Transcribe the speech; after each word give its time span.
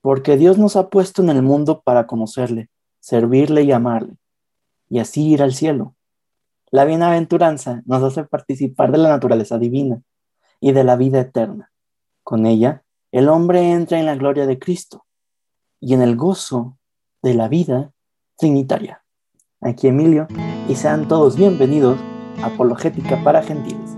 porque 0.00 0.36
Dios 0.36 0.58
nos 0.58 0.76
ha 0.76 0.88
puesto 0.88 1.22
en 1.22 1.30
el 1.30 1.42
mundo 1.42 1.82
para 1.82 2.06
conocerle, 2.06 2.70
servirle 3.00 3.62
y 3.62 3.72
amarle, 3.72 4.16
y 4.88 4.98
así 4.98 5.28
ir 5.28 5.42
al 5.42 5.54
cielo. 5.54 5.94
La 6.70 6.84
bienaventuranza 6.84 7.82
nos 7.86 8.02
hace 8.02 8.24
participar 8.24 8.92
de 8.92 8.98
la 8.98 9.08
naturaleza 9.08 9.58
divina 9.58 10.02
y 10.60 10.72
de 10.72 10.84
la 10.84 10.96
vida 10.96 11.20
eterna. 11.20 11.72
Con 12.22 12.46
ella, 12.46 12.84
el 13.10 13.28
hombre 13.28 13.72
entra 13.72 13.98
en 13.98 14.06
la 14.06 14.16
gloria 14.16 14.46
de 14.46 14.58
Cristo 14.58 15.06
y 15.80 15.94
en 15.94 16.02
el 16.02 16.16
gozo 16.16 16.76
de 17.22 17.34
la 17.34 17.48
vida 17.48 17.92
trinitaria. 18.36 19.02
Aquí 19.60 19.88
Emilio 19.88 20.28
y 20.68 20.76
sean 20.76 21.08
todos 21.08 21.36
bienvenidos 21.36 21.98
a 22.42 22.46
Apologética 22.46 23.22
para 23.24 23.42
Gentiles. 23.42 23.97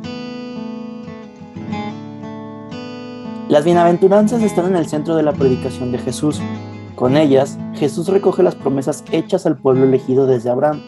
Las 3.50 3.64
bienaventuranzas 3.64 4.44
están 4.44 4.66
en 4.66 4.76
el 4.76 4.86
centro 4.86 5.16
de 5.16 5.24
la 5.24 5.32
predicación 5.32 5.90
de 5.90 5.98
Jesús. 5.98 6.40
Con 6.94 7.16
ellas, 7.16 7.58
Jesús 7.74 8.06
recoge 8.06 8.44
las 8.44 8.54
promesas 8.54 9.02
hechas 9.10 9.44
al 9.44 9.58
pueblo 9.60 9.86
elegido 9.86 10.28
desde 10.28 10.50
Abraham, 10.50 10.80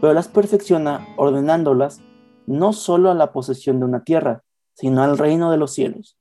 pero 0.00 0.14
las 0.14 0.26
perfecciona 0.26 1.06
ordenándolas 1.18 2.00
no 2.46 2.72
solo 2.72 3.10
a 3.10 3.14
la 3.14 3.30
posesión 3.30 3.78
de 3.78 3.84
una 3.84 4.04
tierra, 4.04 4.42
sino 4.72 5.02
al 5.02 5.18
reino 5.18 5.50
de 5.50 5.58
los 5.58 5.74
cielos. 5.74 6.16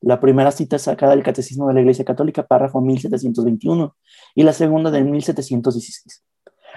La 0.00 0.20
primera 0.20 0.52
cita 0.52 0.76
es 0.76 0.82
sacada 0.82 1.16
del 1.16 1.24
Catecismo 1.24 1.66
de 1.66 1.74
la 1.74 1.80
Iglesia 1.80 2.04
Católica, 2.04 2.46
párrafo 2.46 2.80
1721, 2.80 3.96
y 4.36 4.44
la 4.44 4.52
segunda 4.52 4.92
del 4.92 5.06
1716. 5.06 6.22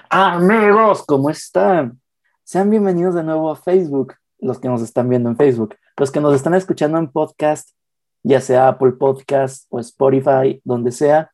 Amigos, 0.10 1.04
¿cómo 1.06 1.30
están? 1.30 2.02
Sean 2.44 2.72
bienvenidos 2.72 3.14
de 3.14 3.22
nuevo 3.22 3.52
a 3.52 3.56
Facebook, 3.56 4.16
los 4.40 4.58
que 4.58 4.68
nos 4.68 4.82
están 4.82 5.10
viendo 5.10 5.30
en 5.30 5.38
Facebook, 5.38 5.76
los 5.96 6.10
que 6.10 6.22
nos 6.22 6.34
están 6.34 6.56
escuchando 6.56 6.98
en 6.98 7.12
podcast, 7.12 7.77
ya 8.28 8.42
sea 8.42 8.68
Apple 8.68 8.92
Podcast 8.94 9.66
o 9.70 9.80
Spotify, 9.80 10.60
donde 10.66 10.92
sea, 10.92 11.32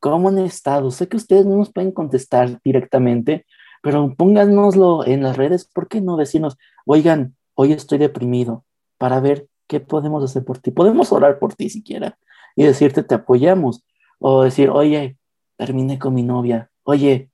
¿cómo 0.00 0.28
han 0.28 0.38
estado? 0.38 0.90
Sé 0.90 1.06
que 1.06 1.16
ustedes 1.16 1.46
no 1.46 1.56
nos 1.56 1.72
pueden 1.72 1.92
contestar 1.92 2.60
directamente, 2.64 3.46
pero 3.80 4.12
pónganoslo 4.16 5.06
en 5.06 5.22
las 5.22 5.36
redes, 5.36 5.64
¿por 5.64 5.86
qué 5.86 6.00
no 6.00 6.16
decirnos, 6.16 6.58
oigan, 6.84 7.36
hoy 7.54 7.72
estoy 7.72 7.98
deprimido, 7.98 8.64
para 8.98 9.20
ver 9.20 9.46
qué 9.68 9.78
podemos 9.78 10.24
hacer 10.24 10.44
por 10.44 10.58
ti? 10.58 10.72
Podemos 10.72 11.12
orar 11.12 11.38
por 11.38 11.54
ti 11.54 11.70
siquiera 11.70 12.18
y 12.56 12.64
decirte, 12.64 13.04
te 13.04 13.14
apoyamos, 13.14 13.84
o 14.18 14.42
decir, 14.42 14.68
oye, 14.68 15.16
terminé 15.56 16.00
con 16.00 16.12
mi 16.12 16.24
novia, 16.24 16.70
oye, 16.82 17.30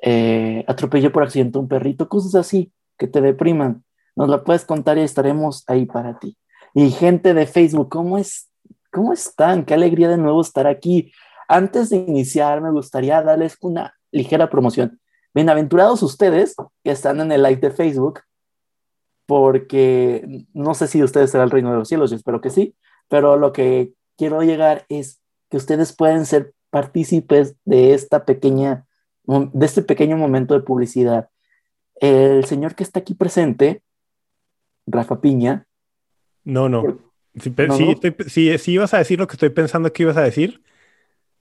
eh, 0.00 0.64
atropellé 0.66 1.10
por 1.10 1.24
accidente 1.24 1.58
un 1.58 1.68
perrito, 1.68 2.08
cosas 2.08 2.34
así 2.34 2.72
que 2.96 3.06
te 3.06 3.20
depriman. 3.20 3.84
Nos 4.14 4.30
la 4.30 4.44
puedes 4.44 4.64
contar 4.64 4.96
y 4.96 5.02
estaremos 5.02 5.62
ahí 5.66 5.84
para 5.84 6.18
ti. 6.18 6.38
Y 6.78 6.90
gente 6.90 7.32
de 7.32 7.46
Facebook, 7.46 7.88
¿cómo, 7.88 8.18
es, 8.18 8.50
¿cómo 8.92 9.14
están? 9.14 9.64
Qué 9.64 9.72
alegría 9.72 10.10
de 10.10 10.18
nuevo 10.18 10.42
estar 10.42 10.66
aquí. 10.66 11.10
Antes 11.48 11.88
de 11.88 11.96
iniciar, 11.96 12.60
me 12.60 12.70
gustaría 12.70 13.22
darles 13.22 13.56
una 13.62 13.94
ligera 14.12 14.50
promoción. 14.50 15.00
Bienaventurados 15.32 16.02
ustedes 16.02 16.54
que 16.84 16.90
están 16.90 17.18
en 17.20 17.32
el 17.32 17.42
live 17.42 17.62
de 17.62 17.70
Facebook, 17.70 18.20
porque 19.24 20.44
no 20.52 20.74
sé 20.74 20.86
si 20.86 21.02
ustedes 21.02 21.30
serán 21.30 21.46
el 21.46 21.50
reino 21.50 21.70
de 21.70 21.78
los 21.78 21.88
cielos, 21.88 22.10
yo 22.10 22.16
espero 22.18 22.42
que 22.42 22.50
sí, 22.50 22.76
pero 23.08 23.38
lo 23.38 23.54
que 23.54 23.94
quiero 24.18 24.42
llegar 24.42 24.84
es 24.90 25.22
que 25.48 25.56
ustedes 25.56 25.94
pueden 25.94 26.26
ser 26.26 26.52
partícipes 26.68 27.56
de 27.64 27.94
esta 27.94 28.26
pequeña, 28.26 28.84
de 29.24 29.64
este 29.64 29.80
pequeño 29.80 30.18
momento 30.18 30.52
de 30.52 30.60
publicidad. 30.60 31.30
El 31.94 32.44
señor 32.44 32.74
que 32.74 32.82
está 32.82 33.00
aquí 33.00 33.14
presente, 33.14 33.82
Rafa 34.86 35.22
Piña, 35.22 35.65
no, 36.46 36.68
no. 36.68 36.98
Si, 38.28 38.58
si, 38.58 38.72
ibas 38.72 38.94
a 38.94 38.98
decir 38.98 39.18
lo 39.18 39.26
que 39.26 39.34
estoy 39.34 39.50
pensando 39.50 39.92
que 39.92 40.04
ibas 40.04 40.16
a 40.16 40.22
decir. 40.22 40.62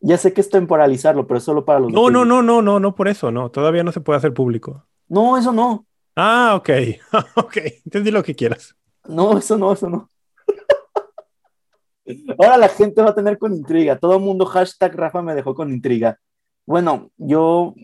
Ya 0.01 0.17
sé 0.17 0.33
que 0.33 0.41
es 0.41 0.49
temporalizarlo, 0.49 1.25
pero 1.25 1.37
es 1.37 1.43
solo 1.43 1.63
para 1.63 1.79
los. 1.79 1.93
No, 1.93 2.09
no, 2.09 2.25
no, 2.25 2.41
no, 2.41 2.61
no, 2.61 2.79
no 2.79 2.95
por 2.95 3.07
eso, 3.07 3.31
no. 3.31 3.49
Todavía 3.49 3.83
no 3.83 3.91
se 3.91 4.01
puede 4.01 4.17
hacer 4.17 4.33
público. 4.33 4.83
No, 5.07 5.37
eso 5.37 5.53
no. 5.53 5.85
Ah, 6.15 6.55
ok. 6.55 6.69
ok. 7.35 7.57
Entendí 7.85 8.09
lo 8.09 8.23
que 8.23 8.35
quieras. 8.35 8.75
No, 9.07 9.37
eso 9.37 9.57
no, 9.57 9.71
eso 9.73 9.89
no. 9.89 10.09
Ahora 12.39 12.57
la 12.57 12.67
gente 12.67 13.01
va 13.01 13.11
a 13.11 13.15
tener 13.15 13.37
con 13.37 13.53
intriga. 13.53 13.97
Todo 13.97 14.15
el 14.15 14.23
mundo 14.23 14.45
hashtag 14.47 14.95
Rafa 14.95 15.21
me 15.21 15.35
dejó 15.35 15.53
con 15.53 15.71
intriga. 15.71 16.19
Bueno, 16.65 17.11
yo, 17.17 17.75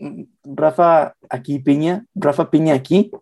Rafa 0.42 1.14
aquí 1.30 1.60
Piña, 1.60 2.04
Rafa 2.16 2.50
Piña 2.50 2.74
aquí, 2.74 3.12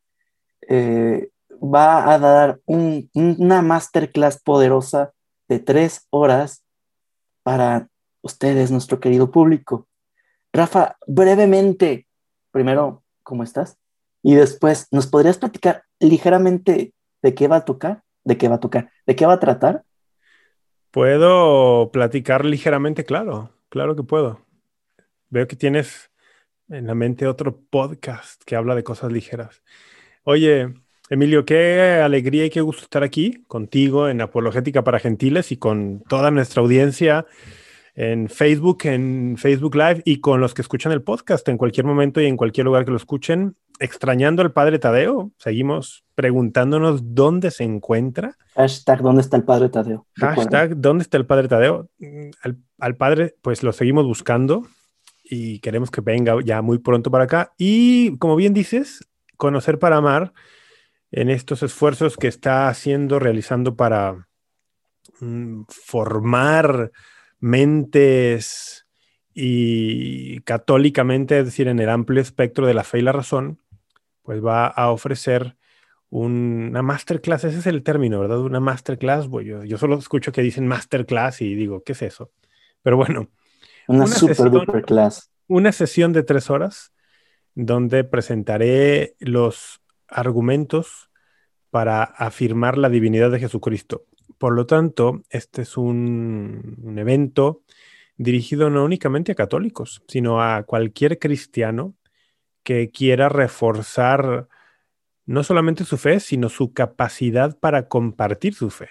eh, 0.67 1.29
va 1.61 2.13
a 2.13 2.19
dar 2.19 2.61
una 2.67 3.63
masterclass 3.63 4.41
poderosa 4.41 5.13
de 5.49 5.59
tres 5.59 6.07
horas 6.11 6.65
para 7.43 7.89
ustedes, 8.23 8.71
nuestro 8.71 9.01
querido 9.01 9.31
público. 9.31 9.89
Rafa, 10.53 10.97
brevemente, 11.07 12.07
primero, 12.51 13.03
¿cómo 13.23 13.43
estás? 13.43 13.79
Y 14.23 14.35
después, 14.35 14.89
¿nos 14.91 15.07
podrías 15.07 15.39
platicar 15.39 15.85
ligeramente 15.99 16.95
de 17.23 17.35
qué 17.35 17.49
va 17.49 17.57
a 17.57 17.65
tocar? 17.65 18.03
¿De 18.25 18.37
qué 18.37 18.49
va 18.49 18.57
a 18.57 18.61
tocar? 18.61 18.91
¿De 19.07 19.17
qué 19.17 19.27
va 19.27 19.35
a 19.35 19.41
tratar? 19.41 19.85
Puedo 20.91 21.91
platicar 21.93 22.45
ligeramente, 22.45 23.05
claro, 23.05 23.51
claro 23.69 23.97
que 23.97 24.03
puedo. 24.03 24.41
Veo 25.29 25.47
que 25.47 25.57
tienes 25.57 26.11
en 26.69 26.87
la 26.87 26.95
mente 26.95 27.27
otro 27.27 27.61
podcast 27.61 28.43
que 28.45 28.57
habla 28.57 28.75
de 28.75 28.85
cosas 28.85 29.13
ligeras. 29.13 29.63
Oye, 30.25 30.75
Emilio, 31.13 31.45
qué 31.45 32.01
alegría 32.05 32.45
y 32.45 32.51
qué 32.51 32.61
gusto 32.61 32.85
estar 32.85 33.03
aquí 33.03 33.43
contigo 33.49 34.09
en 34.09 34.21
Apologética 34.21 34.85
para 34.85 35.01
Gentiles 35.01 35.51
y 35.51 35.57
con 35.57 36.05
toda 36.09 36.31
nuestra 36.31 36.63
audiencia 36.63 37.27
en 37.97 38.29
Facebook, 38.29 38.83
en 38.85 39.37
Facebook 39.37 39.75
Live 39.75 40.03
y 40.05 40.21
con 40.21 40.41
los 40.41 40.55
que 40.55 40.63
escuchan 40.63 40.93
el 40.93 41.03
podcast 41.03 41.49
en 41.49 41.59
cualquier 41.59 41.85
momento 41.85 42.21
y 42.21 42.27
en 42.27 42.37
cualquier 42.37 42.67
lugar 42.67 42.85
que 42.85 42.93
lo 42.93 42.97
escuchen. 42.97 43.57
Extrañando 43.81 44.43
al 44.43 44.53
Padre 44.53 44.79
Tadeo, 44.79 45.33
seguimos 45.37 46.05
preguntándonos 46.15 47.01
dónde 47.13 47.51
se 47.51 47.65
encuentra. 47.65 48.37
Hashtag, 48.55 49.03
¿dónde 49.03 49.23
está 49.23 49.37
el 49.37 49.43
Padre 49.43 49.69
Tadeo? 49.69 50.07
Hashtag, 50.15 50.77
¿dónde 50.77 51.03
está 51.03 51.17
el 51.17 51.27
Padre 51.27 51.49
Tadeo? 51.49 51.89
Al, 52.45 52.57
al 52.79 52.95
Padre, 52.95 53.35
pues 53.43 53.65
lo 53.65 53.73
seguimos 53.73 54.07
buscando 54.07 54.65
y 55.25 55.59
queremos 55.59 55.91
que 55.91 56.03
venga 56.03 56.37
ya 56.45 56.63
muy 56.63 56.79
pronto 56.79 57.11
para 57.11 57.25
acá. 57.25 57.53
Y 57.59 58.17
como 58.19 58.37
bien 58.37 58.55
dices, 58.55 59.09
conocer 59.37 59.81
para 59.81 59.97
amar 59.97 60.33
en 61.13 61.31
estos 61.31 61.63
esfuerzos 61.63 62.17
que 62.17 62.29
está 62.29 62.69
haciendo, 62.69 63.19
realizando 63.19 63.77
para 63.77 64.29
mm, 65.21 65.63
formar 65.69 66.93
mentes 67.39 68.87
y 69.35 70.41
católicamente, 70.41 71.39
es 71.39 71.47
decir, 71.47 71.69
en 71.69 71.79
el 71.79 71.89
amplio 71.89 72.21
espectro 72.21 72.67
de 72.67 72.75
la 72.75 72.85
fe 72.85 72.99
y 72.99 73.03
la 73.03 73.13
razón, 73.13 73.61
pues 74.23 74.45
va 74.45 74.67
a 74.67 74.91
ofrecer 74.91 75.57
una 76.11 76.83
masterclass, 76.83 77.45
ese 77.45 77.61
es 77.61 77.67
el 77.67 77.83
término, 77.83 78.21
¿verdad? 78.21 78.41
Una 78.41 78.61
masterclass, 78.61 79.29
yo, 79.31 79.65
yo 79.65 79.79
solo 79.79 79.97
escucho 79.97 80.33
que 80.33 80.43
dicen 80.43 80.67
masterclass 80.67 81.41
y 81.41 81.55
digo, 81.55 81.83
¿qué 81.85 81.93
es 81.93 82.03
eso? 82.03 82.33
Pero 82.83 82.97
bueno. 82.97 83.31
Una, 83.87 84.07
super 84.07 84.37
sesión, 84.37 84.83
class. 84.83 85.31
Una 85.47 85.73
sesión 85.73 86.13
de 86.13 86.23
tres 86.23 86.51
horas 86.51 86.93
donde 87.55 88.05
presentaré 88.05 89.15
los 89.19 89.80
argumentos 90.11 91.11
para 91.71 92.03
afirmar 92.03 92.79
la 92.79 92.89
divinidad 92.89 93.31
de 93.31 93.41
Jesucristo. 93.41 94.07
Por 94.39 94.55
lo 94.55 94.67
tanto, 94.67 95.23
este 95.31 95.63
es 95.63 95.77
un, 95.77 96.95
evento 96.97 97.63
dirigido 98.17 98.71
no 98.71 98.85
únicamente 98.85 99.33
a 99.33 99.35
católicos, 99.35 100.03
sino 100.09 100.43
a 100.43 100.65
cualquier 100.65 101.19
cristiano 101.19 101.95
que 102.63 102.91
quiera 102.91 103.29
reforzar 103.29 104.49
no 105.27 105.45
solamente 105.45 105.85
su 105.85 105.97
fe, 105.97 106.21
sino 106.21 106.49
su 106.49 106.73
capacidad 106.73 107.59
para 107.59 107.89
compartir 107.89 108.55
su 108.55 108.71
fe. 108.71 108.91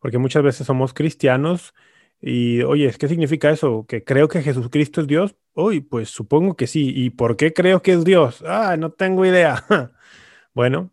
Porque 0.00 0.18
muchas 0.18 0.42
veces 0.42 0.66
somos 0.66 0.94
cristianos 0.94 1.74
y, 2.20 2.62
oye, 2.62 2.92
¿qué 2.98 3.08
significa 3.08 3.50
eso? 3.50 3.86
¿Que 3.88 4.04
creo 4.04 4.28
que 4.28 4.42
Jesucristo 4.42 5.00
es 5.00 5.06
Dios? 5.06 5.36
Uy, 5.54 5.80
pues 5.80 6.10
supongo 6.10 6.56
que 6.56 6.66
sí. 6.66 6.92
¿Y 6.94 7.10
por 7.10 7.36
qué 7.36 7.52
creo 7.52 7.82
que 7.82 7.92
es 7.92 8.04
Dios? 8.04 8.42
Ah, 8.46 8.76
no 8.78 8.90
tengo 8.92 9.24
idea. 9.26 9.64
Bueno, 10.60 10.92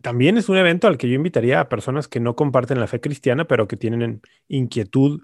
también 0.00 0.38
es 0.38 0.48
un 0.48 0.56
evento 0.56 0.86
al 0.86 0.96
que 0.96 1.08
yo 1.08 1.16
invitaría 1.16 1.58
a 1.58 1.68
personas 1.68 2.06
que 2.06 2.20
no 2.20 2.36
comparten 2.36 2.78
la 2.78 2.86
fe 2.86 3.00
cristiana, 3.00 3.46
pero 3.48 3.66
que 3.66 3.76
tienen 3.76 4.22
inquietud 4.46 5.22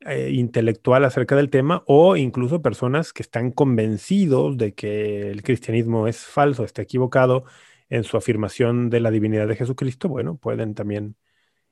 eh, 0.00 0.30
intelectual 0.32 1.04
acerca 1.04 1.36
del 1.36 1.50
tema, 1.50 1.84
o 1.86 2.16
incluso 2.16 2.60
personas 2.60 3.12
que 3.12 3.22
están 3.22 3.52
convencidos 3.52 4.56
de 4.56 4.74
que 4.74 5.30
el 5.30 5.44
cristianismo 5.44 6.08
es 6.08 6.18
falso, 6.26 6.64
está 6.64 6.82
equivocado 6.82 7.44
en 7.90 8.02
su 8.02 8.16
afirmación 8.16 8.90
de 8.90 8.98
la 9.02 9.12
divinidad 9.12 9.46
de 9.46 9.54
Jesucristo. 9.54 10.08
Bueno, 10.08 10.36
pueden 10.36 10.74
también. 10.74 11.14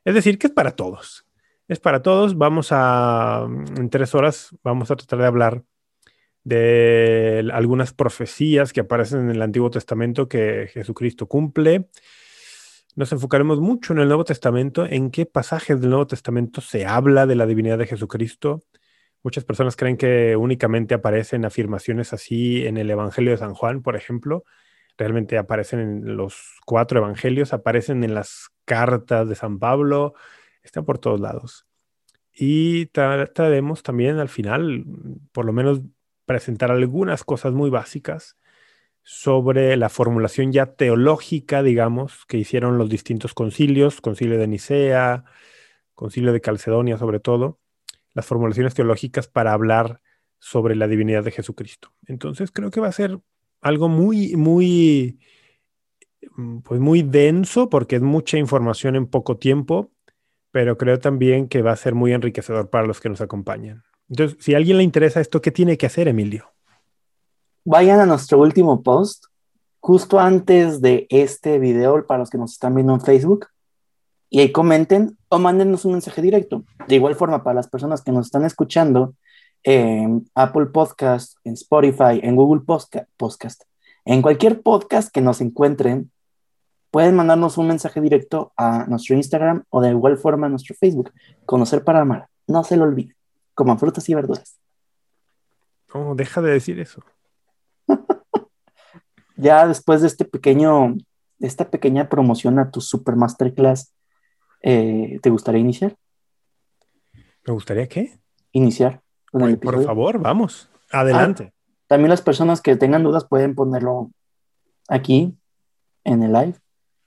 Es 0.05 0.15
decir, 0.15 0.39
que 0.39 0.47
es 0.47 0.53
para 0.53 0.77
todos. 0.77 1.27
Es 1.67 1.81
para 1.81 2.01
todos. 2.01 2.39
Vamos 2.39 2.69
a, 2.71 3.45
en 3.77 3.91
tres 3.91 4.15
horas, 4.15 4.57
vamos 4.63 4.93
a 4.93 4.95
tratar 4.97 5.19
de 5.19 5.27
hablar 5.27 5.65
de 6.47 7.49
algunas 7.53 7.93
profecías 7.93 8.73
que 8.73 8.81
aparecen 8.81 9.21
en 9.21 9.31
el 9.31 9.43
Antiguo 9.43 9.71
Testamento 9.71 10.29
que 10.29 10.69
Jesucristo 10.73 11.27
cumple. 11.27 11.89
Nos 12.95 13.13
enfocaremos 13.13 13.61
mucho 13.61 13.93
en 13.93 13.99
el 13.99 14.09
Nuevo 14.09 14.25
Testamento, 14.25 14.87
en 14.87 15.11
qué 15.11 15.27
pasajes 15.27 15.81
del 15.81 15.91
Nuevo 15.91 16.07
Testamento 16.07 16.61
se 16.61 16.87
habla 16.87 17.27
de 17.27 17.35
la 17.35 17.47
divinidad 17.47 17.79
de 17.79 17.87
Jesucristo, 17.87 18.65
Muchas 19.27 19.45
personas 19.45 19.75
creen 19.75 19.97
que 19.97 20.37
únicamente 20.37 20.95
aparecen 20.95 21.45
afirmaciones 21.45 22.13
así 22.13 22.65
en 22.65 22.77
el 22.77 22.89
Evangelio 22.89 23.33
de 23.33 23.39
San 23.39 23.55
Juan, 23.55 23.83
por 23.83 23.97
ejemplo. 23.97 24.45
Realmente 24.97 25.37
aparecen 25.37 25.81
en 25.81 26.17
los 26.17 26.61
cuatro 26.65 27.01
evangelios, 27.01 27.53
aparecen 27.53 28.05
en 28.05 28.15
las 28.15 28.51
cartas 28.65 29.29
de 29.29 29.35
San 29.35 29.59
Pablo, 29.59 30.15
están 30.63 30.85
por 30.85 30.99
todos 30.99 31.19
lados. 31.19 31.67
Y 32.33 32.87
trataremos 32.87 33.83
también 33.83 34.21
al 34.21 34.29
final, 34.29 34.85
por 35.33 35.45
lo 35.45 35.53
menos, 35.53 35.81
presentar 36.27 36.71
algunas 36.71 37.25
cosas 37.25 37.53
muy 37.53 37.71
básicas 37.71 38.37
sobre 39.03 39.77
la 39.77 39.89
formulación 39.89 40.53
ya 40.53 40.75
teológica, 40.75 41.63
digamos, 41.63 42.27
que 42.27 42.39
hicieron 42.39 42.77
los 42.77 42.91
distintos 42.91 43.35
concilios, 43.35 44.01
concilio 44.01 44.37
de 44.37 44.49
Nicea, 44.49 45.25
concilio 45.95 46.33
de 46.33 46.41
Calcedonia 46.41 46.99
sobre 46.99 47.21
todo, 47.21 47.61
las 48.15 48.27
formulaciones 48.27 48.75
teológicas 48.75 49.29
para 49.29 49.53
hablar 49.53 50.03
sobre 50.39 50.75
la 50.75 50.89
divinidad 50.89 51.23
de 51.23 51.31
Jesucristo. 51.31 51.93
Entonces 52.07 52.51
creo 52.51 52.71
que 52.71 52.81
va 52.81 52.89
a 52.89 52.93
ser 52.93 53.21
algo 53.61 53.89
muy, 53.89 54.37
muy, 54.37 55.21
pues 56.65 56.81
muy 56.81 57.03
denso 57.03 57.69
porque 57.69 57.97
es 57.97 58.03
mucha 58.03 58.39
información 58.39 58.97
en 58.97 59.07
poco 59.07 59.37
tiempo, 59.39 59.93
pero 60.51 60.77
creo 60.77 60.99
también 60.99 61.49
que 61.49 61.63
va 61.63 61.73
a 61.73 61.77
ser 61.77 61.95
muy 61.95 62.13
enriquecedor 62.13 62.71
para 62.71 62.87
los 62.87 63.01
que 63.01 63.09
nos 63.09 63.21
acompañan. 63.21 63.86
Entonces, 64.09 64.39
si 64.41 64.55
a 64.55 64.59
alguien 64.59 64.79
le 64.79 64.85
interesa 64.85 65.21
esto, 65.21 65.41
¿qué 65.41 65.51
tiene 65.51 65.77
que 65.77 65.87
hacer, 65.87 66.09
Emilio? 66.09 66.53
vayan 67.67 67.99
a 67.99 68.07
nuestro 68.07 68.39
último 68.39 68.83
post, 68.83 69.25
justo 69.81 70.21
antes 70.21 70.81
de 70.81 71.09
este 71.11 71.59
video, 71.59 72.07
para 72.07 72.19
los 72.19 72.31
que 72.31 72.39
nos 72.39 72.53
están 72.53 72.77
viendo 72.77 72.95
en 72.95 73.01
Facebook, 73.01 73.49
y 74.31 74.39
ahí 74.41 74.53
comenten 74.53 75.19
o 75.29 75.39
mándenos 75.41 75.85
un 75.85 75.93
mensaje 75.93 76.23
directo. 76.23 76.65
De 76.87 76.95
igual 76.95 77.17
forma, 77.17 77.43
para 77.43 77.55
las 77.55 77.69
personas 77.69 78.03
que 78.03 78.13
nos 78.13 78.27
están 78.27 78.45
escuchando 78.45 79.15
en 79.65 80.31
Apple 80.37 80.67
Podcast, 80.67 81.35
en 81.43 81.55
Spotify, 81.55 82.21
en 82.23 82.37
Google 82.37 82.63
Podcast, 82.65 83.63
en 84.05 84.23
cualquier 84.23 84.63
podcast 84.63 85.13
que 85.13 85.21
nos 85.21 85.41
encuentren, 85.41 86.13
pueden 86.93 87.17
mandarnos 87.17 87.59
un 87.59 87.67
mensaje 87.67 88.01
directo 88.01 88.53
a 88.57 88.87
nuestro 88.87 89.17
Instagram 89.17 89.65
o 89.71 89.81
de 89.81 89.91
igual 89.91 90.19
forma 90.19 90.47
a 90.47 90.51
nuestro 90.51 90.77
Facebook. 90.77 91.13
Conocer 91.47 91.83
para 91.83 92.03
amar. 92.03 92.29
No 92.47 92.63
se 92.63 92.77
lo 92.77 92.85
olviden. 92.85 93.16
Coman 93.57 93.79
frutas 93.81 94.09
y 94.09 94.15
verduras. 94.15 94.61
No, 95.93 96.15
deja 96.15 96.43
de 96.43 96.51
decir 96.53 96.79
eso 96.79 97.03
ya 99.37 99.67
después 99.67 100.03
de 100.03 100.09
este 100.09 100.25
pequeño, 100.25 100.97
esta 101.39 101.71
pequeña 101.71 102.09
promoción 102.09 102.59
a 102.59 102.71
tu 102.71 102.81
Super 102.81 103.17
Masterclass, 103.17 103.95
eh, 104.63 105.19
¿te 105.23 105.31
gustaría 105.31 105.61
iniciar? 105.61 105.97
¿Me 107.47 107.53
gustaría 107.55 107.89
qué? 107.89 108.19
Iniciar. 108.53 109.01
por 109.33 109.85
favor, 109.85 110.19
vamos. 110.19 110.69
Adelante. 110.91 111.53
Ah, 111.53 111.57
también 111.87 112.11
las 112.11 112.23
personas 112.23 112.61
que 112.61 112.77
tengan 112.77 113.05
dudas 113.05 113.27
pueden 113.27 113.55
ponerlo 113.55 114.11
aquí 114.89 115.35
en 116.05 116.23
el 116.23 116.33
live. 116.33 116.55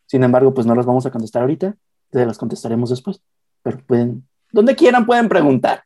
Sin 0.06 0.24
embargo, 0.24 0.54
pues 0.54 0.66
no 0.66 0.74
las 0.74 0.86
vamos 0.86 1.06
a 1.06 1.12
contestar 1.12 1.44
ahorita, 1.44 1.76
las 2.12 2.38
contestaremos 2.38 2.90
después. 2.90 3.22
Pero 3.62 3.80
pueden, 3.86 4.28
donde 4.52 4.76
quieran 4.76 5.06
pueden 5.06 5.30
preguntar. 5.30 5.84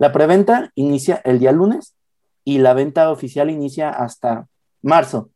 La 0.00 0.12
preventa 0.12 0.72
inicia 0.76 1.20
el 1.26 1.38
día 1.40 1.52
lunes 1.52 1.94
y 2.42 2.56
la 2.56 2.72
venta 2.72 3.10
oficial 3.10 3.50
inicia 3.50 3.90
hasta 3.90 4.46
marzo. 4.80 5.28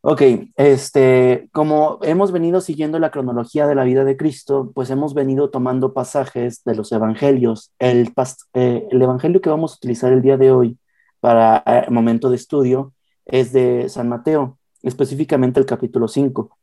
Ok, 0.00 0.22
este, 0.56 1.48
como 1.52 2.00
hemos 2.02 2.32
venido 2.32 2.60
siguiendo 2.60 2.98
la 2.98 3.12
cronología 3.12 3.68
de 3.68 3.76
la 3.76 3.84
vida 3.84 4.02
de 4.02 4.16
Cristo, 4.16 4.72
pues 4.74 4.90
hemos 4.90 5.14
venido 5.14 5.50
tomando 5.50 5.94
pasajes 5.94 6.64
de 6.64 6.74
los 6.74 6.90
evangelios. 6.90 7.70
El, 7.78 8.12
eh, 8.54 8.88
el 8.90 9.00
evangelio 9.00 9.40
que 9.40 9.50
vamos 9.50 9.72
a 9.72 9.76
utilizar 9.76 10.12
el 10.12 10.20
día 10.20 10.36
de 10.36 10.50
hoy 10.50 10.78
para 11.20 11.58
el 11.64 11.84
eh, 11.84 11.90
momento 11.90 12.28
de 12.28 12.36
estudio 12.36 12.94
es 13.24 13.52
de 13.52 13.88
San 13.88 14.08
Mateo, 14.08 14.58
específicamente 14.82 15.60
el 15.60 15.66
capítulo 15.66 16.08
5, 16.08 16.58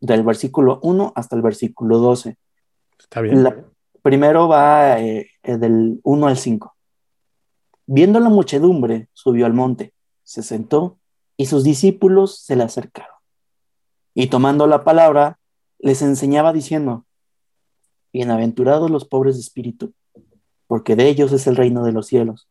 del 0.00 0.24
versículo 0.24 0.80
1 0.82 1.12
hasta 1.14 1.36
el 1.36 1.42
versículo 1.42 1.98
12. 1.98 2.36
Está 2.98 3.20
bien. 3.20 3.46
primero 4.02 4.48
va 4.48 4.98
eh, 4.98 5.30
del 5.44 6.00
1 6.02 6.26
al 6.26 6.36
5. 6.36 6.75
Viendo 7.86 8.18
la 8.18 8.28
muchedumbre, 8.28 9.08
subió 9.12 9.46
al 9.46 9.54
monte, 9.54 9.94
se 10.24 10.42
sentó 10.42 10.98
y 11.36 11.46
sus 11.46 11.62
discípulos 11.62 12.40
se 12.40 12.56
le 12.56 12.64
acercaron. 12.64 13.14
Y 14.14 14.26
tomando 14.26 14.66
la 14.66 14.82
palabra, 14.82 15.38
les 15.78 16.02
enseñaba 16.02 16.52
diciendo, 16.52 17.06
Bienaventurados 18.12 18.90
los 18.90 19.04
pobres 19.04 19.36
de 19.36 19.42
espíritu, 19.42 19.92
porque 20.66 20.96
de 20.96 21.08
ellos 21.08 21.32
es 21.32 21.46
el 21.46 21.54
reino 21.54 21.84
de 21.84 21.92
los 21.92 22.06
cielos. 22.06 22.48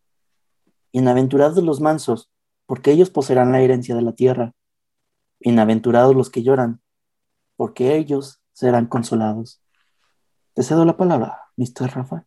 Bienaventurados 0.93 1.61
los 1.63 1.81
mansos, 1.81 2.31
porque 2.65 2.91
ellos 2.91 3.09
poseerán 3.09 3.51
la 3.51 3.61
herencia 3.61 3.95
de 3.95 4.03
la 4.03 4.13
tierra. 4.13 4.53
Bienaventurados 5.39 6.15
los 6.15 6.29
que 6.29 6.43
lloran, 6.43 6.81
porque 7.57 7.97
ellos 7.97 8.41
serán 8.53 8.85
consolados. 8.85 9.61
Te 10.53 10.63
cedo 10.63 10.85
la 10.85 10.95
palabra, 10.95 11.41
Mr. 11.57 11.93
Rafa. 11.93 12.25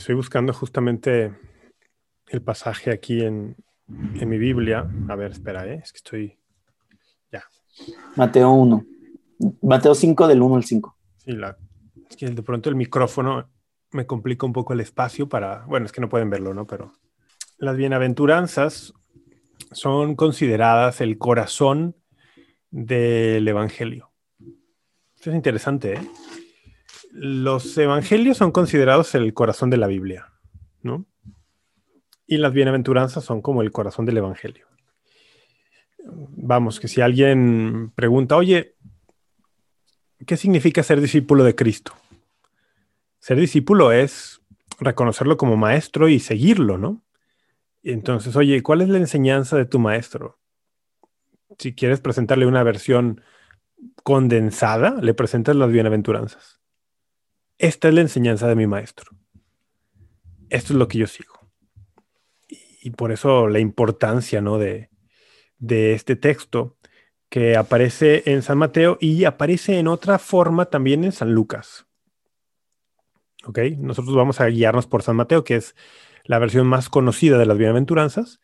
Estoy 0.00 0.14
buscando 0.14 0.54
justamente 0.54 1.30
el 2.28 2.40
pasaje 2.40 2.90
aquí 2.90 3.20
en, 3.20 3.54
en 4.14 4.28
mi 4.30 4.38
Biblia. 4.38 4.90
A 5.10 5.14
ver, 5.14 5.32
espera, 5.32 5.66
¿eh? 5.66 5.82
es 5.84 5.92
que 5.92 5.98
estoy. 5.98 6.38
Ya. 7.30 7.44
Mateo 8.16 8.50
1. 8.50 8.86
Mateo 9.60 9.94
5 9.94 10.26
del 10.26 10.40
1 10.40 10.56
al 10.56 10.64
5. 10.64 10.96
Sí, 11.18 11.32
la... 11.32 11.54
es 12.08 12.16
que 12.16 12.30
de 12.30 12.42
pronto 12.42 12.70
el 12.70 12.76
micrófono 12.76 13.50
me 13.90 14.06
complica 14.06 14.46
un 14.46 14.54
poco 14.54 14.72
el 14.72 14.80
espacio 14.80 15.28
para. 15.28 15.66
Bueno, 15.66 15.84
es 15.84 15.92
que 15.92 16.00
no 16.00 16.08
pueden 16.08 16.30
verlo, 16.30 16.54
¿no? 16.54 16.66
Pero 16.66 16.94
las 17.58 17.76
bienaventuranzas 17.76 18.94
son 19.70 20.16
consideradas 20.16 21.02
el 21.02 21.18
corazón 21.18 21.94
del 22.70 23.46
Evangelio. 23.46 24.10
Esto 25.14 25.28
es 25.28 25.36
interesante, 25.36 25.92
¿eh? 25.92 26.00
Los 27.10 27.76
evangelios 27.76 28.36
son 28.36 28.52
considerados 28.52 29.14
el 29.14 29.34
corazón 29.34 29.70
de 29.70 29.76
la 29.76 29.86
Biblia, 29.86 30.32
¿no? 30.82 31.06
y 32.30 32.36
las 32.36 32.52
bienaventuranzas 32.52 33.24
son 33.24 33.42
como 33.42 33.60
el 33.60 33.72
corazón 33.72 34.06
del 34.06 34.18
Evangelio. 34.18 34.68
Vamos, 36.04 36.78
que 36.78 36.86
si 36.86 37.00
alguien 37.00 37.90
pregunta, 37.96 38.36
oye, 38.36 38.76
¿qué 40.24 40.36
significa 40.36 40.84
ser 40.84 41.00
discípulo 41.00 41.42
de 41.42 41.56
Cristo? 41.56 41.92
Ser 43.18 43.36
discípulo 43.36 43.90
es 43.90 44.40
reconocerlo 44.78 45.36
como 45.36 45.56
maestro 45.56 46.08
y 46.08 46.20
seguirlo, 46.20 46.78
¿no? 46.78 47.02
entonces, 47.82 48.36
oye, 48.36 48.62
¿cuál 48.62 48.82
es 48.82 48.88
la 48.90 48.98
enseñanza 48.98 49.56
de 49.56 49.64
tu 49.64 49.80
maestro? 49.80 50.38
Si 51.58 51.74
quieres 51.74 52.00
presentarle 52.00 52.46
una 52.46 52.62
versión 52.62 53.22
condensada, 54.04 55.00
le 55.00 55.14
presentas 55.14 55.56
las 55.56 55.72
bienaventuranzas. 55.72 56.59
Esta 57.60 57.88
es 57.88 57.94
la 57.94 58.00
enseñanza 58.00 58.48
de 58.48 58.56
mi 58.56 58.66
maestro. 58.66 59.12
Esto 60.48 60.72
es 60.72 60.78
lo 60.78 60.88
que 60.88 60.98
yo 60.98 61.06
sigo 61.06 61.40
y 62.80 62.90
por 62.90 63.12
eso 63.12 63.48
la 63.48 63.58
importancia 63.58 64.40
¿no? 64.40 64.58
de, 64.58 64.88
este 65.58 66.16
texto 66.16 66.76
que 67.28 67.56
aparece 67.56 68.22
en 68.26 68.42
San 68.42 68.58
Mateo 68.58 68.96
y 69.00 69.24
aparece 69.24 69.78
en 69.78 69.86
otra 69.86 70.18
forma 70.18 70.66
también 70.66 71.04
en 71.04 71.12
San 71.12 71.32
Lucas. 71.32 71.86
¿Ok? 73.44 73.58
Nosotros 73.78 74.16
vamos 74.16 74.40
a 74.40 74.46
guiarnos 74.46 74.86
por 74.86 75.02
San 75.02 75.16
Mateo, 75.16 75.44
que 75.44 75.56
es 75.56 75.76
la 76.24 76.38
versión 76.38 76.66
más 76.66 76.88
conocida 76.88 77.38
de 77.38 77.46
las 77.46 77.56
bienaventuranzas. 77.56 78.40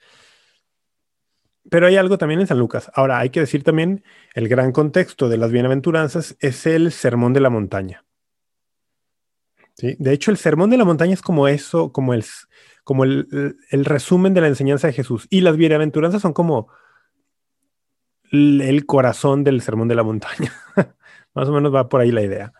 Pero 1.69 1.89
hay 1.89 1.97
algo 1.97 2.17
también 2.17 2.41
en 2.41 2.47
San 2.47 2.59
Lucas. 2.59 2.93
Ahora, 2.95 3.19
hay 3.19 3.31
que 3.31 3.41
decir 3.41 3.65
también, 3.65 4.05
el 4.35 4.49
gran 4.49 4.71
contexto 4.71 5.29
de 5.29 5.37
las 5.37 5.51
bienaventuranzas 5.51 6.37
es 6.39 6.65
el 6.67 6.93
sermón 6.93 7.33
de 7.33 7.41
la 7.41 7.51
montaña. 7.51 8.06
¿Sí? 9.77 9.97
De 9.99 10.13
hecho, 10.13 10.31
el 10.31 10.37
sermón 10.37 10.71
de 10.71 10.79
la 10.79 10.85
montaña 10.85 11.15
es 11.15 11.23
como 11.23 11.49
eso, 11.49 11.93
como 11.93 12.15
el, 12.15 12.25
como 12.85 13.05
el, 13.05 13.57
resumen 13.85 14.33
de 14.33 14.41
la 14.41 14.49
enseñanza 14.49 14.87
de 14.87 14.95
Jesús. 14.95 15.27
Y 15.29 15.43
las 15.43 15.57
bienaventuranzas 15.57 16.23
son 16.23 16.33
como 16.33 16.69
el 18.31 18.87
corazón 18.87 19.45
del 19.45 19.61
sermón 19.61 19.89
de 19.89 19.95
la 19.95 20.03
montaña. 20.03 20.53
Más 21.35 21.49
o 21.49 21.53
menos 21.53 21.75
va 21.75 21.89
por 21.89 22.01
ahí 22.01 22.11
la 22.11 22.23
idea. 22.23 22.53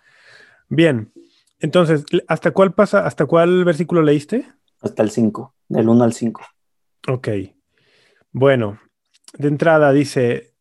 Bien, 0.69 1.13
entonces, 1.59 2.05
¿hasta 2.29 2.51
cuál 2.51 2.75
pasa? 2.75 3.07
¿Hasta 3.07 3.27
cuál 3.27 3.65
versículo 3.65 4.03
leíste? 4.03 4.47
Hasta 4.81 5.03
el 5.03 5.11
5, 5.11 5.55
del 5.69 5.89
1 5.89 6.05
al 6.05 6.13
5. 6.13 6.43
Ok. 7.09 7.29
Bueno, 8.33 8.79
de 9.39 9.49
entrada 9.49 9.93
dice, 9.93 10.55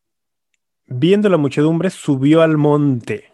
viendo 0.86 1.28
la 1.28 1.36
muchedumbre, 1.36 1.90
subió 1.90 2.42
al 2.42 2.56
monte. 2.56 3.32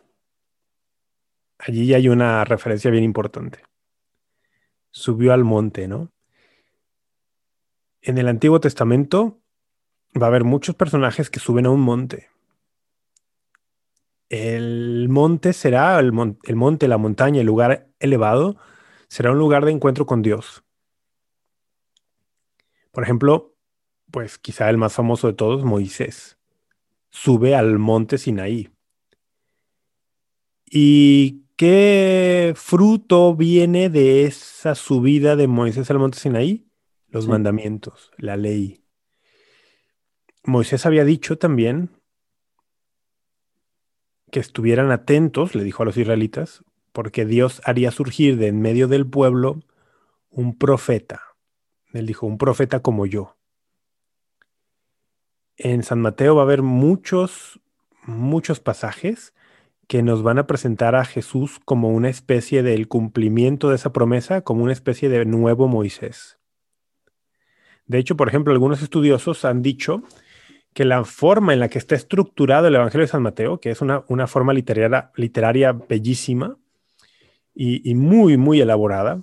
Allí 1.66 1.94
hay 1.94 2.08
una 2.08 2.44
referencia 2.44 2.90
bien 2.90 3.04
importante. 3.04 3.60
Subió 4.90 5.32
al 5.32 5.44
monte, 5.44 5.88
¿no? 5.88 6.12
en 8.02 8.18
el 8.18 8.28
Antiguo 8.28 8.60
Testamento 8.60 9.40
va 10.20 10.26
a 10.26 10.28
haber 10.28 10.44
muchos 10.44 10.74
personajes 10.74 11.30
que 11.30 11.40
suben 11.40 11.66
a 11.66 11.70
un 11.70 11.80
monte. 11.80 12.28
El 14.28 15.08
monte 15.08 15.52
será 15.52 15.98
el, 15.98 16.12
monte, 16.12 16.88
la 16.88 16.98
montaña, 16.98 17.40
el 17.40 17.46
lugar 17.46 17.88
elevado, 18.00 18.56
será 19.08 19.30
un 19.30 19.38
lugar 19.38 19.64
de 19.64 19.72
encuentro 19.72 20.04
con 20.04 20.22
Dios. 20.22 20.64
Por 22.90 23.04
ejemplo, 23.04 23.54
pues 24.10 24.38
quizá 24.38 24.68
el 24.68 24.78
más 24.78 24.94
famoso 24.94 25.28
de 25.28 25.34
todos, 25.34 25.64
Moisés, 25.64 26.38
sube 27.10 27.54
al 27.54 27.78
monte 27.78 28.18
Sinaí. 28.18 28.70
¿Y 30.66 31.41
qué 31.56 32.54
fruto 32.56 33.34
viene 33.34 33.88
de 33.88 34.24
esa 34.24 34.74
subida 34.74 35.36
de 35.36 35.46
Moisés 35.46 35.90
al 35.90 35.98
monte 35.98 36.18
Sinaí? 36.18 36.66
Los 37.08 37.28
mandamientos, 37.28 38.10
la 38.16 38.36
ley. 38.36 38.84
Moisés 40.44 40.86
había 40.86 41.04
dicho 41.04 41.36
también 41.38 41.90
que 44.30 44.40
estuvieran 44.40 44.90
atentos, 44.90 45.54
le 45.54 45.62
dijo 45.62 45.82
a 45.82 45.86
los 45.86 45.96
israelitas, 45.98 46.64
porque 46.92 47.26
Dios 47.26 47.60
haría 47.64 47.90
surgir 47.90 48.38
de 48.38 48.48
en 48.48 48.60
medio 48.60 48.88
del 48.88 49.06
pueblo 49.06 49.60
un 50.30 50.56
profeta. 50.56 51.22
Él 51.92 52.06
dijo, 52.06 52.26
un 52.26 52.38
profeta 52.38 52.80
como 52.80 53.04
yo. 53.04 53.36
En 55.56 55.82
San 55.82 56.00
Mateo 56.00 56.34
va 56.34 56.42
a 56.42 56.44
haber 56.44 56.62
muchos, 56.62 57.60
muchos 58.04 58.58
pasajes 58.60 59.34
que 59.88 60.02
nos 60.02 60.22
van 60.22 60.38
a 60.38 60.46
presentar 60.46 60.94
a 60.94 61.04
Jesús 61.04 61.60
como 61.64 61.88
una 61.88 62.08
especie 62.08 62.62
del 62.62 62.88
cumplimiento 62.88 63.68
de 63.68 63.76
esa 63.76 63.92
promesa, 63.92 64.42
como 64.42 64.62
una 64.62 64.72
especie 64.72 65.08
de 65.08 65.24
nuevo 65.24 65.68
Moisés. 65.68 66.38
De 67.86 67.98
hecho, 67.98 68.16
por 68.16 68.28
ejemplo, 68.28 68.52
algunos 68.52 68.82
estudiosos 68.82 69.44
han 69.44 69.62
dicho 69.62 70.02
que 70.72 70.84
la 70.84 71.04
forma 71.04 71.52
en 71.52 71.60
la 71.60 71.68
que 71.68 71.78
está 71.78 71.94
estructurado 71.94 72.66
el 72.66 72.74
Evangelio 72.74 73.06
de 73.06 73.10
San 73.10 73.22
Mateo, 73.22 73.60
que 73.60 73.70
es 73.70 73.82
una, 73.82 74.04
una 74.08 74.26
forma 74.26 74.54
literaria, 74.54 75.10
literaria 75.16 75.72
bellísima 75.72 76.56
y, 77.54 77.94
muy, 77.94 78.36
muy 78.38 78.60
elaborada, 78.60 79.22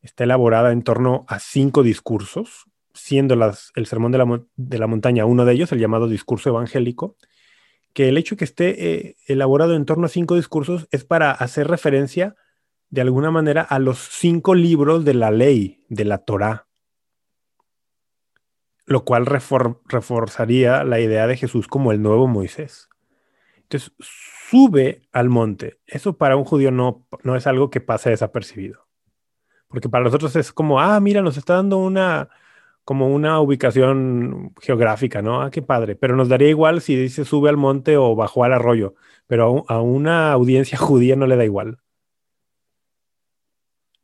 está 0.00 0.24
elaborada 0.24 0.72
en 0.72 0.82
torno 0.82 1.26
a 1.28 1.38
cinco 1.38 1.82
discursos, 1.82 2.64
siendo 2.94 3.34
el 3.74 3.86
Sermón 3.86 4.12
de 4.12 4.18
la, 4.18 4.42
de 4.56 4.78
la, 4.78 4.86
Montaña 4.86 5.26
uno 5.26 5.44
de 5.44 5.52
ellos, 5.52 5.70
el 5.72 5.78
llamado 5.78 6.08
discurso 6.08 6.48
evangélico, 6.48 7.16
que 7.92 8.08
el 8.08 8.16
hecho 8.16 8.36
que 8.36 8.44
esté 8.44 8.92
eh, 8.92 9.16
elaborado 9.26 9.74
en 9.74 9.84
torno 9.84 10.06
a 10.06 10.10
cinco 10.10 10.36
discursos 10.36 10.88
es 10.90 11.04
para 11.04 11.30
hacer 11.30 11.68
referencia 11.68 12.36
de 12.90 13.00
alguna 13.00 13.30
manera 13.30 13.62
a 13.62 13.78
los 13.78 13.98
cinco 13.98 14.54
libros 14.54 15.04
de 15.04 15.14
la 15.14 15.30
ley, 15.30 15.84
de 15.88 16.04
la 16.04 16.18
Torá 16.18 16.68
lo 18.88 19.04
cual 19.04 19.26
reforzaría 19.26 20.82
la 20.82 20.98
idea 20.98 21.26
de 21.26 21.36
Jesús 21.36 21.68
como 21.68 21.92
el 21.92 22.00
nuevo 22.00 22.26
Moisés. 22.26 22.88
Entonces, 23.56 23.92
sube 24.00 25.02
al 25.12 25.28
monte. 25.28 25.78
Eso 25.86 26.16
para 26.16 26.36
un 26.36 26.44
judío 26.44 26.70
no, 26.70 27.06
no 27.22 27.36
es 27.36 27.46
algo 27.46 27.68
que 27.68 27.82
pase 27.82 28.08
desapercibido. 28.08 28.88
Porque 29.68 29.90
para 29.90 30.04
nosotros 30.04 30.34
es 30.36 30.52
como, 30.52 30.80
ah, 30.80 30.98
mira, 31.00 31.20
nos 31.20 31.36
está 31.36 31.56
dando 31.56 31.76
una, 31.76 32.30
como 32.88 33.08
una 33.08 33.38
ubicación 33.38 34.54
geográfica, 34.62 35.20
¿no? 35.20 35.42
Ah, 35.42 35.50
qué 35.50 35.60
padre. 35.60 35.94
Pero 35.94 36.16
nos 36.16 36.30
daría 36.30 36.48
igual 36.48 36.80
si 36.80 36.96
dice 36.96 37.26
sube 37.26 37.50
al 37.50 37.58
monte 37.58 37.98
o 37.98 38.16
bajó 38.16 38.44
al 38.44 38.54
arroyo. 38.54 38.94
Pero 39.26 39.66
a, 39.68 39.82
una 39.82 40.32
audiencia 40.32 40.78
judía 40.78 41.14
no 41.14 41.26
le 41.26 41.36
da 41.36 41.44
igual. 41.44 41.80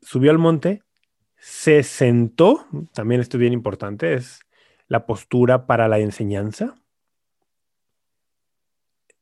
Subió 0.03 0.31
al 0.31 0.37
monte, 0.37 0.83
se 1.39 1.83
sentó, 1.83 2.67
también 2.93 3.23
esto 3.23 3.39
es 3.39 3.41
bien 3.41 3.55
importante, 3.55 4.13
es 4.13 4.41
la 4.87 5.07
postura 5.07 5.67
para 5.67 5.89
la 5.89 5.99
enseñanza. 5.99 6.75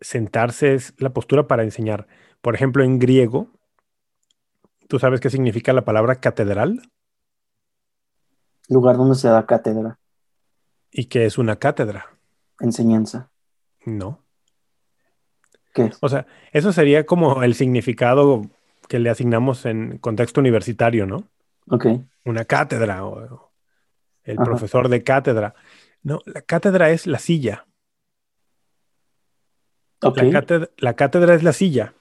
Sentarse 0.00 0.74
es 0.74 0.92
la 0.98 1.12
postura 1.12 1.46
para 1.46 1.62
enseñar. 1.62 2.08
Por 2.40 2.56
ejemplo, 2.56 2.82
en 2.82 2.98
griego, 2.98 3.46
¿tú 4.88 4.98
sabes 4.98 5.20
qué 5.20 5.30
significa 5.30 5.72
la 5.72 5.84
palabra 5.84 6.16
catedral? 6.16 6.82
Lugar 8.72 8.96
donde 8.96 9.14
se 9.14 9.28
da 9.28 9.46
cátedra. 9.46 9.98
¿Y 10.90 11.06
qué 11.06 11.26
es 11.26 11.38
una 11.38 11.56
cátedra? 11.56 12.06
Enseñanza. 12.60 13.30
No. 13.84 14.20
¿Qué 15.74 15.86
es? 15.86 15.98
O 16.00 16.08
sea, 16.08 16.26
eso 16.52 16.72
sería 16.72 17.06
como 17.06 17.42
el 17.42 17.54
significado 17.54 18.42
que 18.88 18.98
le 18.98 19.10
asignamos 19.10 19.64
en 19.64 19.98
contexto 19.98 20.40
universitario, 20.40 21.06
¿no? 21.06 21.28
Ok. 21.68 21.86
Una 22.24 22.44
cátedra 22.44 23.04
o, 23.06 23.50
el 24.24 24.36
profesor 24.36 24.88
de 24.88 25.02
cátedra. 25.02 25.54
No, 26.02 26.20
la 26.26 26.42
cátedra 26.42 26.90
es 26.90 27.06
la 27.06 27.18
silla. 27.18 27.66
La, 30.00 30.94
cátedra, 30.94 31.34
es 31.34 31.44
la 31.44 31.52
silla. 31.52 31.94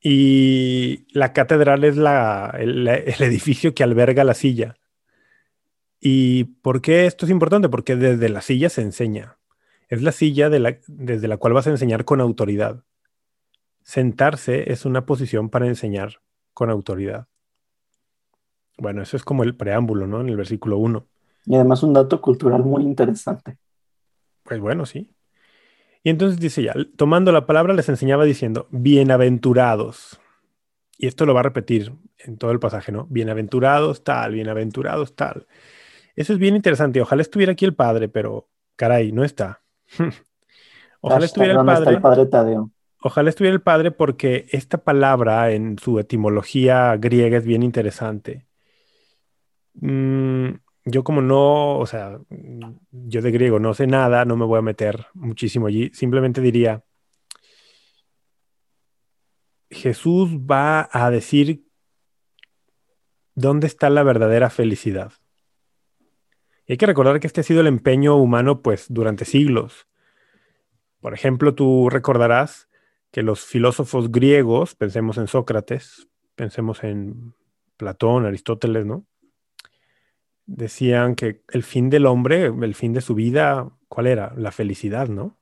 Y 0.00 1.06
la 1.12 1.32
catedral 1.32 1.84
es 1.84 1.96
la, 1.96 2.54
el, 2.58 2.86
edificio 2.86 3.74
que 3.74 3.82
alberga 3.82 4.22
la 4.24 4.34
silla. 4.34 4.76
¿Y 6.04 6.44
por 6.62 6.82
qué 6.82 7.06
esto 7.06 7.26
es 7.26 7.30
importante? 7.30 7.68
Porque 7.68 7.94
desde 7.94 8.28
la 8.28 8.40
silla 8.40 8.68
se 8.68 8.82
enseña. 8.82 9.38
Es 9.88 10.02
la 10.02 10.10
silla 10.10 10.50
desde 10.50 11.28
la 11.28 11.36
cual 11.36 11.52
vas 11.52 11.68
a 11.68 11.70
enseñar 11.70 12.04
con 12.04 12.20
autoridad. 12.20 12.82
Sentarse 13.84 14.72
es 14.72 14.84
una 14.84 15.06
posición 15.06 15.48
para 15.48 15.68
enseñar 15.68 16.20
con 16.54 16.70
autoridad. 16.70 17.28
Bueno, 18.78 19.00
eso 19.00 19.16
es 19.16 19.22
como 19.22 19.44
el 19.44 19.54
preámbulo, 19.54 20.08
¿no? 20.08 20.20
En 20.20 20.28
el 20.28 20.36
versículo 20.36 20.78
1. 20.78 21.06
Y 21.46 21.54
además 21.54 21.84
un 21.84 21.92
dato 21.92 22.20
cultural 22.20 22.64
muy 22.64 22.82
interesante. 22.82 23.58
Pues 24.42 24.58
bueno, 24.58 24.86
sí. 24.86 25.14
Y 26.02 26.10
entonces 26.10 26.40
dice 26.40 26.64
ya, 26.64 26.74
tomando 26.96 27.30
la 27.30 27.46
palabra 27.46 27.74
les 27.74 27.88
enseñaba 27.88 28.24
diciendo, 28.24 28.66
bienaventurados. 28.72 30.20
Y 30.98 31.06
esto 31.06 31.26
lo 31.26 31.34
va 31.34 31.40
a 31.40 31.44
repetir 31.44 31.92
en 32.18 32.38
todo 32.38 32.50
el 32.50 32.58
pasaje, 32.58 32.90
¿no? 32.90 33.06
Bienaventurados 33.08 34.02
tal, 34.02 34.32
bienaventurados 34.32 35.14
tal. 35.14 35.46
Eso 36.14 36.32
es 36.32 36.38
bien 36.38 36.56
interesante. 36.56 37.00
Ojalá 37.00 37.22
estuviera 37.22 37.52
aquí 37.52 37.64
el 37.64 37.74
Padre, 37.74 38.08
pero 38.08 38.48
caray, 38.76 39.12
no 39.12 39.24
está. 39.24 39.62
Ojalá 41.00 41.24
estuviera 41.24 41.58
el 41.58 41.66
padre, 41.66 41.90
el 41.90 42.00
padre 42.00 42.26
Tadeo. 42.26 42.70
Ojalá 43.02 43.28
estuviera 43.28 43.54
el 43.54 43.62
Padre 43.62 43.90
porque 43.90 44.46
esta 44.52 44.78
palabra 44.78 45.50
en 45.50 45.76
su 45.78 45.98
etimología 45.98 46.96
griega 46.96 47.38
es 47.38 47.44
bien 47.44 47.64
interesante. 47.64 48.46
Mm, 49.74 50.50
yo 50.84 51.02
como 51.02 51.20
no, 51.20 51.78
o 51.78 51.86
sea, 51.86 52.20
yo 52.90 53.22
de 53.22 53.30
griego 53.32 53.58
no 53.58 53.74
sé 53.74 53.88
nada, 53.88 54.24
no 54.24 54.36
me 54.36 54.44
voy 54.44 54.58
a 54.58 54.62
meter 54.62 55.06
muchísimo 55.14 55.66
allí, 55.66 55.90
simplemente 55.92 56.40
diría, 56.40 56.84
Jesús 59.70 60.30
va 60.38 60.88
a 60.92 61.10
decir 61.10 61.64
dónde 63.34 63.66
está 63.66 63.90
la 63.90 64.02
verdadera 64.02 64.50
felicidad. 64.50 65.12
Y 66.66 66.72
hay 66.72 66.76
que 66.76 66.86
recordar 66.86 67.20
que 67.20 67.26
este 67.26 67.40
ha 67.40 67.44
sido 67.44 67.60
el 67.60 67.66
empeño 67.66 68.16
humano 68.16 68.62
pues 68.62 68.86
durante 68.88 69.24
siglos. 69.24 69.86
Por 71.00 71.14
ejemplo, 71.14 71.54
tú 71.54 71.90
recordarás 71.90 72.68
que 73.10 73.22
los 73.22 73.44
filósofos 73.44 74.10
griegos, 74.10 74.74
pensemos 74.74 75.18
en 75.18 75.26
Sócrates, 75.26 76.08
pensemos 76.34 76.84
en 76.84 77.34
Platón, 77.76 78.24
Aristóteles, 78.24 78.86
¿no? 78.86 79.04
decían 80.46 81.14
que 81.14 81.42
el 81.50 81.62
fin 81.62 81.90
del 81.90 82.06
hombre, 82.06 82.46
el 82.46 82.74
fin 82.74 82.92
de 82.92 83.00
su 83.00 83.14
vida, 83.14 83.70
¿cuál 83.88 84.06
era? 84.06 84.34
La 84.36 84.52
felicidad, 84.52 85.08
¿no? 85.08 85.38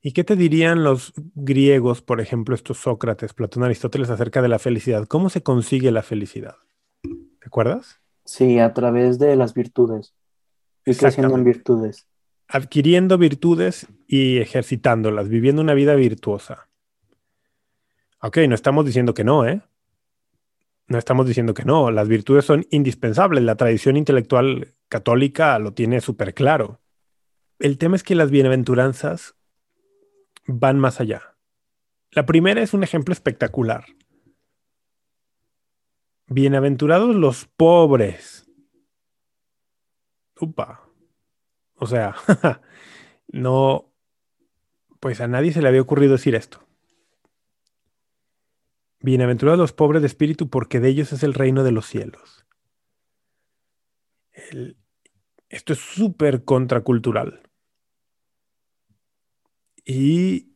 ¿Y 0.00 0.12
qué 0.12 0.24
te 0.24 0.36
dirían 0.36 0.84
los 0.84 1.12
griegos, 1.34 2.02
por 2.02 2.20
ejemplo, 2.20 2.54
estos 2.54 2.78
Sócrates, 2.78 3.34
Platón, 3.34 3.64
Aristóteles, 3.64 4.10
acerca 4.10 4.40
de 4.40 4.48
la 4.48 4.58
felicidad? 4.58 5.06
¿Cómo 5.06 5.28
se 5.28 5.42
consigue 5.42 5.90
la 5.90 6.02
felicidad? 6.02 6.56
¿Te 7.02 7.46
acuerdas? 7.46 8.00
Sí, 8.28 8.58
a 8.58 8.74
través 8.74 9.18
de 9.18 9.36
las 9.36 9.54
virtudes. 9.54 10.12
Y 10.84 10.94
creciendo 10.94 11.34
en 11.34 11.44
virtudes. 11.44 12.06
Adquiriendo 12.46 13.16
virtudes 13.16 13.86
y 14.06 14.36
ejercitándolas, 14.36 15.30
viviendo 15.30 15.62
una 15.62 15.72
vida 15.72 15.94
virtuosa. 15.94 16.68
Ok, 18.20 18.36
no 18.46 18.54
estamos 18.54 18.84
diciendo 18.84 19.14
que 19.14 19.24
no, 19.24 19.46
¿eh? 19.46 19.62
no 20.88 20.98
estamos 20.98 21.26
diciendo 21.26 21.54
que 21.54 21.64
no, 21.64 21.90
las 21.90 22.06
virtudes 22.06 22.44
son 22.44 22.66
indispensables, 22.68 23.42
la 23.44 23.56
tradición 23.56 23.96
intelectual 23.96 24.74
católica 24.90 25.58
lo 25.58 25.72
tiene 25.72 26.02
súper 26.02 26.34
claro. 26.34 26.80
El 27.58 27.78
tema 27.78 27.96
es 27.96 28.02
que 28.02 28.14
las 28.14 28.30
bienaventuranzas 28.30 29.36
van 30.46 30.78
más 30.78 31.00
allá. 31.00 31.34
La 32.10 32.26
primera 32.26 32.60
es 32.60 32.74
un 32.74 32.82
ejemplo 32.82 33.14
espectacular. 33.14 33.86
Bienaventurados 36.30 37.16
los 37.16 37.46
pobres. 37.46 38.46
Upa. 40.38 40.86
O 41.76 41.86
sea, 41.86 42.16
no, 43.28 43.90
pues 45.00 45.22
a 45.22 45.28
nadie 45.28 45.52
se 45.52 45.62
le 45.62 45.68
había 45.68 45.80
ocurrido 45.80 46.12
decir 46.12 46.34
esto. 46.34 46.60
Bienaventurados 49.00 49.58
los 49.58 49.72
pobres 49.72 50.02
de 50.02 50.08
espíritu, 50.08 50.50
porque 50.50 50.80
de 50.80 50.88
ellos 50.88 51.12
es 51.12 51.22
el 51.22 51.32
reino 51.32 51.64
de 51.64 51.72
los 51.72 51.86
cielos. 51.86 52.44
esto 55.48 55.72
es 55.72 55.78
súper 55.78 56.44
contracultural. 56.44 57.40
Y 59.82 60.52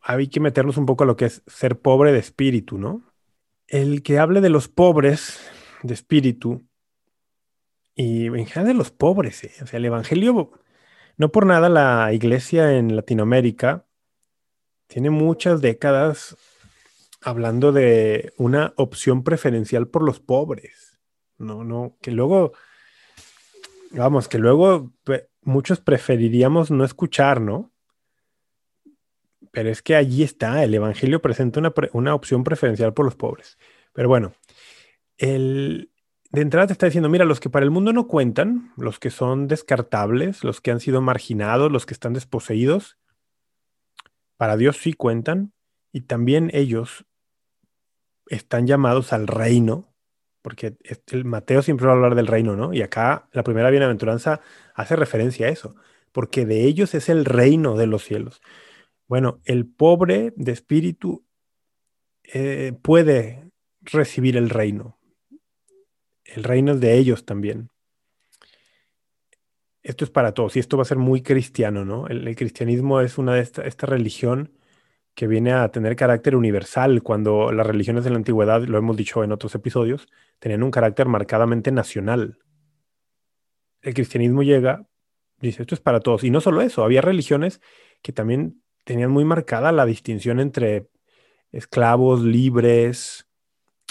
hay 0.00 0.28
que 0.28 0.38
meternos 0.38 0.76
un 0.76 0.86
poco 0.86 1.02
a 1.02 1.06
lo 1.06 1.16
que 1.16 1.24
es 1.24 1.42
ser 1.48 1.80
pobre 1.80 2.12
de 2.12 2.20
espíritu, 2.20 2.78
¿no? 2.78 3.05
El 3.68 4.02
que 4.02 4.18
hable 4.18 4.40
de 4.40 4.50
los 4.50 4.68
pobres 4.68 5.40
de 5.82 5.94
espíritu 5.94 6.66
y 7.94 8.26
en 8.26 8.46
general 8.46 8.66
de 8.66 8.74
los 8.74 8.90
pobres. 8.90 9.44
¿eh? 9.44 9.52
O 9.62 9.66
sea, 9.66 9.78
el 9.78 9.84
Evangelio, 9.84 10.52
no 11.16 11.32
por 11.32 11.46
nada 11.46 11.68
la 11.68 12.12
iglesia 12.12 12.76
en 12.76 12.94
Latinoamérica 12.94 13.86
tiene 14.86 15.10
muchas 15.10 15.60
décadas 15.60 16.36
hablando 17.20 17.72
de 17.72 18.32
una 18.36 18.72
opción 18.76 19.24
preferencial 19.24 19.88
por 19.88 20.02
los 20.02 20.20
pobres. 20.20 21.00
No, 21.38 21.64
no, 21.64 21.96
que 22.00 22.12
luego, 22.12 22.52
vamos, 23.90 24.28
que 24.28 24.38
luego 24.38 24.92
muchos 25.42 25.80
preferiríamos 25.80 26.70
no 26.70 26.84
escuchar, 26.84 27.40
¿no? 27.40 27.72
Pero 29.56 29.70
es 29.70 29.80
que 29.80 29.96
allí 29.96 30.22
está, 30.22 30.62
el 30.64 30.74
Evangelio 30.74 31.22
presenta 31.22 31.60
una, 31.60 31.72
una 31.94 32.14
opción 32.14 32.44
preferencial 32.44 32.92
por 32.92 33.06
los 33.06 33.14
pobres. 33.16 33.56
Pero 33.94 34.06
bueno, 34.06 34.34
el, 35.16 35.90
de 36.30 36.42
entrada 36.42 36.66
te 36.66 36.74
está 36.74 36.84
diciendo, 36.84 37.08
mira, 37.08 37.24
los 37.24 37.40
que 37.40 37.48
para 37.48 37.64
el 37.64 37.70
mundo 37.70 37.94
no 37.94 38.06
cuentan, 38.06 38.74
los 38.76 38.98
que 38.98 39.08
son 39.08 39.48
descartables, 39.48 40.44
los 40.44 40.60
que 40.60 40.72
han 40.72 40.80
sido 40.80 41.00
marginados, 41.00 41.72
los 41.72 41.86
que 41.86 41.94
están 41.94 42.12
desposeídos, 42.12 42.98
para 44.36 44.58
Dios 44.58 44.76
sí 44.76 44.92
cuentan 44.92 45.54
y 45.90 46.02
también 46.02 46.50
ellos 46.52 47.06
están 48.26 48.66
llamados 48.66 49.14
al 49.14 49.26
reino, 49.26 49.88
porque 50.42 50.76
el 51.10 51.24
Mateo 51.24 51.62
siempre 51.62 51.86
va 51.86 51.94
a 51.94 51.96
hablar 51.96 52.14
del 52.14 52.26
reino, 52.26 52.56
¿no? 52.56 52.74
Y 52.74 52.82
acá 52.82 53.26
la 53.32 53.42
primera 53.42 53.70
bienaventuranza 53.70 54.42
hace 54.74 54.96
referencia 54.96 55.46
a 55.46 55.50
eso, 55.50 55.76
porque 56.12 56.44
de 56.44 56.64
ellos 56.64 56.94
es 56.94 57.08
el 57.08 57.24
reino 57.24 57.74
de 57.74 57.86
los 57.86 58.04
cielos. 58.04 58.42
Bueno, 59.08 59.40
el 59.44 59.66
pobre 59.66 60.32
de 60.36 60.52
espíritu 60.52 61.24
eh, 62.24 62.72
puede 62.82 63.50
recibir 63.82 64.36
el 64.36 64.50
reino. 64.50 64.98
El 66.24 66.42
reino 66.42 66.72
es 66.72 66.80
de 66.80 66.96
ellos 66.98 67.24
también. 67.24 67.70
Esto 69.82 70.04
es 70.04 70.10
para 70.10 70.34
todos 70.34 70.56
y 70.56 70.58
esto 70.58 70.76
va 70.76 70.82
a 70.82 70.86
ser 70.86 70.98
muy 70.98 71.22
cristiano, 71.22 71.84
¿no? 71.84 72.08
El, 72.08 72.34
cristianismo 72.34 73.00
es 73.00 73.18
una 73.18 73.34
de 73.34 73.40
esta, 73.40 73.86
religión 73.86 74.52
que 75.14 75.28
viene 75.28 75.52
a 75.52 75.70
tener 75.70 75.94
carácter 75.94 76.34
universal 76.34 77.04
cuando 77.04 77.52
las 77.52 77.66
religiones 77.66 78.02
de 78.02 78.10
la 78.10 78.16
antigüedad, 78.16 78.62
lo 78.64 78.78
hemos 78.78 78.96
dicho 78.96 79.22
en 79.22 79.30
otros 79.30 79.54
episodios, 79.54 80.08
tenían 80.40 80.64
un 80.64 80.72
carácter 80.72 81.06
marcadamente 81.06 81.70
nacional. 81.70 82.40
El 83.80 83.94
cristianismo 83.94 84.42
llega, 84.42 84.84
dice, 85.38 85.62
esto 85.62 85.76
es 85.76 85.80
para 85.80 86.00
todos. 86.00 86.24
Y 86.24 86.30
no 86.30 86.40
solo 86.40 86.60
eso, 86.62 86.82
había 86.82 87.00
religiones 87.00 87.60
que 88.02 88.12
también 88.12 88.60
tenían 88.86 89.10
muy 89.10 89.24
marcada 89.24 89.72
la 89.72 89.84
distinción 89.84 90.38
entre 90.38 90.88
esclavos, 91.50 92.22
libres, 92.22 93.28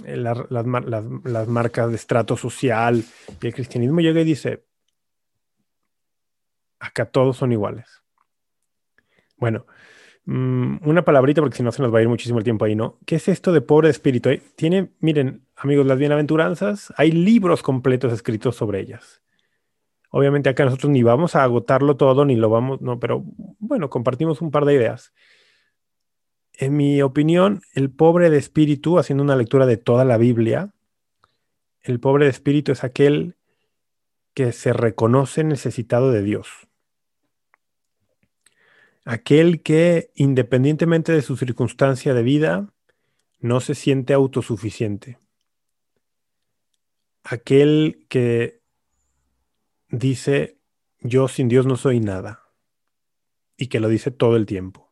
eh, 0.06 0.16
las, 0.16 1.48
marcas 1.48 1.90
de 1.90 1.96
estrato 1.96 2.38
social. 2.38 3.04
Y 3.42 3.48
el 3.48 3.54
cristianismo 3.54 4.00
llega 4.00 4.22
y 4.22 4.24
dice, 4.24 4.64
acá 6.80 7.06
todos 7.06 7.36
son 7.36 7.52
iguales. 7.52 8.04
Bueno, 9.36 9.66
mm, 10.24 10.88
una 10.88 11.04
palabrita 11.04 11.42
porque 11.42 11.58
si 11.58 11.64
no 11.64 11.74
se 11.74 11.82
nos 11.82 11.94
va 11.94 12.00
a 12.00 12.02
ir 12.02 12.08
muchísimo 12.08 12.38
el 12.38 12.46
tiempo 12.46 12.64
ahí, 12.64 12.76
¿no? 12.76 12.98
¿Qué 13.06 13.18
es 13.18 13.28
esto 13.28 13.52
de 13.52 13.60
pobre 13.60 13.90
espíritu? 13.90 14.30
Tiene, 14.56 14.94
miren, 15.02 15.46
amigos, 15.58 15.86
las 15.86 16.00
bienaventuranzas, 16.00 16.94
hay 16.96 17.12
libros 17.12 17.62
completos 17.64 18.14
escritos 18.14 18.56
sobre 18.56 18.80
ellas. 18.80 19.25
Obviamente 20.18 20.48
acá 20.48 20.64
nosotros 20.64 20.94
ni 20.94 21.04
vamos 21.04 21.36
a 21.36 21.44
agotarlo 21.44 21.98
todo, 21.98 22.24
ni 22.24 22.38
lo 22.38 22.50
vamos, 22.50 22.80
no, 22.80 23.02
pero 23.02 23.26
bueno, 23.60 23.90
compartimos 23.90 24.40
un 24.40 24.50
par 24.50 24.64
de 24.64 24.74
ideas. 24.74 25.14
En 26.54 26.78
mi 26.78 27.02
opinión, 27.02 27.64
el 27.74 27.92
pobre 27.92 28.30
de 28.30 28.38
espíritu, 28.38 28.98
haciendo 28.98 29.26
una 29.26 29.36
lectura 29.36 29.66
de 29.66 29.76
toda 29.76 30.06
la 30.06 30.16
Biblia, 30.16 30.74
el 31.82 32.00
pobre 32.00 32.24
de 32.24 32.32
espíritu 32.32 32.72
es 32.72 32.86
aquel 32.86 33.36
que 34.34 34.54
se 34.54 34.72
reconoce 34.72 35.44
necesitado 35.44 36.14
de 36.14 36.22
Dios. 36.22 36.48
Aquel 39.04 39.62
que, 39.64 40.12
independientemente 40.16 41.12
de 41.12 41.24
su 41.24 41.36
circunstancia 41.36 42.14
de 42.14 42.24
vida, 42.24 42.70
no 43.42 43.60
se 43.60 43.76
siente 43.76 44.14
autosuficiente. 44.14 45.18
Aquel 47.22 48.06
que 48.08 48.64
dice, 50.00 50.60
yo 51.00 51.28
sin 51.28 51.48
Dios 51.48 51.66
no 51.66 51.76
soy 51.76 52.00
nada. 52.00 52.44
Y 53.58 53.68
que 53.68 53.80
lo 53.80 53.88
dice 53.88 54.12
todo 54.12 54.36
el 54.36 54.46
tiempo. 54.46 54.92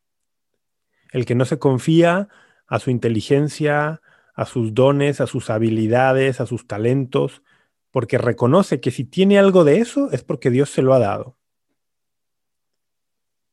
El 1.11 1.25
que 1.25 1.35
no 1.35 1.45
se 1.45 1.59
confía 1.59 2.29
a 2.67 2.79
su 2.79 2.89
inteligencia, 2.89 4.01
a 4.33 4.45
sus 4.45 4.73
dones, 4.73 5.21
a 5.21 5.27
sus 5.27 5.49
habilidades, 5.49 6.39
a 6.39 6.45
sus 6.45 6.67
talentos, 6.67 7.43
porque 7.91 8.17
reconoce 8.17 8.81
que 8.81 8.91
si 8.91 9.03
tiene 9.03 9.37
algo 9.37 9.63
de 9.63 9.77
eso 9.77 10.09
es 10.11 10.23
porque 10.23 10.49
Dios 10.49 10.69
se 10.69 10.81
lo 10.81 10.93
ha 10.93 10.99
dado. 10.99 11.37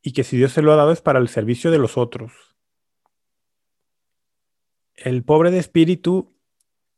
Y 0.01 0.13
que 0.13 0.23
si 0.23 0.37
Dios 0.37 0.51
se 0.51 0.63
lo 0.63 0.73
ha 0.73 0.75
dado 0.75 0.91
es 0.91 1.01
para 1.01 1.19
el 1.19 1.27
servicio 1.27 1.69
de 1.69 1.77
los 1.77 1.97
otros. 1.97 2.31
El 4.95 5.23
pobre 5.23 5.51
de 5.51 5.59
espíritu 5.59 6.33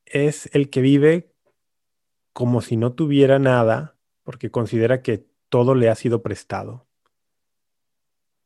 es 0.05 0.49
el 0.53 0.69
que 0.69 0.81
vive 0.81 1.33
como 2.31 2.61
si 2.61 2.77
no 2.77 2.93
tuviera 2.93 3.39
nada 3.39 3.92
porque 4.23 4.51
considera 4.51 5.01
que 5.01 5.25
todo 5.49 5.75
le 5.75 5.89
ha 5.89 5.95
sido 5.95 6.21
prestado. 6.21 6.88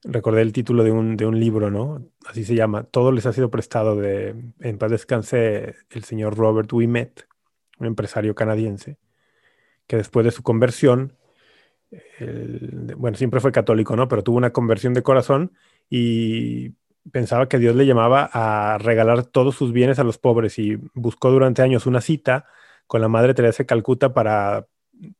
Recordé 0.03 0.41
el 0.41 0.53
título 0.53 0.83
de 0.83 0.91
un, 0.91 1.39
libro, 1.39 1.71
¿no? 1.71 2.05
Así 2.25 2.43
se 2.43 2.55
llama, 2.55 2.83
Todo 2.83 3.11
les 3.11 3.25
ha 3.25 3.33
sido 3.33 3.49
prestado 3.49 3.95
de, 3.95 4.35
en 4.59 4.77
paz 4.77 4.91
descanse, 4.91 5.75
el 5.89 6.03
señor 6.03 6.37
Robert 6.37 6.71
Wimet, 6.71 7.27
un 7.79 7.87
empresario 7.87 8.35
canadiense, 8.35 8.97
que 9.87 9.97
después 9.97 10.23
de 10.25 10.31
su 10.31 10.43
conversión, 10.43 11.17
bueno, 12.97 13.17
siempre 13.17 13.39
fue 13.39 13.51
católico, 13.51 13.95
¿no? 13.95 14.07
Pero 14.07 14.23
tuvo 14.23 14.37
una 14.37 14.51
conversión 14.51 14.93
de 14.93 15.03
corazón 15.03 15.53
y 15.89 16.71
pensaba 17.11 17.47
que 17.47 17.59
Dios 17.59 17.75
le 17.75 17.85
llamaba 17.85 18.29
a 18.31 18.77
regalar 18.77 19.25
todos 19.25 19.55
sus 19.55 19.71
bienes 19.71 19.99
a 19.99 20.03
los 20.03 20.17
pobres 20.17 20.59
y 20.59 20.77
buscó 20.93 21.31
durante 21.31 21.61
años 21.61 21.85
una 21.85 22.01
cita 22.01 22.45
con 22.85 23.01
la 23.01 23.07
Madre 23.07 23.33
Teresa 23.33 23.63
de 23.63 23.67
Calcuta 23.67 24.13
para 24.13 24.67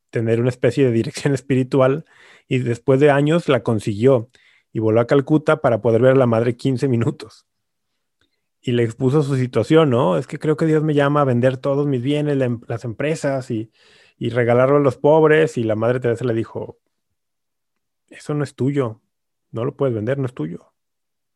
tener 0.10 0.40
una 0.40 0.50
especie 0.50 0.86
de 0.86 0.92
dirección 0.92 1.34
espiritual 1.36 2.06
y 2.48 2.60
después 2.60 3.00
de 3.00 3.12
años 3.12 3.50
la 3.50 3.64
consiguió 3.64 4.30
y 4.72 4.80
voló 4.80 5.02
a 5.02 5.08
Calcuta 5.08 5.62
para 5.62 5.82
poder 5.82 6.02
ver 6.02 6.12
a 6.12 6.16
la 6.16 6.28
madre 6.28 6.56
15 6.56 6.88
minutos. 6.88 7.48
Y 8.62 8.72
le 8.72 8.84
expuso 8.84 9.24
su 9.24 9.36
situación, 9.36 9.90
¿no? 9.90 10.18
Es 10.18 10.28
que 10.28 10.40
creo 10.40 10.58
que 10.58 10.66
Dios 10.66 10.84
me 10.84 10.94
llama 10.94 11.22
a 11.22 11.26
vender 11.26 11.58
todos 11.58 11.88
mis 11.88 12.02
bienes, 12.02 12.40
em, 12.42 12.60
las 12.68 12.84
empresas 12.84 13.50
y, 13.50 13.72
y 14.18 14.30
regalarlo 14.30 14.78
a 14.78 14.82
los 14.82 14.98
pobres. 14.98 15.58
Y 15.58 15.64
la 15.64 15.76
madre 15.76 16.00
Teresa 16.00 16.26
le 16.26 16.34
dijo, 16.34 16.80
eso 18.10 18.34
no 18.34 18.44
es 18.44 18.56
tuyo, 18.56 19.02
no 19.52 19.66
lo 19.66 19.76
puedes 19.76 19.96
vender, 19.96 20.18
no 20.18 20.26
es 20.26 20.34
tuyo. 20.34 20.74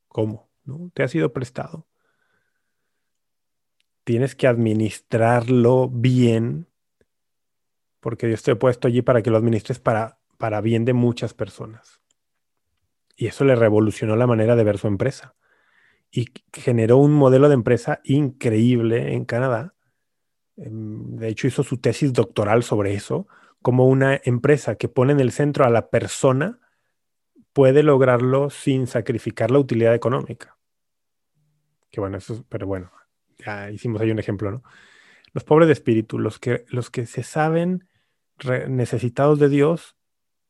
¿Cómo? 0.07 0.49
¿No? 0.63 0.91
Te 0.93 1.03
ha 1.03 1.07
sido 1.07 1.31
prestado. 1.31 1.87
Tienes 4.03 4.35
que 4.35 4.47
administrarlo 4.47 5.89
bien 5.89 6.67
porque 8.01 8.27
Dios 8.27 8.43
te 8.43 8.51
ha 8.51 8.59
puesto 8.59 8.89
allí 8.89 9.01
para 9.01 9.21
que 9.21 9.29
lo 9.29 9.37
administres 9.37 9.79
para, 9.79 10.19
para 10.37 10.59
bien 10.59 10.83
de 10.83 10.93
muchas 10.93 11.33
personas. 11.33 12.01
Y 13.15 13.27
eso 13.27 13.45
le 13.45 13.55
revolucionó 13.55 14.15
la 14.15 14.27
manera 14.27 14.55
de 14.55 14.63
ver 14.63 14.77
su 14.77 14.87
empresa. 14.87 15.35
Y 16.11 16.29
generó 16.51 16.97
un 16.97 17.13
modelo 17.13 17.47
de 17.47 17.53
empresa 17.53 18.01
increíble 18.03 19.13
en 19.13 19.23
Canadá. 19.23 19.75
Em, 20.57 21.15
de 21.15 21.29
hecho, 21.29 21.47
hizo 21.47 21.63
su 21.63 21.77
tesis 21.77 22.11
doctoral 22.11 22.63
sobre 22.63 22.95
eso, 22.95 23.27
como 23.61 23.87
una 23.87 24.19
empresa 24.23 24.75
que 24.75 24.89
pone 24.89 25.13
en 25.13 25.19
el 25.19 25.31
centro 25.31 25.63
a 25.63 25.69
la 25.69 25.89
persona 25.89 26.59
puede 27.53 27.83
lograrlo 27.83 28.49
sin 28.49 28.87
sacrificar 28.87 29.51
la 29.51 29.59
utilidad 29.59 29.93
económica. 29.93 30.57
Que 31.91 31.99
bueno, 31.99 32.17
eso, 32.17 32.45
pero 32.49 32.65
bueno, 32.65 32.91
ya 33.37 33.69
hicimos 33.69 34.01
ahí 34.01 34.11
un 34.11 34.19
ejemplo, 34.19 34.51
¿no? 34.51 34.63
Los 35.33 35.43
pobres 35.43 35.67
de 35.67 35.73
espíritu, 35.73 36.19
los 36.19 36.39
que, 36.39 36.65
los 36.69 36.89
que 36.89 37.05
se 37.05 37.23
saben 37.23 37.87
necesitados 38.67 39.39
de 39.39 39.49
Dios 39.49 39.95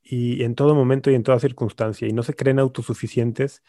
y 0.03 0.43
en 0.43 0.55
todo 0.55 0.75
momento 0.75 1.11
y 1.11 1.15
en 1.15 1.23
toda 1.23 1.39
circunstancia 1.39 2.07
y 2.07 2.13
no 2.13 2.23
se 2.23 2.35
creen 2.35 2.59
autosuficientes 2.59 3.63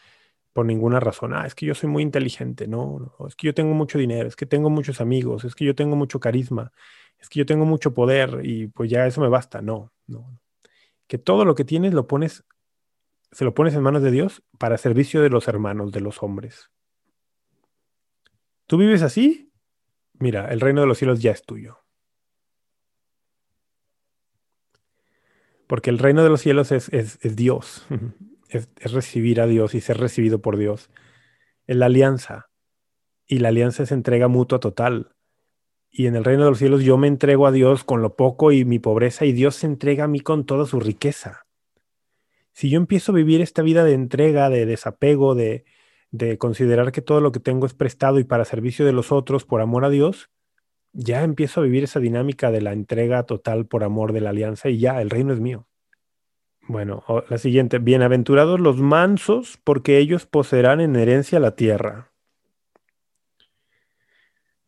por 0.53 0.67
ninguna 0.67 1.01
razón. 1.01 1.35
Ah, 1.35 1.47
es 1.47 1.55
que 1.55 1.67
yo 1.67 1.75
soy 1.75 1.89
muy 1.89 2.03
inteligente, 2.03 2.67
no, 2.67 3.15
no, 3.19 3.27
es 3.27 3.37
que 3.37 3.47
yo 3.47 3.55
tengo 3.55 3.75
mucho 3.75 3.99
dinero, 3.99 4.29
es 4.29 4.37
que 4.37 4.47
tengo 4.47 4.71
muchos 4.71 5.01
amigos, 5.01 5.45
es 5.45 5.55
que 5.55 5.65
yo 5.65 5.75
tengo 5.75 5.97
mucho 5.97 6.21
carisma, 6.21 6.73
es 7.19 7.29
que 7.29 7.39
yo 7.39 7.47
tengo 7.47 7.65
mucho 7.65 7.95
poder 7.95 8.41
y 8.43 8.69
pues 8.69 8.91
ya 8.91 9.07
eso 9.07 9.21
me 9.21 9.29
basta. 9.29 9.63
No, 9.63 9.93
no. 10.07 10.39
Que 11.07 11.19
todo 11.19 11.45
lo 11.45 11.55
que 11.55 11.65
tienes 11.65 11.95
lo 11.95 12.07
pones, 12.07 12.45
se 13.31 13.45
lo 13.45 13.55
pones 13.55 13.75
en 13.75 13.83
manos 13.83 14.03
de 14.03 14.11
Dios 14.11 14.43
para 14.59 14.79
servicio 14.79 15.23
de 15.23 15.31
los 15.31 15.49
hermanos, 15.49 15.93
de 15.93 16.01
los 16.01 16.23
hombres. 16.23 16.71
¿Tú 18.67 18.77
vives 18.77 19.03
así? 19.03 19.53
Mira, 20.15 20.49
el 20.53 20.61
reino 20.61 20.81
de 20.81 20.87
los 20.87 20.99
cielos 20.99 21.21
ya 21.21 21.31
es 21.31 21.43
tuyo. 21.45 21.82
Porque 25.73 25.89
el 25.89 25.99
reino 25.99 26.23
de 26.23 26.29
los 26.29 26.43
cielos 26.43 26.71
es, 26.71 26.91
Dios, 27.23 27.87
es, 28.51 28.69
recibir 28.93 29.41
a 29.41 29.47
Dios 29.47 29.75
y 29.75 29.81
ser 29.81 29.97
recibido 29.97 30.43
por 30.43 30.59
Dios. 30.59 30.91
Es 31.67 31.77
la 31.77 31.87
alianza. 31.87 32.51
y 33.27 33.39
la 33.39 33.49
alianza 33.49 33.85
es 33.85 33.91
entrega 33.91 34.29
mutua 34.29 34.61
total. 34.61 35.17
Y 35.91 36.09
en 36.09 36.15
el 36.15 36.25
reino 36.25 36.45
de 36.45 36.51
los 36.51 36.59
cielos 36.59 36.85
yo 36.85 36.99
me 36.99 37.09
entrego 37.09 37.47
a 37.47 37.53
Dios 37.53 37.85
con 37.85 38.03
lo 38.03 38.17
poco 38.17 38.53
y 38.53 38.67
mi 38.67 38.81
pobreza 38.81 39.25
y 39.25 39.33
Dios 39.33 39.55
se 39.55 39.67
entrega 39.67 40.05
a 40.05 40.09
mí 40.09 40.21
con 40.21 40.45
toda 40.45 40.67
su 40.67 40.79
riqueza. 40.79 41.47
Si 42.53 42.69
yo 42.69 42.77
empiezo 42.77 43.13
a 43.13 43.15
vivir 43.15 43.41
esta 43.41 43.63
vida 43.63 43.83
de 43.83 43.95
entrega, 43.95 44.51
de 44.51 44.67
desapego, 44.67 45.35
de, 45.35 45.65
de 46.11 46.37
considerar 46.37 46.93
que 46.93 47.01
todo 47.01 47.23
lo 47.23 47.33
que 47.33 47.41
tengo 47.41 47.65
es 47.65 47.73
prestado 47.73 48.19
y 48.19 48.25
para 48.25 48.45
servicio 48.45 48.85
de 48.85 48.93
los 48.93 49.11
otros 49.11 49.47
por 49.47 49.63
amor 49.63 49.87
a 49.87 49.89
Dios, 49.89 50.29
ya 50.93 51.23
empiezo 51.23 51.61
a 51.61 51.65
vivir 51.65 51.85
esa 51.85 52.01
dinámica 52.01 52.51
de 52.51 52.61
la 52.61 52.73
entrega 52.73 53.25
total 53.25 53.67
por 53.67 53.85
amor 53.85 54.13
de 54.13 54.21
la 54.21 54.31
alianza 54.31 54.69
y 54.69 54.79
ya, 54.79 55.01
el 55.01 55.11
reino 55.11 55.33
es 55.33 55.41
mío. 55.41 55.67
Bueno, 56.69 57.05
la 57.29 57.39
siguiente, 57.39 57.79
bienaventurados 57.79 58.61
los 58.61 58.77
mansos, 58.79 59.59
porque 59.65 59.99
ellos 59.99 60.27
poseerán 60.27 60.81
en 60.81 60.95
herencia 60.95 61.41
la 61.41 61.57
tierra. 61.57 62.13